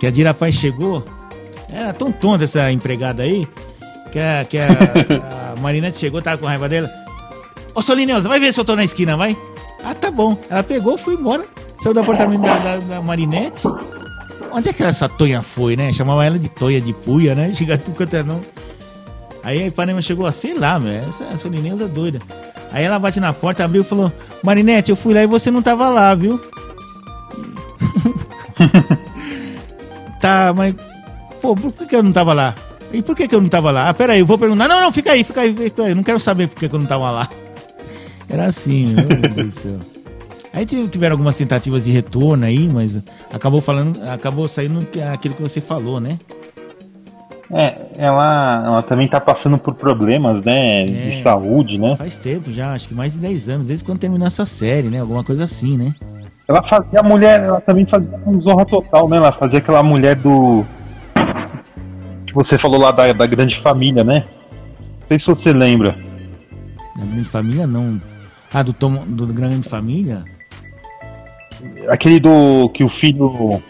[0.00, 1.04] que a Dira Paz chegou.
[1.68, 3.46] Era tão tonta essa empregada aí
[4.10, 4.68] que a, que a,
[5.56, 6.90] a Marinette chegou, tava com raiva dela.
[7.74, 9.36] Ô Solineusa, vai ver se eu tô na esquina, vai?
[9.84, 10.36] Ah, tá bom.
[10.50, 11.44] Ela pegou, foi embora.
[11.80, 13.68] Saiu do apartamento da, da, da Marinette
[14.50, 15.92] Onde é que essa Tonha foi, né?
[15.92, 17.52] Chamava ela de Tonha de Puia, né?
[17.54, 18.40] Chega tu canta não.
[19.42, 22.18] Aí a Ipanema chegou assim, sei lá, meu, essa, Lineusa é doida.
[22.72, 24.12] Aí ela bate na porta, abriu e falou:
[24.42, 26.40] Marinete, eu fui lá e você não tava lá, viu?
[30.20, 30.74] tá, mas.
[31.40, 32.54] Pô, por que, que eu não tava lá?
[32.92, 33.88] E por que, que eu não tava lá?
[33.88, 34.68] Ah, peraí, eu vou perguntar.
[34.68, 35.90] Não, não, fica aí, fica aí, fica aí.
[35.90, 37.28] Eu não quero saber por que, que eu não tava lá.
[38.28, 39.78] Era assim, meu Deus do céu.
[40.52, 42.98] Aí tiveram algumas tentativas de retorno aí, mas
[43.30, 46.18] acabou falando, acabou saindo aquilo que você falou, né?
[47.50, 51.94] É, ela, ela também tá passando por problemas, né, é, de saúde, né?
[51.96, 55.00] Faz tempo já, acho que mais de 10 anos, desde quando terminou essa série, né?
[55.00, 55.94] Alguma coisa assim, né?
[56.48, 59.16] Ela fazia a mulher, ela também fazia um Zorra Total, né?
[59.16, 60.64] Ela fazia aquela mulher do.
[62.24, 64.24] que você falou lá da, da Grande Família, né?
[65.00, 65.96] Não sei se você lembra.
[66.96, 68.00] Da Grande Família não.
[68.54, 70.24] Ah, do, Tom, do Grande Família?
[71.88, 72.68] Aquele do.
[72.70, 73.60] que o filho.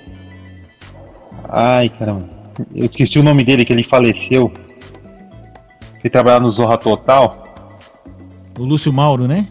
[1.49, 2.36] Ai, caramba.
[2.75, 4.53] Eu esqueci o nome dele, que ele faleceu.
[6.01, 7.45] Que trabalhava no Zorra Total.
[8.59, 9.47] O Lúcio Mauro, né?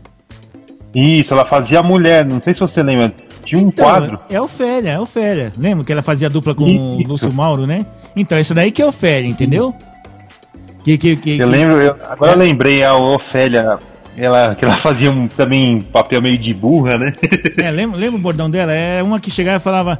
[0.95, 3.13] Isso, ela fazia a mulher, não sei se você lembra.
[3.43, 4.19] Tinha um então, quadro.
[4.29, 5.51] É Ofélia, é Ofélia.
[5.57, 6.79] Lembra que ela fazia dupla com Isso.
[6.79, 7.85] o Lúcio Mauro, né?
[8.15, 9.75] Então, esse daí que é Ofélia, entendeu?
[10.83, 12.35] Que, que, que, eu lembro, eu, agora é.
[12.35, 13.77] eu lembrei a Ofélia
[14.17, 17.13] ela, que ela fazia um, também um papel meio de burra, né?
[17.57, 18.71] é, lembra, lembra o bordão dela?
[18.71, 19.99] É uma que chegava e falava.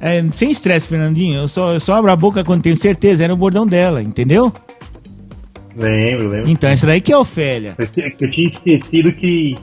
[0.00, 1.40] É, sem estresse, Fernandinho.
[1.40, 3.24] Eu só, eu só abro a boca quando tenho certeza.
[3.24, 4.52] Era o bordão dela, entendeu?
[5.76, 6.50] Lembro, lembro.
[6.50, 7.74] Então, essa daí que é Ofélia.
[7.78, 7.86] Eu,
[8.20, 9.54] eu tinha esquecido que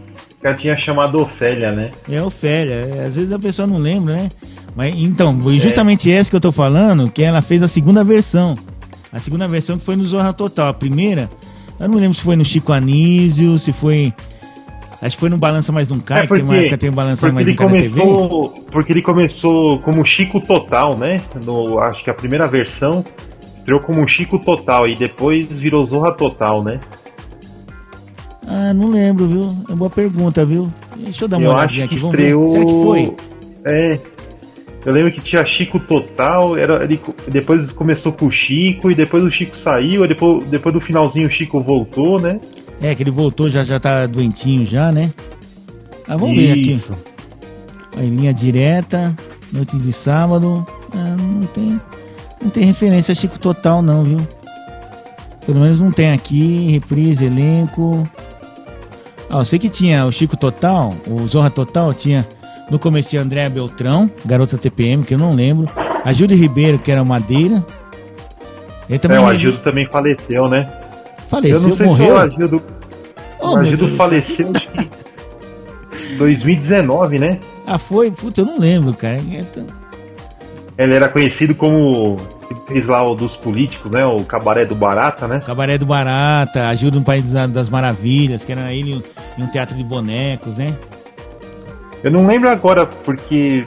[0.43, 1.91] ela tinha chamado Ofélia, né?
[2.09, 2.73] É Ofélia.
[2.73, 4.29] É, às vezes a pessoa não lembra, né?
[4.75, 6.15] Mas então, foi justamente é.
[6.15, 8.55] essa que eu tô falando, que ela fez a segunda versão.
[9.11, 10.67] A segunda versão que foi no Zorra Total.
[10.67, 11.29] A primeira
[11.79, 14.13] eu não lembro se foi no Chico Anísio, se foi.
[15.03, 16.89] Acho que foi no Balança Mais um Cara, é porque, que tem uma época tem
[16.89, 18.61] um Balança Mais um Cara começou, TV.
[18.71, 21.17] Porque ele começou como Chico Total, né?
[21.45, 23.03] No, acho que a primeira versão
[23.57, 26.79] estreou como Chico Total e depois virou Zorra Total, né?
[28.47, 29.57] Ah, não lembro, viu?
[29.69, 30.71] É boa pergunta, viu?
[30.97, 31.95] Deixa eu dar uma eu olhadinha aqui.
[31.95, 32.47] Estreou...
[32.47, 33.15] Será que foi?
[33.65, 33.99] É,
[34.85, 36.99] eu lembro que tinha Chico Total, era, ele,
[37.29, 41.31] depois começou com o Chico, e depois o Chico saiu, depois, depois do finalzinho o
[41.31, 42.39] Chico voltou, né?
[42.83, 45.13] É, que ele voltou, já, já tá doentinho já, né?
[46.05, 46.41] Ah, vamos Isso.
[46.43, 46.81] ver aqui.
[47.97, 49.15] Aí, linha direta,
[49.51, 50.67] noite de sábado.
[50.93, 51.79] Ah, não tem.
[52.41, 54.17] Não tem referência a Chico Total não, viu?
[55.45, 58.05] Pelo menos não tem aqui, reprise, elenco.
[59.29, 62.27] Ah, eu sei que tinha o Chico Total, o Zorra Total, tinha
[62.69, 65.71] no começo tinha Andréa Beltrão, garota TPM, que eu não lembro.
[66.03, 67.65] A Júlia Ribeiro, que era Madeira.
[68.89, 70.69] Ele também é, o Agildo também faleceu, né?
[71.33, 72.05] Faleceu, eu não sei morreu?
[72.05, 72.63] Se o Agildo,
[73.39, 74.53] oh, o Agildo faleceu
[76.11, 77.39] em 2019, né?
[77.65, 78.11] Ah, foi?
[78.11, 79.17] Puta, eu não lembro, cara.
[79.17, 82.17] É ele era conhecido como
[82.67, 84.05] fez lá o dos políticos, né?
[84.05, 85.39] O Cabaré do Barata, né?
[85.39, 89.03] Cabaré do Barata, Ajuda no País das Maravilhas, que era ele
[89.37, 90.75] em um teatro de bonecos, né?
[92.03, 93.65] Eu não lembro agora, porque.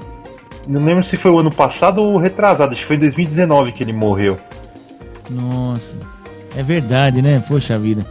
[0.69, 3.85] Não lembro se foi o ano passado ou retrasado, acho que foi em 2019 que
[3.85, 4.37] ele morreu.
[5.31, 5.95] Nossa.
[6.57, 7.43] É verdade, né?
[7.47, 8.05] Poxa vida.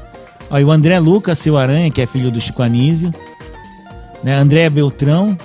[0.50, 3.12] Ó, e o André Lucas, seu Aranha, que é filho do Chico Anísio.
[4.24, 4.36] Né?
[4.36, 5.36] André Beltrão,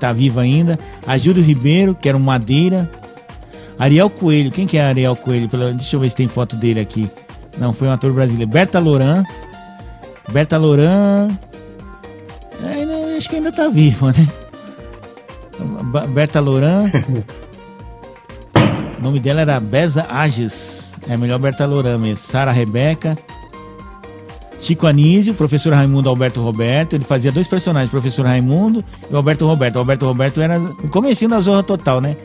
[0.00, 0.78] tá vivo ainda.
[1.06, 2.90] A Júlio Ribeiro, que era um Madeira.
[3.78, 5.48] Ariel Coelho, quem que é Ariel Coelho?
[5.74, 7.08] Deixa eu ver se tem foto dele aqui.
[7.58, 8.50] Não, foi um ator brasileiro.
[8.50, 9.22] Berta Loran.
[10.32, 11.28] Berta Loran.
[12.62, 14.28] É, acho que ainda tá viva, né?
[16.08, 16.90] Berta Loran.
[18.98, 20.73] o nome dela era Beza Ages.
[21.08, 22.18] É melhor Berta Loran mesmo.
[22.18, 23.16] Sara Rebeca.
[24.60, 26.94] Chico Anísio, professor Raimundo Alberto Roberto.
[26.94, 29.76] Ele fazia dois personagens, professor Raimundo e o Alberto Roberto.
[29.76, 32.16] O Alberto Roberto era no comecinho da Zorra Total, né?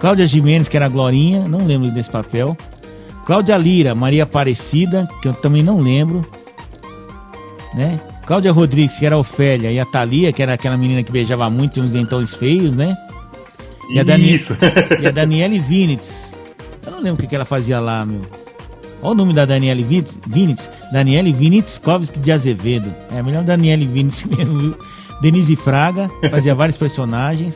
[0.00, 2.56] Cláudia Jimenez, que era a Glorinha, não lembro desse papel.
[3.24, 6.22] Cláudia Lira, Maria Aparecida, que eu também não lembro.
[7.72, 7.98] Né?
[8.26, 11.48] Cláudia Rodrigues, que era a Ofélia, e a Thalia, que era aquela menina que beijava
[11.48, 12.96] muito e uns dentões feios, né?
[13.90, 14.40] E a, Dani...
[15.00, 16.33] e a Daniele Vinitz.
[16.84, 18.20] Eu não lembro o que, que ela fazia lá, meu.
[19.02, 20.70] Olha o nome da Daniele Vinitz.
[20.92, 22.92] Daniele Vinitzkovski de Azevedo.
[23.10, 24.78] É melhor Daniele Vinitz mesmo, viu?
[25.20, 27.54] Denise Fraga, fazia vários personagens.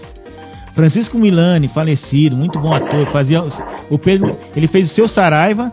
[0.75, 3.05] Francisco Milani, falecido, muito bom ator.
[3.07, 3.43] Fazia
[3.91, 5.73] o Pedro, ele fez o seu Saraiva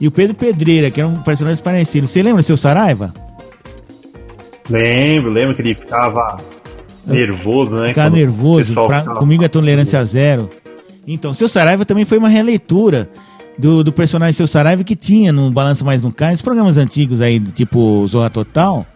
[0.00, 2.10] e o Pedro Pedreira, que eram personagens parecidos.
[2.10, 3.12] Você lembra do seu Saraiva?
[4.68, 6.38] Lembro, lembro que ele ficava
[7.06, 7.88] nervoso, né?
[7.88, 9.18] Ficava nervoso, pra, ficava...
[9.18, 10.48] comigo é tolerância zero.
[11.12, 13.10] Então, seu Saraiva também foi uma releitura
[13.58, 17.40] do, do personagem Seu Saraiva que tinha no Balanço Mais no Cais, programas antigos aí,
[17.40, 18.86] tipo Zorra Total,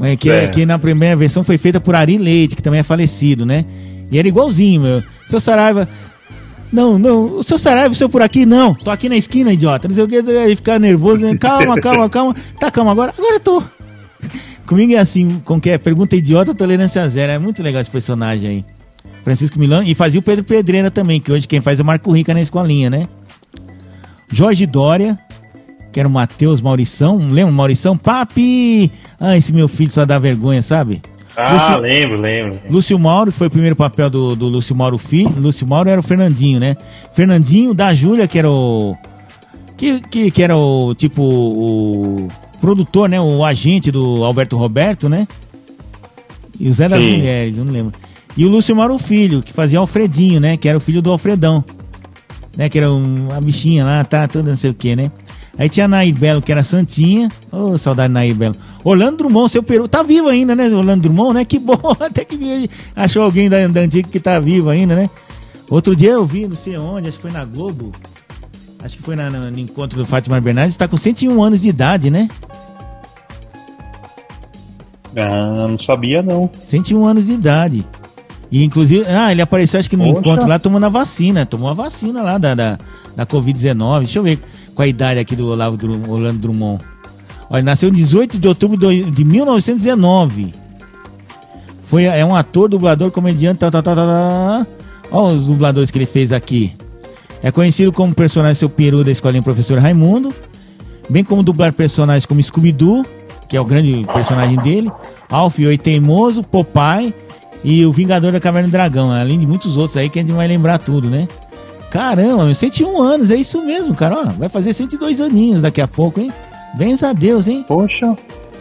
[0.00, 0.46] é, que, é.
[0.46, 3.64] que na primeira versão foi feita por Ari Leite, que também é falecido, né?
[4.08, 5.02] E era igualzinho, meu.
[5.26, 5.88] Seu Saraiva.
[6.72, 8.72] Não, não, o seu Saraiva, o seu por aqui, não.
[8.72, 9.88] Tô aqui na esquina, idiota.
[9.88, 11.22] Não sei o que, aí ficar nervoso.
[11.22, 11.36] Né?
[11.36, 12.36] Calma, calma, calma.
[12.58, 13.12] Tá calma agora.
[13.18, 13.62] Agora eu tô.
[14.64, 17.32] Comigo é assim, com que é pergunta idiota, tolerância zero.
[17.32, 18.79] É muito legal esse personagem aí.
[19.24, 19.86] Francisco Milano.
[19.86, 22.40] E fazia o Pedro Pedreira também, que hoje quem faz é o Marco Rica na
[22.40, 23.06] escolinha, né?
[24.32, 25.18] Jorge Dória,
[25.92, 27.96] que era o Matheus Maurição, lembra Maurição?
[27.96, 28.90] Papi!
[29.18, 31.02] Ah, esse meu filho só dá vergonha, sabe?
[31.36, 32.60] Ah, Lúcio, lembro, lembro.
[32.68, 35.32] Lúcio Mauro, que foi o primeiro papel do, do Lúcio Mauro Filho.
[35.38, 36.76] Lúcio Mauro era o Fernandinho, né?
[37.12, 38.96] Fernandinho da Júlia, que era o.
[39.76, 42.28] Que, que, que era o tipo o
[42.60, 43.20] produtor, né?
[43.20, 45.26] O agente do Alberto Roberto, né?
[46.58, 47.16] E o Zé das Sim.
[47.16, 47.92] Mulheres, eu não lembro.
[48.36, 50.56] E o Lúcio Mauro Filho, que fazia Alfredinho, né?
[50.56, 51.64] Que era o filho do Alfredão
[52.56, 52.68] né?
[52.68, 55.10] Que era uma bichinha lá, tá, toda não sei o que, né?
[55.58, 57.30] Aí tinha a Nair Belo, que era Santinha.
[57.52, 58.54] Ô, oh, saudade Nair Belo.
[58.82, 59.86] Orlando Drummond, seu peru.
[59.88, 60.68] Tá vivo ainda, né?
[60.68, 61.44] Orlando Drummond, né?
[61.44, 61.78] Que bom.
[62.00, 65.10] Até que achou alguém da, da antiga que tá vivo ainda, né?
[65.68, 67.92] Outro dia eu vi, não sei onde, acho que foi na Globo.
[68.82, 70.74] Acho que foi na, no, no encontro do Fátima Bernardes.
[70.74, 72.28] Está com 101 anos de idade, né?
[75.16, 76.48] Ah, não sabia não.
[76.64, 77.86] 101 anos de idade.
[78.50, 81.74] E inclusive, ah, ele apareceu acho que no encontro lá tomando a vacina, tomou a
[81.74, 82.78] vacina lá da, da,
[83.14, 83.98] da Covid-19.
[84.00, 84.40] Deixa eu ver
[84.74, 86.82] qual a idade aqui do Olavo Drummond, Orlando Drummond.
[87.48, 90.52] Olha, nasceu em 18 de outubro de 1919.
[91.84, 94.66] Foi, é um ator, dublador, comediante, tal, tal, tal, tal.
[95.10, 96.72] Olha os dubladores que ele fez aqui.
[97.42, 100.32] É conhecido como personagem seu peru da escolinha Professor Raimundo,
[101.08, 103.04] bem como dublar personagens como Scooby-Doo,
[103.48, 104.92] que é o grande personagem dele,
[105.28, 107.12] Alf o Teimoso, Popeye,
[107.62, 110.32] e o Vingador da Caverna do Dragão, além de muitos outros aí que a gente
[110.32, 111.28] vai lembrar tudo, né?
[111.90, 114.20] Caramba, meu, 101 anos, é isso mesmo, cara.
[114.20, 116.32] Ó, vai fazer 102 aninhos daqui a pouco, hein?
[116.74, 117.64] Bens a Deus, hein?
[117.66, 118.16] Poxa.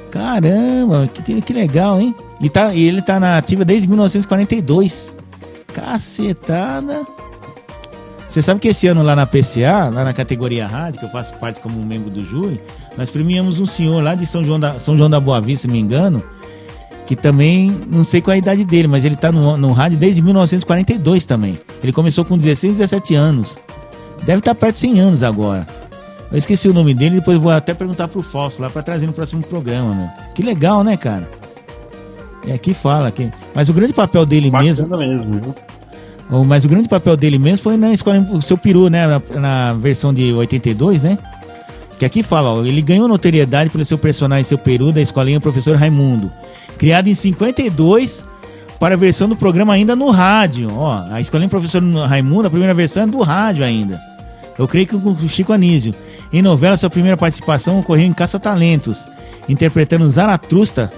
[0.10, 2.16] Caramba, que, que legal, hein?
[2.42, 5.14] E, tá, e ele tá na ativa desde 1942.
[5.74, 7.06] Cacetada.
[8.28, 11.34] Você sabe que esse ano lá na PCA, lá na categoria rádio, que eu faço
[11.38, 12.62] parte como membro do júri,
[12.98, 15.72] nós premiamos um senhor lá de São João da, São João da Boa Vista, se
[15.72, 16.24] me engano,
[17.10, 19.98] que também, não sei qual é a idade dele, mas ele tá no, no rádio
[19.98, 21.58] desde 1942 também.
[21.82, 23.58] Ele começou com 16, 17 anos.
[24.24, 25.66] Deve estar tá perto de 100 anos agora.
[26.32, 29.14] Eu esqueci o nome dele, depois vou até perguntar pro Fausto lá para trazer no
[29.14, 30.08] próximo programa, meu.
[30.36, 31.28] Que legal, né, cara?
[32.48, 35.56] É aqui fala que, mas o grande papel dele Bacana mesmo, mesmo
[36.46, 39.74] mas o grande papel dele mesmo foi na escola o seu peru, né, na, na
[39.74, 41.18] versão de 82, né?
[42.00, 45.76] Que aqui fala, ó, ele ganhou notoriedade pelo seu personagem, seu peru da escolinha Professor
[45.76, 46.32] Raimundo
[46.80, 48.26] criado em 52
[48.80, 50.70] para a versão do programa ainda no rádio.
[50.74, 54.00] Ó, a Escolinha Professor Raimundo, a primeira versão é do rádio ainda.
[54.58, 55.94] Eu creio que o Chico Anísio.
[56.32, 59.06] Em novela, sua primeira participação ocorreu em Caça Talentos,
[59.48, 60.92] interpretando Zaratrusta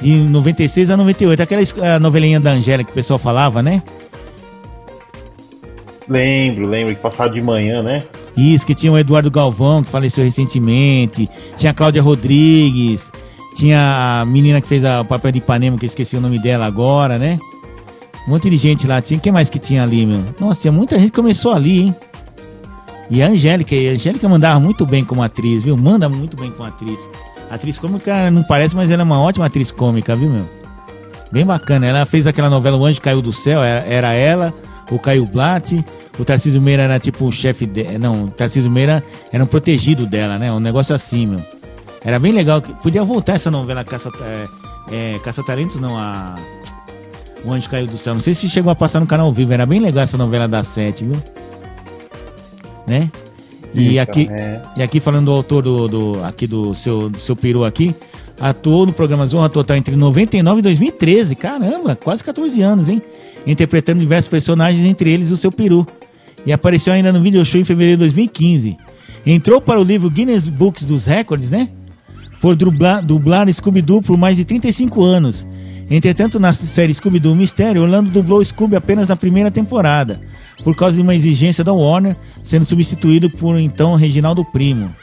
[0.00, 1.42] de 96 a 98.
[1.42, 3.82] Aquela novelinha da Angélica que o pessoal falava, né?
[6.06, 8.04] Lembro, lembro, que passava de manhã, né?
[8.36, 13.10] Isso, que tinha o Eduardo Galvão, que faleceu recentemente, tinha a Cláudia Rodrigues,
[13.54, 16.38] tinha a menina que fez a, o papel de Ipanema, que eu esqueci o nome
[16.38, 17.38] dela agora, né?
[18.26, 19.00] Um monte de gente lá.
[19.00, 20.24] Tinha, quem mais que tinha ali, meu?
[20.40, 21.96] Nossa, muita gente começou ali, hein?
[23.10, 25.76] E a Angélica, a Angélica mandava muito bem como atriz, viu?
[25.76, 26.98] Manda muito bem como atriz.
[27.50, 30.48] Atriz cômica não parece, mas ela é uma ótima atriz cômica, viu, meu?
[31.30, 31.86] Bem bacana.
[31.86, 34.52] Ela fez aquela novela O Anjo Caiu do Céu, era, era ela,
[34.90, 35.84] o Caio Blatt,
[36.18, 37.98] o Tarcísio Meira era tipo o chefe de...
[37.98, 40.52] Não, o Tarcísio Meira era um protegido dela, né?
[40.52, 41.40] Um negócio assim, meu.
[42.04, 42.60] Era bem legal.
[42.60, 46.36] Podia voltar essa novela Caça, é, é, Caça Talentos, não, a.
[47.44, 48.14] O Anjo Caiu do Céu.
[48.14, 49.52] Não sei se chegou a passar no canal vivo.
[49.52, 51.22] Era bem legal essa novela da Sete, viu?
[52.86, 53.10] Né?
[53.74, 54.62] E aqui, é.
[54.76, 57.94] e aqui falando do autor do, do, aqui do seu, do seu peru aqui,
[58.40, 61.34] atuou no programa Zorra Total entre 99 e 2013.
[61.34, 63.02] Caramba, quase 14 anos, hein?
[63.46, 65.86] Interpretando diversos personagens, entre eles o seu peru.
[66.46, 68.76] E apareceu ainda no video show em fevereiro de 2015.
[69.26, 71.68] Entrou para o livro Guinness Books dos Records, né?
[72.40, 75.46] Por dublar, dublar Scooby-Doo por mais de 35 anos.
[75.90, 80.20] Entretanto, na série Scooby-Doo Mistério, Orlando dublou Scooby apenas na primeira temporada,
[80.62, 84.94] por causa de uma exigência da Warner, sendo substituído por então Reginaldo Primo.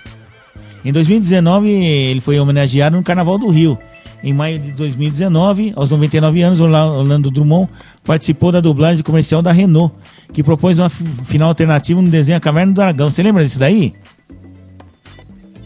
[0.84, 3.78] Em 2019, ele foi homenageado no Carnaval do Rio.
[4.24, 7.70] Em maio de 2019, aos 99 anos, Orlando Drummond
[8.04, 9.96] participou da dublagem comercial da Renault,
[10.32, 13.10] que propôs uma final alternativa no desenho A Caverna do Dragão.
[13.10, 13.94] Você lembra desse daí?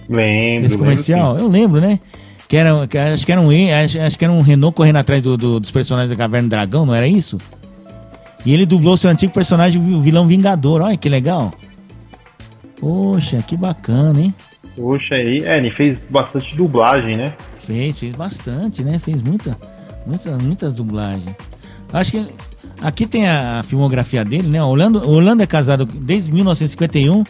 [0.09, 0.65] Lembro.
[0.65, 1.33] Esse comercial?
[1.33, 1.99] Lembro, Eu lembro, né?
[2.47, 5.21] Que era, que, acho, que era um, acho, acho, que era um Renault correndo atrás
[5.21, 7.37] do, do, dos personagens da Caverna do Dragão, não era isso?
[8.45, 10.81] E ele dublou seu antigo personagem, o vilão Vingador.
[10.81, 11.51] Olha que legal.
[12.79, 14.33] Poxa, que bacana, hein?
[14.77, 17.25] Poxa, aí, é, ele fez bastante dublagem, né?
[17.65, 18.99] Fez, fez bastante, né?
[18.99, 19.57] Fez muita,
[20.05, 21.35] muita, muitas dublagens.
[21.91, 22.27] Acho que
[22.81, 24.63] aqui tem a filmografia dele, né?
[24.63, 27.23] Orlando, Orlando é casado desde 1951,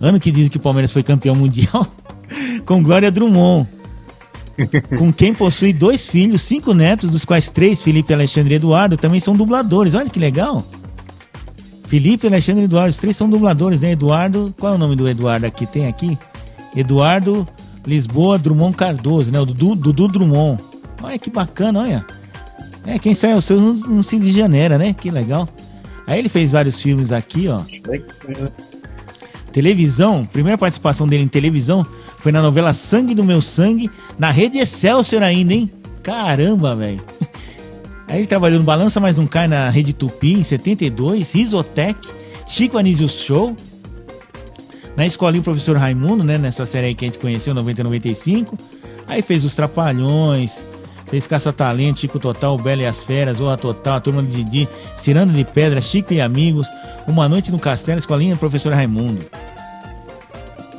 [0.00, 1.86] ano que dizem que o Palmeiras foi campeão mundial,
[2.64, 3.68] com Glória Drummond
[4.98, 9.20] com quem possui dois filhos, cinco netos, dos quais três, Felipe, Alexandre e Eduardo, também
[9.20, 9.94] são dubladores.
[9.94, 10.64] Olha que legal.
[11.86, 13.92] Felipe, Alexandre e Eduardo, os três são dubladores, né?
[13.92, 15.66] Eduardo, qual é o nome do Eduardo aqui?
[15.66, 16.18] Tem aqui?
[16.76, 17.46] Eduardo
[17.86, 19.40] Lisboa Drummond Cardoso, né?
[19.40, 20.62] O Dudu, Dudu Drummond.
[21.02, 22.04] Olha que bacana, olha.
[22.86, 24.92] É, quem sai os seus no, no Cid de Janeiro, né?
[24.92, 25.48] Que legal.
[26.06, 27.60] Aí ele fez vários filmes aqui, ó.
[29.52, 31.84] Televisão, primeira participação dele em televisão
[32.18, 35.70] foi na novela Sangue do Meu Sangue, na rede Excelsior ainda, hein?
[36.02, 37.00] Caramba, velho.
[38.06, 41.96] Aí ele trabalhou no Balança Mas Não Cai na Rede Tupi em 72, Risotec,
[42.48, 43.54] Chico Anísio Show,
[44.96, 46.38] na escolinha o professor Raimundo, né?
[46.38, 48.56] Nessa série aí que a gente conheceu, 90 95.
[49.06, 50.60] Aí fez Os Trapalhões,
[51.06, 54.68] fez Caça Talento, Chico Total, Bela e as Feras, Orra Total, a Turma de Didi,
[54.96, 56.66] Cirando de Pedra, Chico e Amigos,
[57.08, 59.20] Uma Noite no Castelo, Escolinha do professor Raimundo.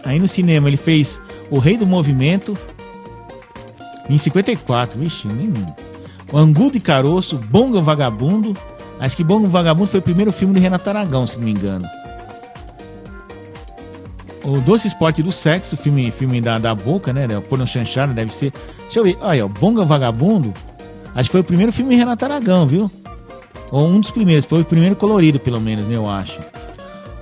[0.04, 1.20] Aí no cinema ele fez
[1.50, 2.58] O Rei do Movimento,
[4.10, 5.52] em 54, vixe, nem...
[6.32, 8.56] O Angu de Caroço, Bonga Vagabundo.
[9.00, 11.86] Acho que Bonga Vagabundo foi o primeiro filme de Renato Aragão, se não me engano.
[14.44, 17.28] O Doce Esporte do Sexo, filme, filme da, da boca, né?
[17.48, 18.52] Porno Chanchada deve ser.
[18.84, 19.18] Deixa eu ver.
[19.22, 20.54] Olha, o Bonga Vagabundo.
[21.14, 22.90] Acho que foi o primeiro filme Renato Aragão, viu?
[23.72, 24.46] Ou um dos primeiros.
[24.46, 25.96] Foi o primeiro colorido, pelo menos, né?
[25.96, 26.40] Eu acho.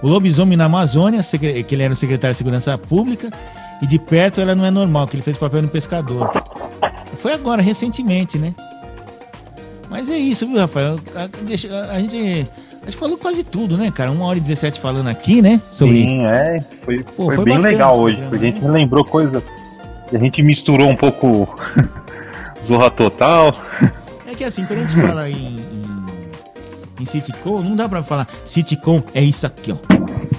[0.01, 3.29] O Lobisomem na Amazônia, que ele era o secretário de Segurança Pública.
[3.81, 6.29] E de perto ela não é normal, que ele fez papel no pescador.
[7.21, 8.53] Foi agora, recentemente, né?
[9.89, 10.99] Mas é isso, viu, Rafael?
[11.15, 12.47] A, a, a gente.
[12.81, 14.11] A gente falou quase tudo, né, cara?
[14.11, 15.59] Uma hora e 17 falando aqui, né?
[15.69, 16.03] Sobre...
[16.03, 16.57] Sim, é.
[16.83, 18.71] Foi, Pô, foi, foi bem legal hoje, porque a gente né?
[18.71, 19.43] lembrou coisas.
[20.13, 21.53] A gente misturou um pouco
[22.65, 23.55] Zorra Total.
[24.25, 25.57] É que assim, quando a gente fala em,
[26.99, 29.77] em sitcom, não dá pra falar sitcom é isso aqui, ó.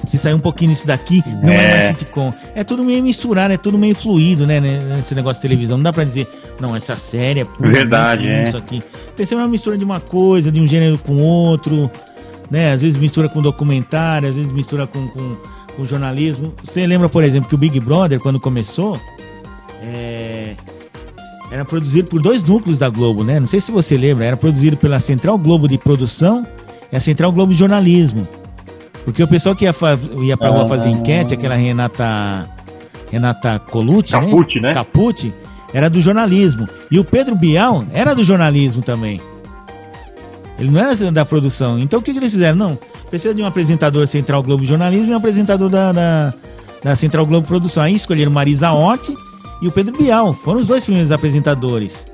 [0.08, 2.32] Se sair um pouquinho nisso daqui, não é, é mais sitcom.
[2.54, 4.60] É tudo meio misturado, é tudo meio fluido, né?
[4.60, 5.76] Nesse negócio de televisão.
[5.76, 6.28] Não dá pra dizer,
[6.60, 8.48] não, essa série é Verdade, é.
[8.48, 8.82] isso aqui.
[9.16, 11.90] Tem sempre uma mistura de uma coisa, de um gênero com outro,
[12.50, 12.72] né?
[12.72, 15.36] Às vezes mistura com documentário, às vezes mistura com, com,
[15.76, 16.52] com jornalismo.
[16.64, 19.00] Você lembra, por exemplo, que o Big Brother, quando começou,
[19.82, 20.54] é
[21.50, 23.40] era produzido por dois núcleos da Globo, né?
[23.40, 26.46] Não sei se você lembra, era produzido pela Central Globo de Produção
[26.92, 28.26] e a Central Globo de Jornalismo.
[29.04, 29.74] Porque o pessoal que ia,
[30.22, 32.48] ia pra rua fazer enquete, aquela Renata.
[33.10, 34.68] Renata Colucci, Capucci, né?
[34.68, 34.74] né?
[34.74, 35.34] Capucci,
[35.74, 36.68] era do jornalismo.
[36.90, 39.20] E o Pedro Bial era do jornalismo também.
[40.58, 41.78] Ele não era da produção.
[41.78, 42.56] Então o que, que eles fizeram?
[42.56, 42.78] Não,
[43.08, 46.34] precisa de um apresentador Central Globo de Jornalismo e um apresentador da, da,
[46.84, 47.82] da Central Globo Produção.
[47.82, 49.08] Aí escolheram Marisa Hort
[49.60, 50.32] e o Pedro Bial.
[50.32, 52.06] Foram os dois primeiros apresentadores.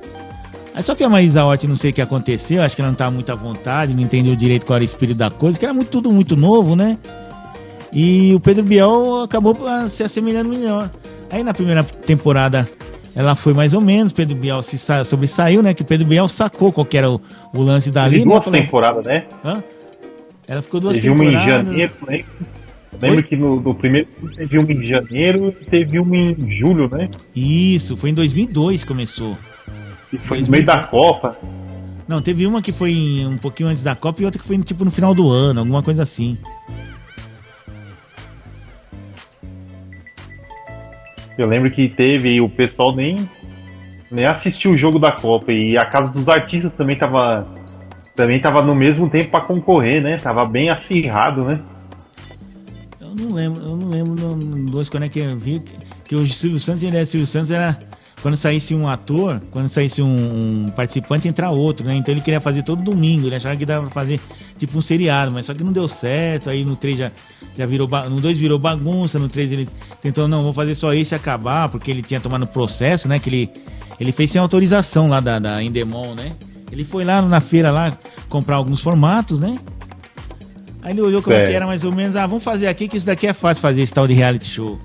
[0.82, 3.10] Só que a Marisa Hort, não sei o que aconteceu, acho que ela não estava
[3.10, 5.90] muito à vontade, não entendeu direito qual era o espírito da coisa, que era muito,
[5.90, 6.98] tudo muito novo, né?
[7.92, 9.56] E o Pedro Bial acabou
[9.88, 10.90] se assemelhando melhor.
[11.30, 12.68] Aí na primeira temporada
[13.14, 15.72] ela foi mais ou menos, Pedro Bial se sobressaiu, né?
[15.72, 17.20] Que o Pedro Bial sacou qual era o,
[17.54, 18.22] o lance dali.
[18.22, 18.60] Duas né?
[18.60, 19.24] temporadas, né?
[19.42, 19.64] Hã?
[20.46, 21.40] Ela ficou duas Teve temporadas.
[21.40, 21.92] Uma em janeiro,
[23.00, 27.10] Lembro que no, no, primeiro teve um em janeiro e teve um em julho, né?
[27.34, 29.36] Isso, foi em 2002 que começou.
[30.12, 30.46] E foi 2000...
[30.46, 31.36] no meio da Copa.
[32.06, 34.84] Não, teve uma que foi um pouquinho antes da Copa e outra que foi tipo
[34.84, 36.38] no final do ano, alguma coisa assim.
[41.36, 43.16] Eu lembro que teve e o pessoal nem,
[44.10, 47.46] nem assistiu o jogo da Copa e a Casa dos Artistas também tava
[48.14, 50.16] também tava no mesmo tempo para concorrer, né?
[50.16, 51.60] Tava bem acirrado, né?
[52.98, 54.14] Eu não lembro, eu não lembro
[54.70, 55.62] dois quando é que eu vi
[56.04, 57.78] que o Silvio Santos, ele é Silvio Santos era
[58.22, 60.06] quando saísse um ator, quando saísse um,
[60.66, 61.94] um, participante, entrar outro, né?
[61.94, 64.20] Então ele queria fazer todo domingo, ele achava que dava pra fazer
[64.58, 67.12] tipo um seriado, mas só que não deu certo, aí no 3 já,
[67.56, 69.68] já virou, no 2 virou bagunça, no 3 ele
[70.00, 73.18] tentou, não, vou fazer só esse acabar, porque ele tinha tomado processo, né?
[73.18, 73.50] Que ele,
[74.00, 76.32] ele fez sem autorização lá da, da Endemol, né?
[76.72, 77.96] Ele foi lá na feira lá
[78.28, 79.58] comprar alguns formatos, né?
[80.82, 81.46] Aí ele olhou como é.
[81.46, 83.82] que era mais ou menos, ah, vamos fazer aqui que isso daqui é fácil fazer
[83.82, 84.78] esse tal de reality show.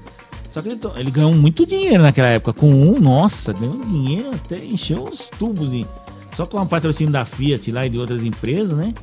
[0.51, 2.53] Só que ele, ele, ganhou muito dinheiro naquela época.
[2.53, 5.69] Com um, nossa, ganhou dinheiro até encheu os tubos.
[5.69, 5.87] De,
[6.33, 8.93] só com o patrocínio da Fiat lá e de outras empresas, né?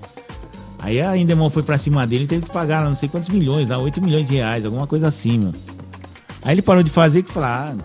[0.78, 3.68] Aí a Indemol foi pra cima dele e teve que pagar não sei quantos milhões,
[3.68, 5.52] lá, 8 milhões de reais, alguma coisa assim, meu.
[6.42, 7.76] Aí ele parou de fazer e falou, ah,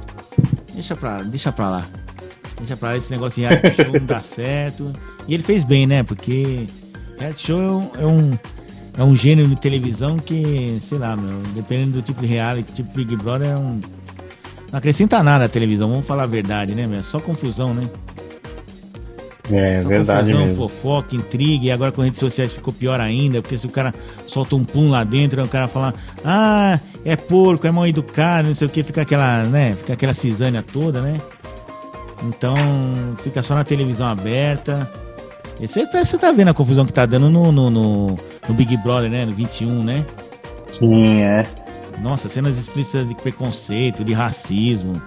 [0.73, 1.87] deixa pra, deixa pra lá.
[2.57, 4.93] Deixa pra lá, esse negócio de show não dá certo.
[5.27, 6.03] E ele fez bem, né?
[6.03, 6.67] Porque
[7.17, 8.62] reality show é um, é
[8.97, 12.93] é um gênero de televisão que, sei lá, meu, dependendo do tipo de reality, tipo
[12.93, 13.79] Big Brother, é um.
[14.71, 16.99] Não acrescenta nada a televisão, vamos falar a verdade, né, meu?
[16.99, 17.87] É só confusão, né?
[19.51, 20.55] É, só verdade confusão, mesmo.
[20.55, 23.93] fofoca, intriga, e agora com redes sociais ficou pior ainda, porque se o cara
[24.27, 25.93] solta um pum lá dentro, o cara fala,
[26.23, 30.13] ah, é porco, é mal educado, não sei o que, fica aquela, né, fica aquela
[30.13, 31.17] cisânia toda, né?
[32.23, 32.55] Então,
[33.21, 34.89] fica só na televisão aberta.
[35.59, 38.17] Você tá, você tá vendo a confusão que tá dando no, no, no
[38.47, 39.25] no Big Brother, né?
[39.25, 40.05] No 21, né?
[40.77, 41.43] Sim, é.
[42.01, 45.01] Nossa, cenas explícitas de preconceito, de racismo,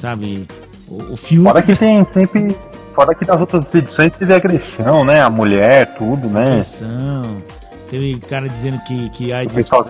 [0.00, 0.48] sabe?
[0.86, 1.44] O, o filme.
[1.44, 2.56] Fora que tem sempre.
[2.94, 5.20] Fora que nas outras edições teve agressão, né?
[5.20, 6.46] A mulher, tudo, né?
[6.46, 7.36] Agressão.
[7.90, 9.84] Teve cara dizendo que, que, ai, pessoal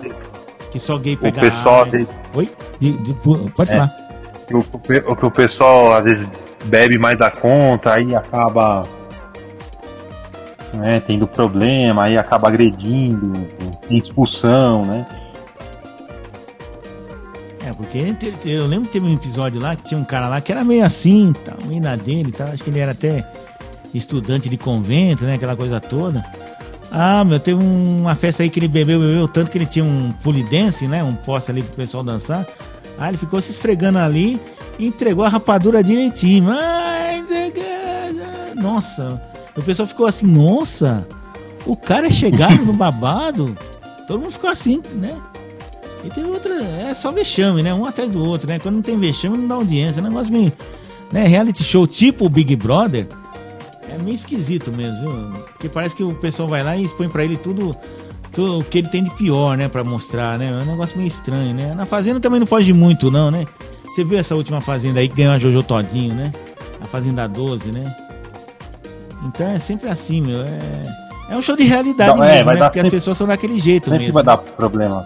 [0.71, 2.07] que só gay pega o pessoal de...
[2.35, 2.49] Oi?
[2.79, 3.13] De, de,
[3.55, 3.73] pode é.
[3.73, 3.97] falar.
[4.51, 6.27] O, o, o que o pessoal às vezes
[6.65, 8.83] bebe mais da conta, aí acaba
[10.73, 13.33] né, tendo problema, aí acaba agredindo,
[13.87, 15.05] tem expulsão, né?
[17.65, 18.15] É, porque
[18.45, 20.83] eu lembro que teve um episódio lá que tinha um cara lá que era meio
[20.83, 23.25] assim, tá, meio na dele, tá, acho que ele era até
[23.93, 26.23] estudante de convento, né, aquela coisa toda.
[26.91, 30.11] Ah, meu, teve uma festa aí que ele bebeu, bebeu tanto que ele tinha um
[30.23, 32.47] polidense, né, um poste ali pro pessoal dançar.
[32.97, 34.39] Ah, ele ficou se esfregando ali
[34.77, 36.45] e entregou a rapadura direitinho.
[36.45, 37.25] Mas,
[38.55, 39.21] nossa,
[39.59, 41.07] o pessoal ficou assim, nossa,
[41.65, 43.55] o cara é chegado no babado.
[44.07, 45.15] Todo mundo ficou assim, né?
[46.03, 47.73] E teve outra, é só vexame, né?
[47.73, 48.57] Um atrás do outro, né?
[48.57, 49.99] Quando não tem vexame, não dá audiência.
[49.99, 50.51] É um negócio meio,
[51.11, 51.27] né?
[51.27, 53.07] Reality show tipo o Big Brother
[53.93, 55.43] é meio esquisito mesmo, viu?
[55.49, 57.75] Porque parece que o pessoal vai lá e expõe pra ele tudo,
[58.31, 59.67] tudo o que ele tem de pior, né?
[59.67, 60.49] Pra mostrar, né?
[60.49, 61.73] É um negócio meio estranho, né?
[61.75, 63.45] Na Fazenda também não foge muito, não, né?
[63.85, 66.31] Você viu essa última Fazenda aí que ganhou a Jojo Todinho, né?
[66.79, 67.83] A Fazenda 12, né?
[69.23, 70.41] Então é sempre assim, meu.
[70.41, 72.59] É, é um show de realidade não, é, mesmo, né?
[72.59, 74.13] Porque sempre, as pessoas são daquele jeito sempre mesmo.
[74.13, 75.05] vai dar problema.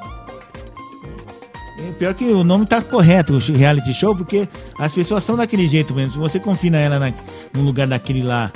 [1.80, 4.48] É, pior que o nome tá correto, o reality show, porque
[4.80, 6.14] as pessoas são daquele jeito mesmo.
[6.14, 7.14] Se você confina ela na,
[7.53, 8.52] no lugar daquele lá,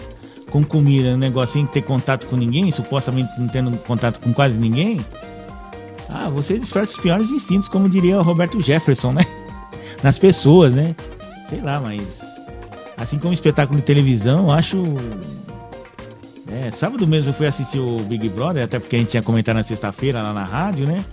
[0.49, 4.57] com comida, um negócio sem ter contato com ninguém, supostamente não tendo contato com quase
[4.57, 5.01] ninguém,
[6.09, 9.23] ah, você desperta os piores instintos, como diria o Roberto Jefferson, né?
[10.01, 10.95] Nas pessoas, né?
[11.49, 12.01] Sei lá, mas.
[12.95, 14.83] Assim como espetáculo de televisão, eu acho
[16.49, 19.55] é, sábado mesmo eu fui assistir o Big Brother, até porque a gente tinha comentado
[19.55, 21.03] na sexta-feira lá na rádio, né?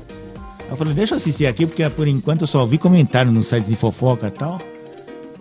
[0.70, 3.68] Eu falei, deixa eu assistir aqui, porque por enquanto eu só ouvi comentário nos sites
[3.68, 4.58] de fofoca e tal.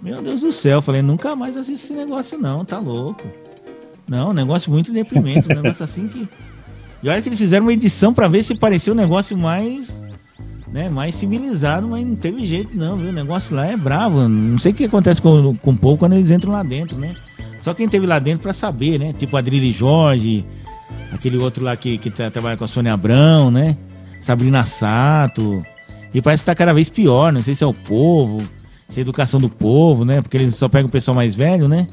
[0.02, 3.24] Meu Deus do céu, eu falei, nunca mais assisto esse negócio não, tá louco.
[4.08, 6.28] Não, negócio muito deprimente, um negócio assim que...
[7.02, 10.02] E olha que eles fizeram uma edição para ver se parecia um negócio mais...
[10.68, 13.10] Né, mais civilizado, mas não teve jeito não, viu?
[13.10, 14.28] O negócio lá é bravo.
[14.28, 17.14] Não sei o que acontece com, com o povo quando eles entram lá dentro, né?
[17.64, 19.14] Só quem teve lá dentro para saber, né?
[19.18, 20.46] Tipo Adrilho Jorge,
[21.14, 23.78] aquele outro lá que, que tá, trabalha com a Sônia Abrão, né?
[24.20, 25.64] Sabrina Sato.
[26.14, 28.42] E parece que tá cada vez pior, não sei se é o povo,
[28.90, 30.22] se é a educação do povo, né?
[30.22, 31.88] Porque eles só pegam o pessoal mais velho, né?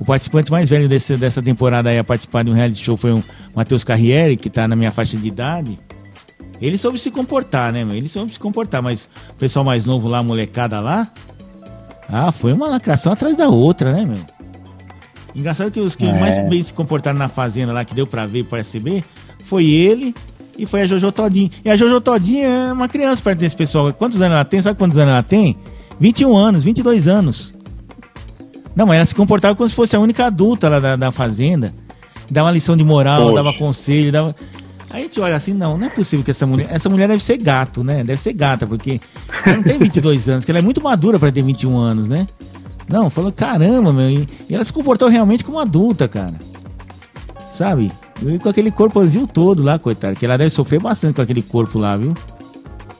[0.00, 3.12] O participante mais velho desse, dessa temporada aí a participar de um reality show foi
[3.12, 3.22] o
[3.54, 5.78] Matheus Carriere, que tá na minha faixa de idade.
[6.62, 7.94] Ele soube se comportar, né, meu?
[7.94, 11.06] Ele soube se comportar, mas o pessoal mais novo lá, molecada lá,
[12.10, 14.18] ah, foi uma lacração atrás da outra, né, meu?
[15.34, 16.20] Engraçado que os que é.
[16.20, 19.04] mais bem se comportaram na fazenda lá, que deu pra ver e perceber,
[19.44, 20.14] foi ele
[20.58, 21.50] E foi a Jojo Todinho.
[21.64, 23.92] E a Jojo Todinho é uma criança perto desse pessoal.
[23.92, 24.60] Quantos anos ela tem?
[24.60, 25.56] Sabe quantos anos ela tem?
[25.98, 27.54] 21 anos, 22 anos.
[28.74, 31.74] Não, mas ela se comportava como se fosse a única adulta lá da, da fazenda.
[32.30, 33.34] Dava lição de moral, Poxa.
[33.34, 34.36] dava conselho, dava...
[34.90, 36.68] Aí a gente olha assim, não, não é possível que essa mulher.
[36.70, 38.02] Essa mulher deve ser gato, né?
[38.02, 39.00] Deve ser gata, porque
[39.46, 42.26] ela não tem 22 anos, que ela é muito madura para ter 21 anos, né?
[42.88, 44.10] Não, falou, caramba, meu.
[44.10, 46.34] E ela se comportou realmente como adulta, cara.
[47.54, 47.92] Sabe?
[48.26, 50.16] E com aquele corpozinho todo lá, coitado.
[50.16, 52.14] Que ela deve sofrer bastante com aquele corpo lá, viu?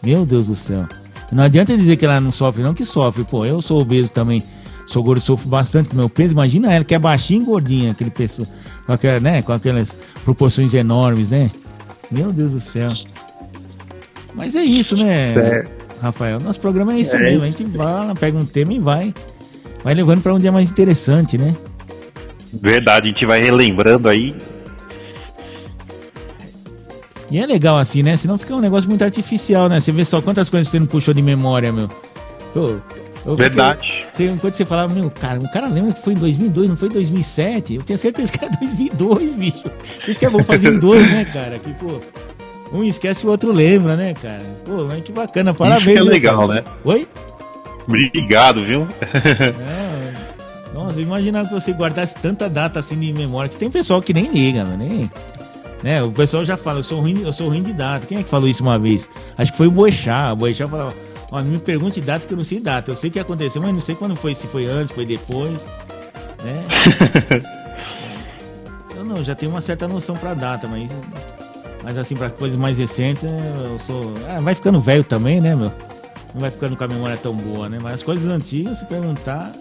[0.01, 0.87] Meu Deus do céu.
[1.33, 3.25] Não adianta dizer que ela não sofre, não, que sofre.
[3.25, 4.43] Pô, eu sou obeso também.
[4.87, 6.35] Sou gordo, sofro bastante com meu peso.
[6.35, 8.47] Imagina ela que é baixinha e gordinha, aquele pessoa,
[8.87, 11.51] com, aquela, né, com aquelas proporções enormes, né?
[12.11, 12.91] Meu Deus do céu.
[14.35, 15.71] Mas é isso, né, certo.
[16.01, 16.41] Rafael?
[16.41, 17.43] Nosso programa é isso é mesmo.
[17.43, 19.15] A gente fala, pega um tema e vai.
[19.85, 21.55] Vai levando para um dia mais interessante, né?
[22.53, 24.35] Verdade, a gente vai relembrando aí.
[27.31, 28.17] E é legal assim, né?
[28.17, 29.81] Senão fica um negócio muito artificial, né?
[29.81, 31.89] Você vê só quantas coisas você não puxou de memória, meu.
[32.53, 32.77] Pô,
[33.37, 34.00] Verdade.
[34.13, 36.89] Você, quando você falava, meu, cara, o cara lembra que foi em 2002, não foi
[36.89, 37.75] em 2007?
[37.75, 39.63] Eu tinha certeza que era 2002, bicho.
[39.63, 41.59] Por isso que é bom fazer em dois, né, cara?
[41.59, 42.01] Que, pô,
[42.73, 44.43] um esquece e o outro lembra, né, cara?
[44.65, 45.99] Pô, mas que bacana, parabéns.
[46.01, 46.63] Isso é legal, né?
[46.85, 47.07] Oi?
[47.87, 48.87] Obrigado, viu?
[49.03, 50.13] é,
[50.73, 54.31] nossa, imaginava que você guardasse tanta data assim de memória, que tem pessoal que nem
[54.31, 55.11] liga, mano, nem...
[55.83, 58.07] Né, o pessoal já fala, eu sou ruim, eu sou ruim de data.
[58.07, 59.09] Quem é que falou isso uma vez?
[59.39, 60.33] Acho que foi o Boechat.
[60.33, 60.93] O Boechat falava,
[61.31, 62.91] ó, não me pergunte data que eu não sei data.
[62.91, 65.59] Eu sei que aconteceu, mas não sei quando foi, se foi antes, foi depois.
[66.43, 66.65] Né?
[68.97, 70.91] eu não, já tenho uma certa noção pra data, mas.
[71.83, 74.15] Mas assim, pra coisas mais recentes, né, eu sou.
[74.29, 75.73] Ah, vai ficando velho também, né, meu?
[76.35, 77.79] Não vai ficando com a memória tão boa, né?
[77.83, 79.53] Mas as coisas antigas, se perguntar,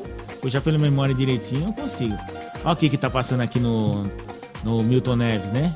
[0.41, 2.15] puxar pela memória direitinho, eu consigo.
[2.63, 4.03] Olha o que que tá passando aqui no,
[4.63, 5.75] no Milton Neves, né?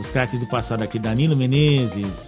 [0.00, 2.27] Os craques do passado aqui, Danilo Menezes.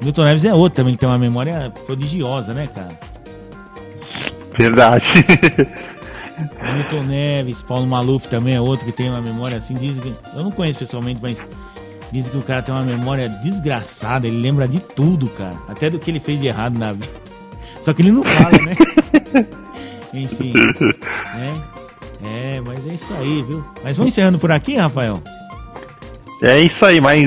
[0.00, 2.98] Milton Neves é outro também, que tem uma memória prodigiosa, né, cara?
[4.58, 5.04] Verdade.
[6.74, 9.74] Milton Neves, Paulo Maluf também é outro que tem uma memória assim.
[9.74, 11.42] Dizem que, eu não conheço pessoalmente, mas
[12.12, 14.26] dizem que o cara tem uma memória desgraçada.
[14.26, 15.56] Ele lembra de tudo, cara.
[15.68, 17.08] Até do que ele fez de errado na vida.
[17.82, 19.46] Só que ele não fala, né?
[20.12, 20.52] Enfim.
[21.34, 21.62] Né?
[22.24, 23.64] É, mas é isso aí, viu?
[23.84, 25.22] Mas vamos encerrando por aqui, Rafael?
[26.42, 27.24] É isso aí, mais,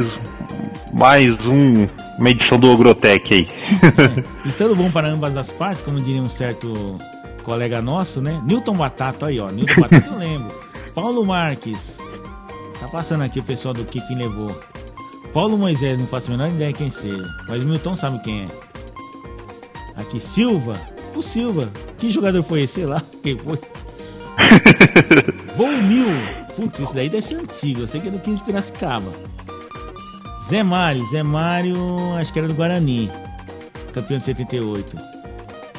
[0.93, 1.87] mais um,
[2.17, 3.47] uma edição do Ogrotec aí.
[4.45, 6.97] Estando bom para ambas as partes, como diria um certo
[7.43, 8.41] colega nosso, né?
[8.45, 10.47] Newton Batata, aí ó, Newton Batata eu lembro.
[10.93, 11.97] Paulo Marques,
[12.79, 14.55] tá passando aqui o pessoal do que levou.
[15.33, 18.47] Paulo Moisés, não faço a menor ideia quem seja, mas o Milton sabe quem é.
[20.01, 20.75] Aqui, Silva,
[21.15, 22.75] o Silva, que jogador foi esse?
[22.75, 23.59] Sei lá, quem foi.
[25.55, 26.07] Volmil,
[26.55, 27.81] Putz, isso daí deve ser antigo.
[27.81, 29.11] Eu sei que é do 15 Piracicaba.
[30.49, 31.05] Zé Mário.
[31.11, 31.77] Zé Mário,
[32.17, 33.09] acho que era do Guarani.
[33.93, 34.97] Campeão de 78.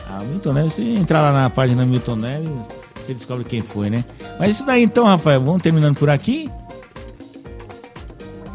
[0.09, 2.49] Ah, Milton Neves, se entrar lá na página Milton Neves,
[2.97, 4.05] você descobre quem foi, né?
[4.39, 6.51] Mas isso daí então, Rafael, vamos terminando por aqui?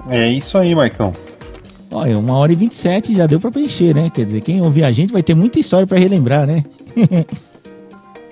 [0.09, 1.13] É isso aí, Marcão.
[1.91, 4.09] Olha, uma hora e 27 já deu pra preencher, né?
[4.09, 6.63] Quer dizer, quem ouvir a gente vai ter muita história para relembrar, né?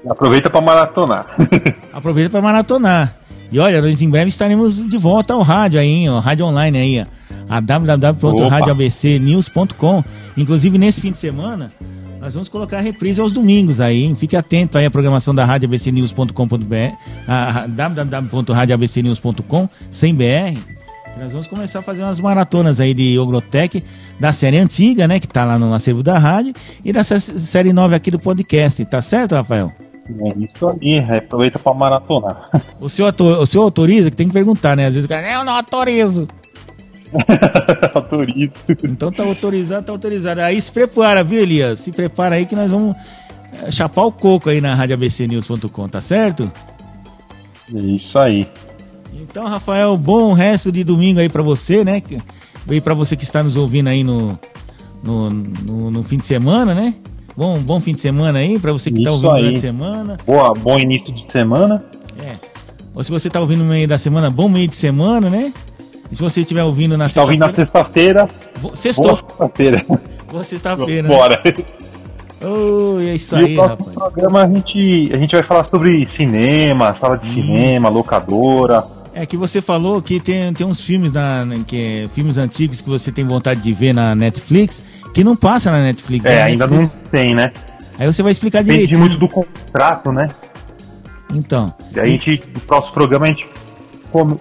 [0.10, 1.27] Aproveita para maratonar.
[1.93, 3.15] Aproveita para maratonar.
[3.52, 7.06] E olha, nós em breve estaremos de volta ao rádio aí, ó, rádio online aí,
[7.48, 10.03] a www.radioabcnews.com.
[10.36, 11.72] Inclusive nesse fim de semana,
[12.20, 14.15] nós vamos colocar a reprise aos domingos aí, hein?
[14.15, 16.95] Fique atento aí à programação da radioabcnews.com.br,
[17.70, 20.57] www.radioabcnews.com, sem BR.
[21.20, 23.84] Nós vamos começar a fazer umas maratonas aí de Ogrotec,
[24.20, 26.53] da série antiga, né, que tá lá no acervo da rádio,
[26.84, 29.72] e da série nova aqui do podcast, tá certo, Rafael?
[30.10, 32.50] É isso aí, aproveita pra maratonar.
[32.82, 34.10] O senhor, o senhor autoriza?
[34.10, 34.88] Que tem que perguntar, né?
[34.88, 36.28] Às vezes o cara, eu não autorizo.
[37.96, 38.52] autorizo.
[38.84, 40.42] Então tá autorizado, tá autorizado.
[40.42, 41.80] Aí se prepara, viu, Elias?
[41.80, 42.96] Se prepara aí que nós vamos
[43.64, 46.52] eh, chapar o coco aí na radioabcnews.com, tá certo?
[47.74, 48.48] É isso aí.
[49.14, 52.02] Então, Rafael, bom resto de domingo aí para você, né?
[52.70, 54.38] E para você que está nos ouvindo aí no,
[55.04, 56.96] no, no, no fim de semana, né?
[57.35, 59.41] Bom, bom fim de semana aí para você que está ouvindo aí.
[59.41, 60.18] durante a semana.
[60.26, 61.84] Boa, bom início de semana.
[62.22, 62.35] É.
[62.93, 65.51] Ou se você está ouvindo no meio da semana, bom meio de semana, né?
[66.11, 67.34] E se você estiver ouvindo na sexta-feira.
[67.34, 68.30] Está ouvindo na sexta-feira.
[68.76, 69.05] Sextou.
[69.05, 69.85] Boa sexta-feira.
[70.31, 71.07] Boa sexta-feira.
[71.07, 71.41] Bora.
[71.43, 71.53] Né?
[72.45, 73.88] Oh, é isso e aí, rapaz.
[73.88, 78.84] No programa a gente, a gente vai falar sobre cinema, sala de cinema, locadora.
[79.15, 83.11] É que você falou que tem, tem uns filmes na, que, filmes antigos que você
[83.11, 84.81] tem vontade de ver na Netflix
[85.14, 86.26] que não passa na Netflix.
[86.26, 86.44] É, né?
[86.44, 86.95] ainda Netflix.
[87.03, 87.52] não tem, né?
[87.98, 88.90] Aí você vai explicar direito.
[88.90, 90.27] Depende muito do contrato, né?
[91.34, 91.73] Então.
[91.95, 93.48] E a gente, no próximo programa, a gente
[94.11, 94.40] come,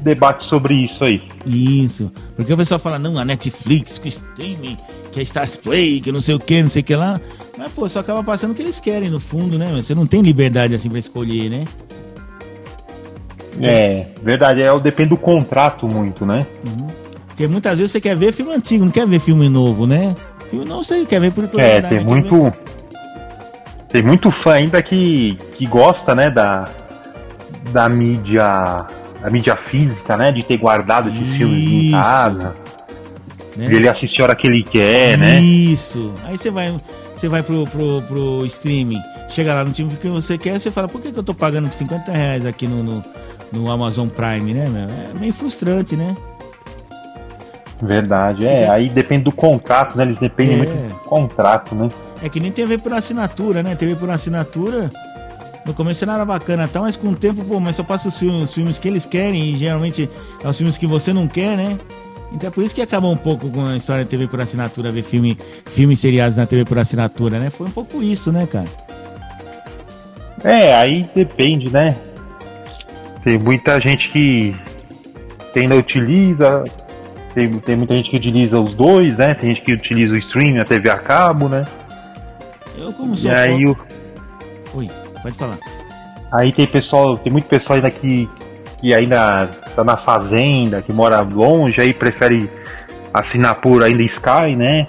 [0.00, 1.22] debate sobre isso aí.
[1.46, 2.12] Isso.
[2.36, 4.76] Porque o pessoal fala, não, a Netflix, que streaming,
[5.12, 7.20] que é Stars Play, que não sei o que, não sei o que lá.
[7.56, 9.70] Mas, pô, só acaba passando o que eles querem, no fundo, né?
[9.76, 11.64] Você não tem liberdade assim pra escolher, né?
[13.60, 16.40] É, verdade, é, depende do contrato muito, né?
[16.66, 16.88] Uhum.
[17.34, 20.14] Porque muitas vezes você quer ver filme antigo, não quer ver filme novo, né?
[20.48, 22.44] Filme não você quer ver por É, tem muito.
[22.44, 22.54] Ver...
[23.88, 26.68] Tem muito fã ainda que, que gosta, né, da,
[27.72, 28.86] da mídia.
[29.20, 30.30] Da mídia física, né?
[30.30, 31.36] De ter guardado esses Isso.
[31.38, 32.54] filmes em casa.
[33.56, 33.66] Né?
[33.66, 35.18] De ele assistir a hora que ele quer, Isso.
[35.18, 35.40] né?
[35.40, 36.14] Isso.
[36.24, 36.76] Aí você vai,
[37.16, 40.86] você vai pro, pro, pro streaming, chega lá no time que você quer, você fala,
[40.86, 43.02] por que, que eu tô pagando 50 reais aqui no, no,
[43.50, 44.84] no Amazon Prime, né, meu?
[44.84, 46.14] É meio frustrante, né?
[47.82, 48.68] Verdade, é.
[48.68, 50.04] Aí depende do contrato, né?
[50.04, 50.58] Eles dependem é.
[50.58, 51.88] muito do contrato, né?
[52.22, 53.74] É que nem TV por assinatura, né?
[53.74, 54.88] TV por assinatura.
[55.66, 56.80] No começo não era bacana, tá?
[56.80, 59.54] Mas com o tempo, pô, mas só passa os filmes, os filmes que eles querem
[59.54, 60.08] e geralmente
[60.42, 61.78] é os filmes que você não quer, né?
[62.32, 64.90] Então é por isso que acabou um pouco com a história da TV por assinatura,
[64.90, 67.48] ver filme, filmes seriados na TV por assinatura, né?
[67.48, 68.66] Foi um pouco isso, né, cara?
[70.42, 71.96] É, aí depende, né?
[73.22, 74.54] Tem muita gente que
[75.56, 76.64] ainda utiliza,
[77.34, 79.34] tem, tem muita gente que utiliza os dois, né?
[79.34, 81.66] Tem gente que utiliza o streaming, a TV a cabo, né?
[82.78, 83.30] Eu como sou.
[83.30, 83.76] E aí o...
[84.74, 84.88] Oi,
[85.22, 85.58] pode falar.
[86.32, 88.28] Aí tem pessoal, tem muito pessoal ainda que,
[88.80, 92.48] que ainda tá na fazenda, que mora longe, aí prefere
[93.12, 94.86] assinar por ainda Sky, né?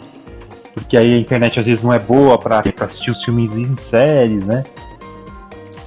[0.74, 3.76] Porque aí a internet às vezes não é boa pra, pra assistir os filmes em
[3.78, 4.64] séries, né?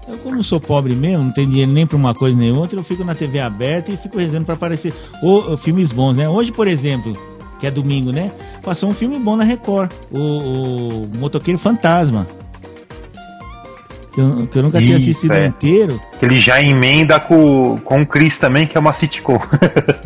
[0.08, 2.82] Eu, como sou pobre mesmo, não tenho dinheiro nem para uma coisa nem outra, eu
[2.82, 6.26] fico na TV aberta e fico rezando para aparecer ou, filmes bons, né?
[6.26, 7.12] Hoje, por exemplo,
[7.60, 8.32] que é domingo, né?
[8.62, 12.26] Passou um filme bom na Record, o, o Motoqueiro Fantasma.
[14.14, 15.46] Que eu, que eu nunca Isso, tinha assistido é.
[15.46, 16.00] inteiro.
[16.22, 19.38] Ele já emenda com, com o Chris também, que é uma sitcom.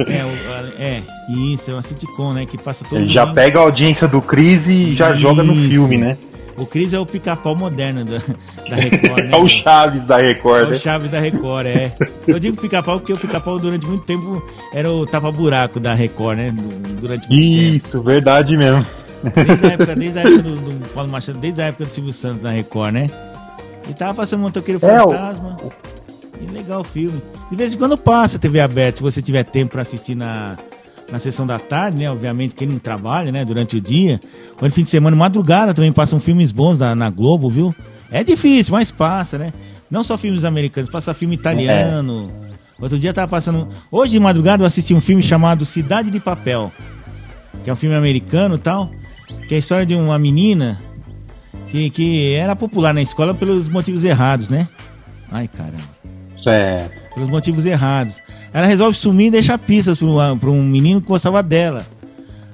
[0.07, 2.45] é, é, isso, é uma sitcom, né?
[2.45, 5.21] Que passa todo Ele já pega a audiência do Chris e já isso.
[5.21, 6.19] joga no filme, né?
[6.57, 8.19] O Cris é o pica-pau moderno da,
[8.69, 9.31] da Record, né?
[9.33, 11.95] é o Chaves da Record, É o Chaves da Record, é.
[12.27, 14.43] Eu digo pica-pau porque o pica-pau durante muito tempo
[14.73, 16.55] era o tapa-buraco da Record, né?
[17.01, 18.05] Durante muito Isso, tempo.
[18.05, 18.85] verdade mesmo.
[19.35, 22.13] Desde a época, desde a época do, do, Paulo Machado, desde a época do Silvio
[22.13, 23.07] Santos na Record, né?
[23.89, 25.57] E tava passando um Motoqueiro Fantasma.
[25.61, 25.73] É, o...
[26.41, 27.23] E legal o filme.
[27.51, 30.57] De vez em quando passa a TV aberta, se você tiver tempo para assistir na
[31.13, 32.11] na sessão da tarde, né?
[32.11, 33.45] Obviamente quem não trabalha, né?
[33.45, 34.19] Durante o dia.
[34.59, 37.75] Ou no fim de semana, madrugada também passam filmes bons na, na Globo, viu?
[38.11, 39.53] É difícil, mas passa, né?
[39.91, 42.33] Não só filmes americanos, passa filme italiano.
[42.49, 42.83] É.
[42.83, 43.69] Outro dia tava passando.
[43.91, 46.73] Hoje de madrugada eu assisti um filme chamado Cidade de Papel,
[47.63, 48.91] que é um filme americano tal,
[49.47, 50.81] que é a história de uma menina
[51.71, 54.67] que, que era popular na escola pelos motivos errados, né?
[55.31, 55.83] Ai, caramba.
[56.43, 57.02] Certo.
[57.15, 58.21] Pelos motivos errados.
[58.53, 61.85] Ela resolve sumir e deixar pistas para um menino que gostava dela.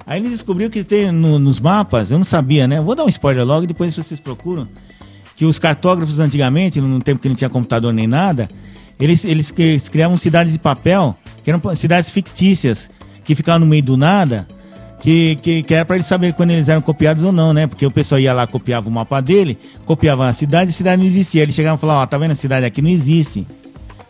[0.05, 2.81] Aí ele descobriu que tem no, nos mapas, eu não sabia, né?
[2.81, 4.67] Vou dar um spoiler logo, depois vocês procuram.
[5.35, 8.47] Que os cartógrafos antigamente, no tempo que não tinha computador nem nada,
[8.99, 12.89] eles, eles, eles criavam cidades de papel, que eram cidades fictícias,
[13.23, 14.47] que ficavam no meio do nada,
[14.99, 17.67] que, que, que era para eles saberem quando eles eram copiados ou não, né?
[17.67, 21.05] Porque o pessoal ia lá, copiava o mapa dele, copiava a cidade, a cidade não
[21.05, 21.43] existia.
[21.43, 23.47] Eles chegavam e falavam, ó, tá vendo a cidade aqui não existe.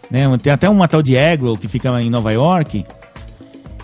[0.09, 0.25] Né?
[0.41, 2.85] Tem até uma tal de Agro que fica em Nova York,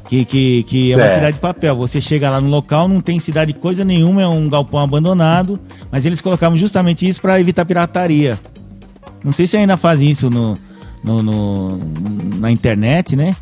[0.08, 1.76] que, que, que é uma cidade de papel.
[1.76, 5.60] Você chega lá no local, não tem cidade coisa nenhuma, é um galpão abandonado,
[5.92, 8.40] mas eles colocavam justamente isso para evitar pirataria.
[9.24, 10.58] Não sei se ainda fazem isso no,
[11.04, 11.80] no, no,
[12.40, 13.36] na internet, né?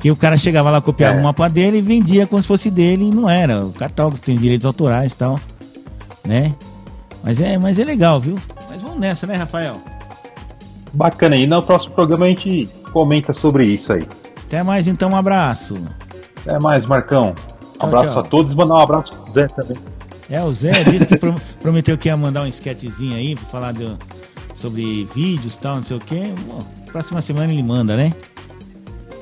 [0.00, 1.20] Que o cara chegava lá, copiava é.
[1.20, 3.64] o mapa dele e vendia como se fosse dele e não era.
[3.64, 5.38] O cartão tem direitos autorais e tal,
[6.26, 6.54] né?
[7.22, 8.36] Mas é, mas é legal, viu?
[8.68, 9.80] Mas vamos nessa, né, Rafael?
[10.92, 11.36] Bacana.
[11.36, 14.02] E no próximo programa a gente comenta sobre isso aí.
[14.46, 15.76] Até mais então, um abraço.
[16.44, 17.34] Até mais, Marcão.
[17.80, 18.20] Um abraço tchau.
[18.20, 19.76] a todos mandar um abraço pro Zé também.
[20.28, 21.16] É, o Zé disse que
[21.60, 23.96] prometeu que ia mandar um esquetezinho aí pra falar do,
[24.54, 26.34] sobre vídeos e tal, não sei o quê.
[26.46, 26.60] Bom,
[26.90, 28.12] próxima semana ele manda, né?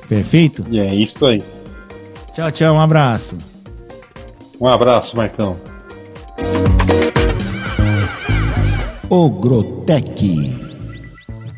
[0.07, 0.65] Perfeito?
[0.69, 1.41] E é isso aí.
[2.33, 3.37] Tchau, tchau, um abraço.
[4.59, 5.55] Um abraço, Marcão.
[9.09, 10.68] O Grotec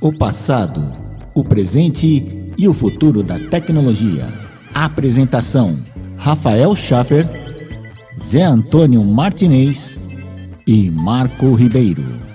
[0.01, 0.91] o passado,
[1.31, 4.27] o presente e o futuro da tecnologia.
[4.73, 5.77] Apresentação:
[6.17, 7.25] Rafael Schaffer,
[8.19, 9.99] Zé Antônio Martinez
[10.65, 12.30] e Marco Ribeiro.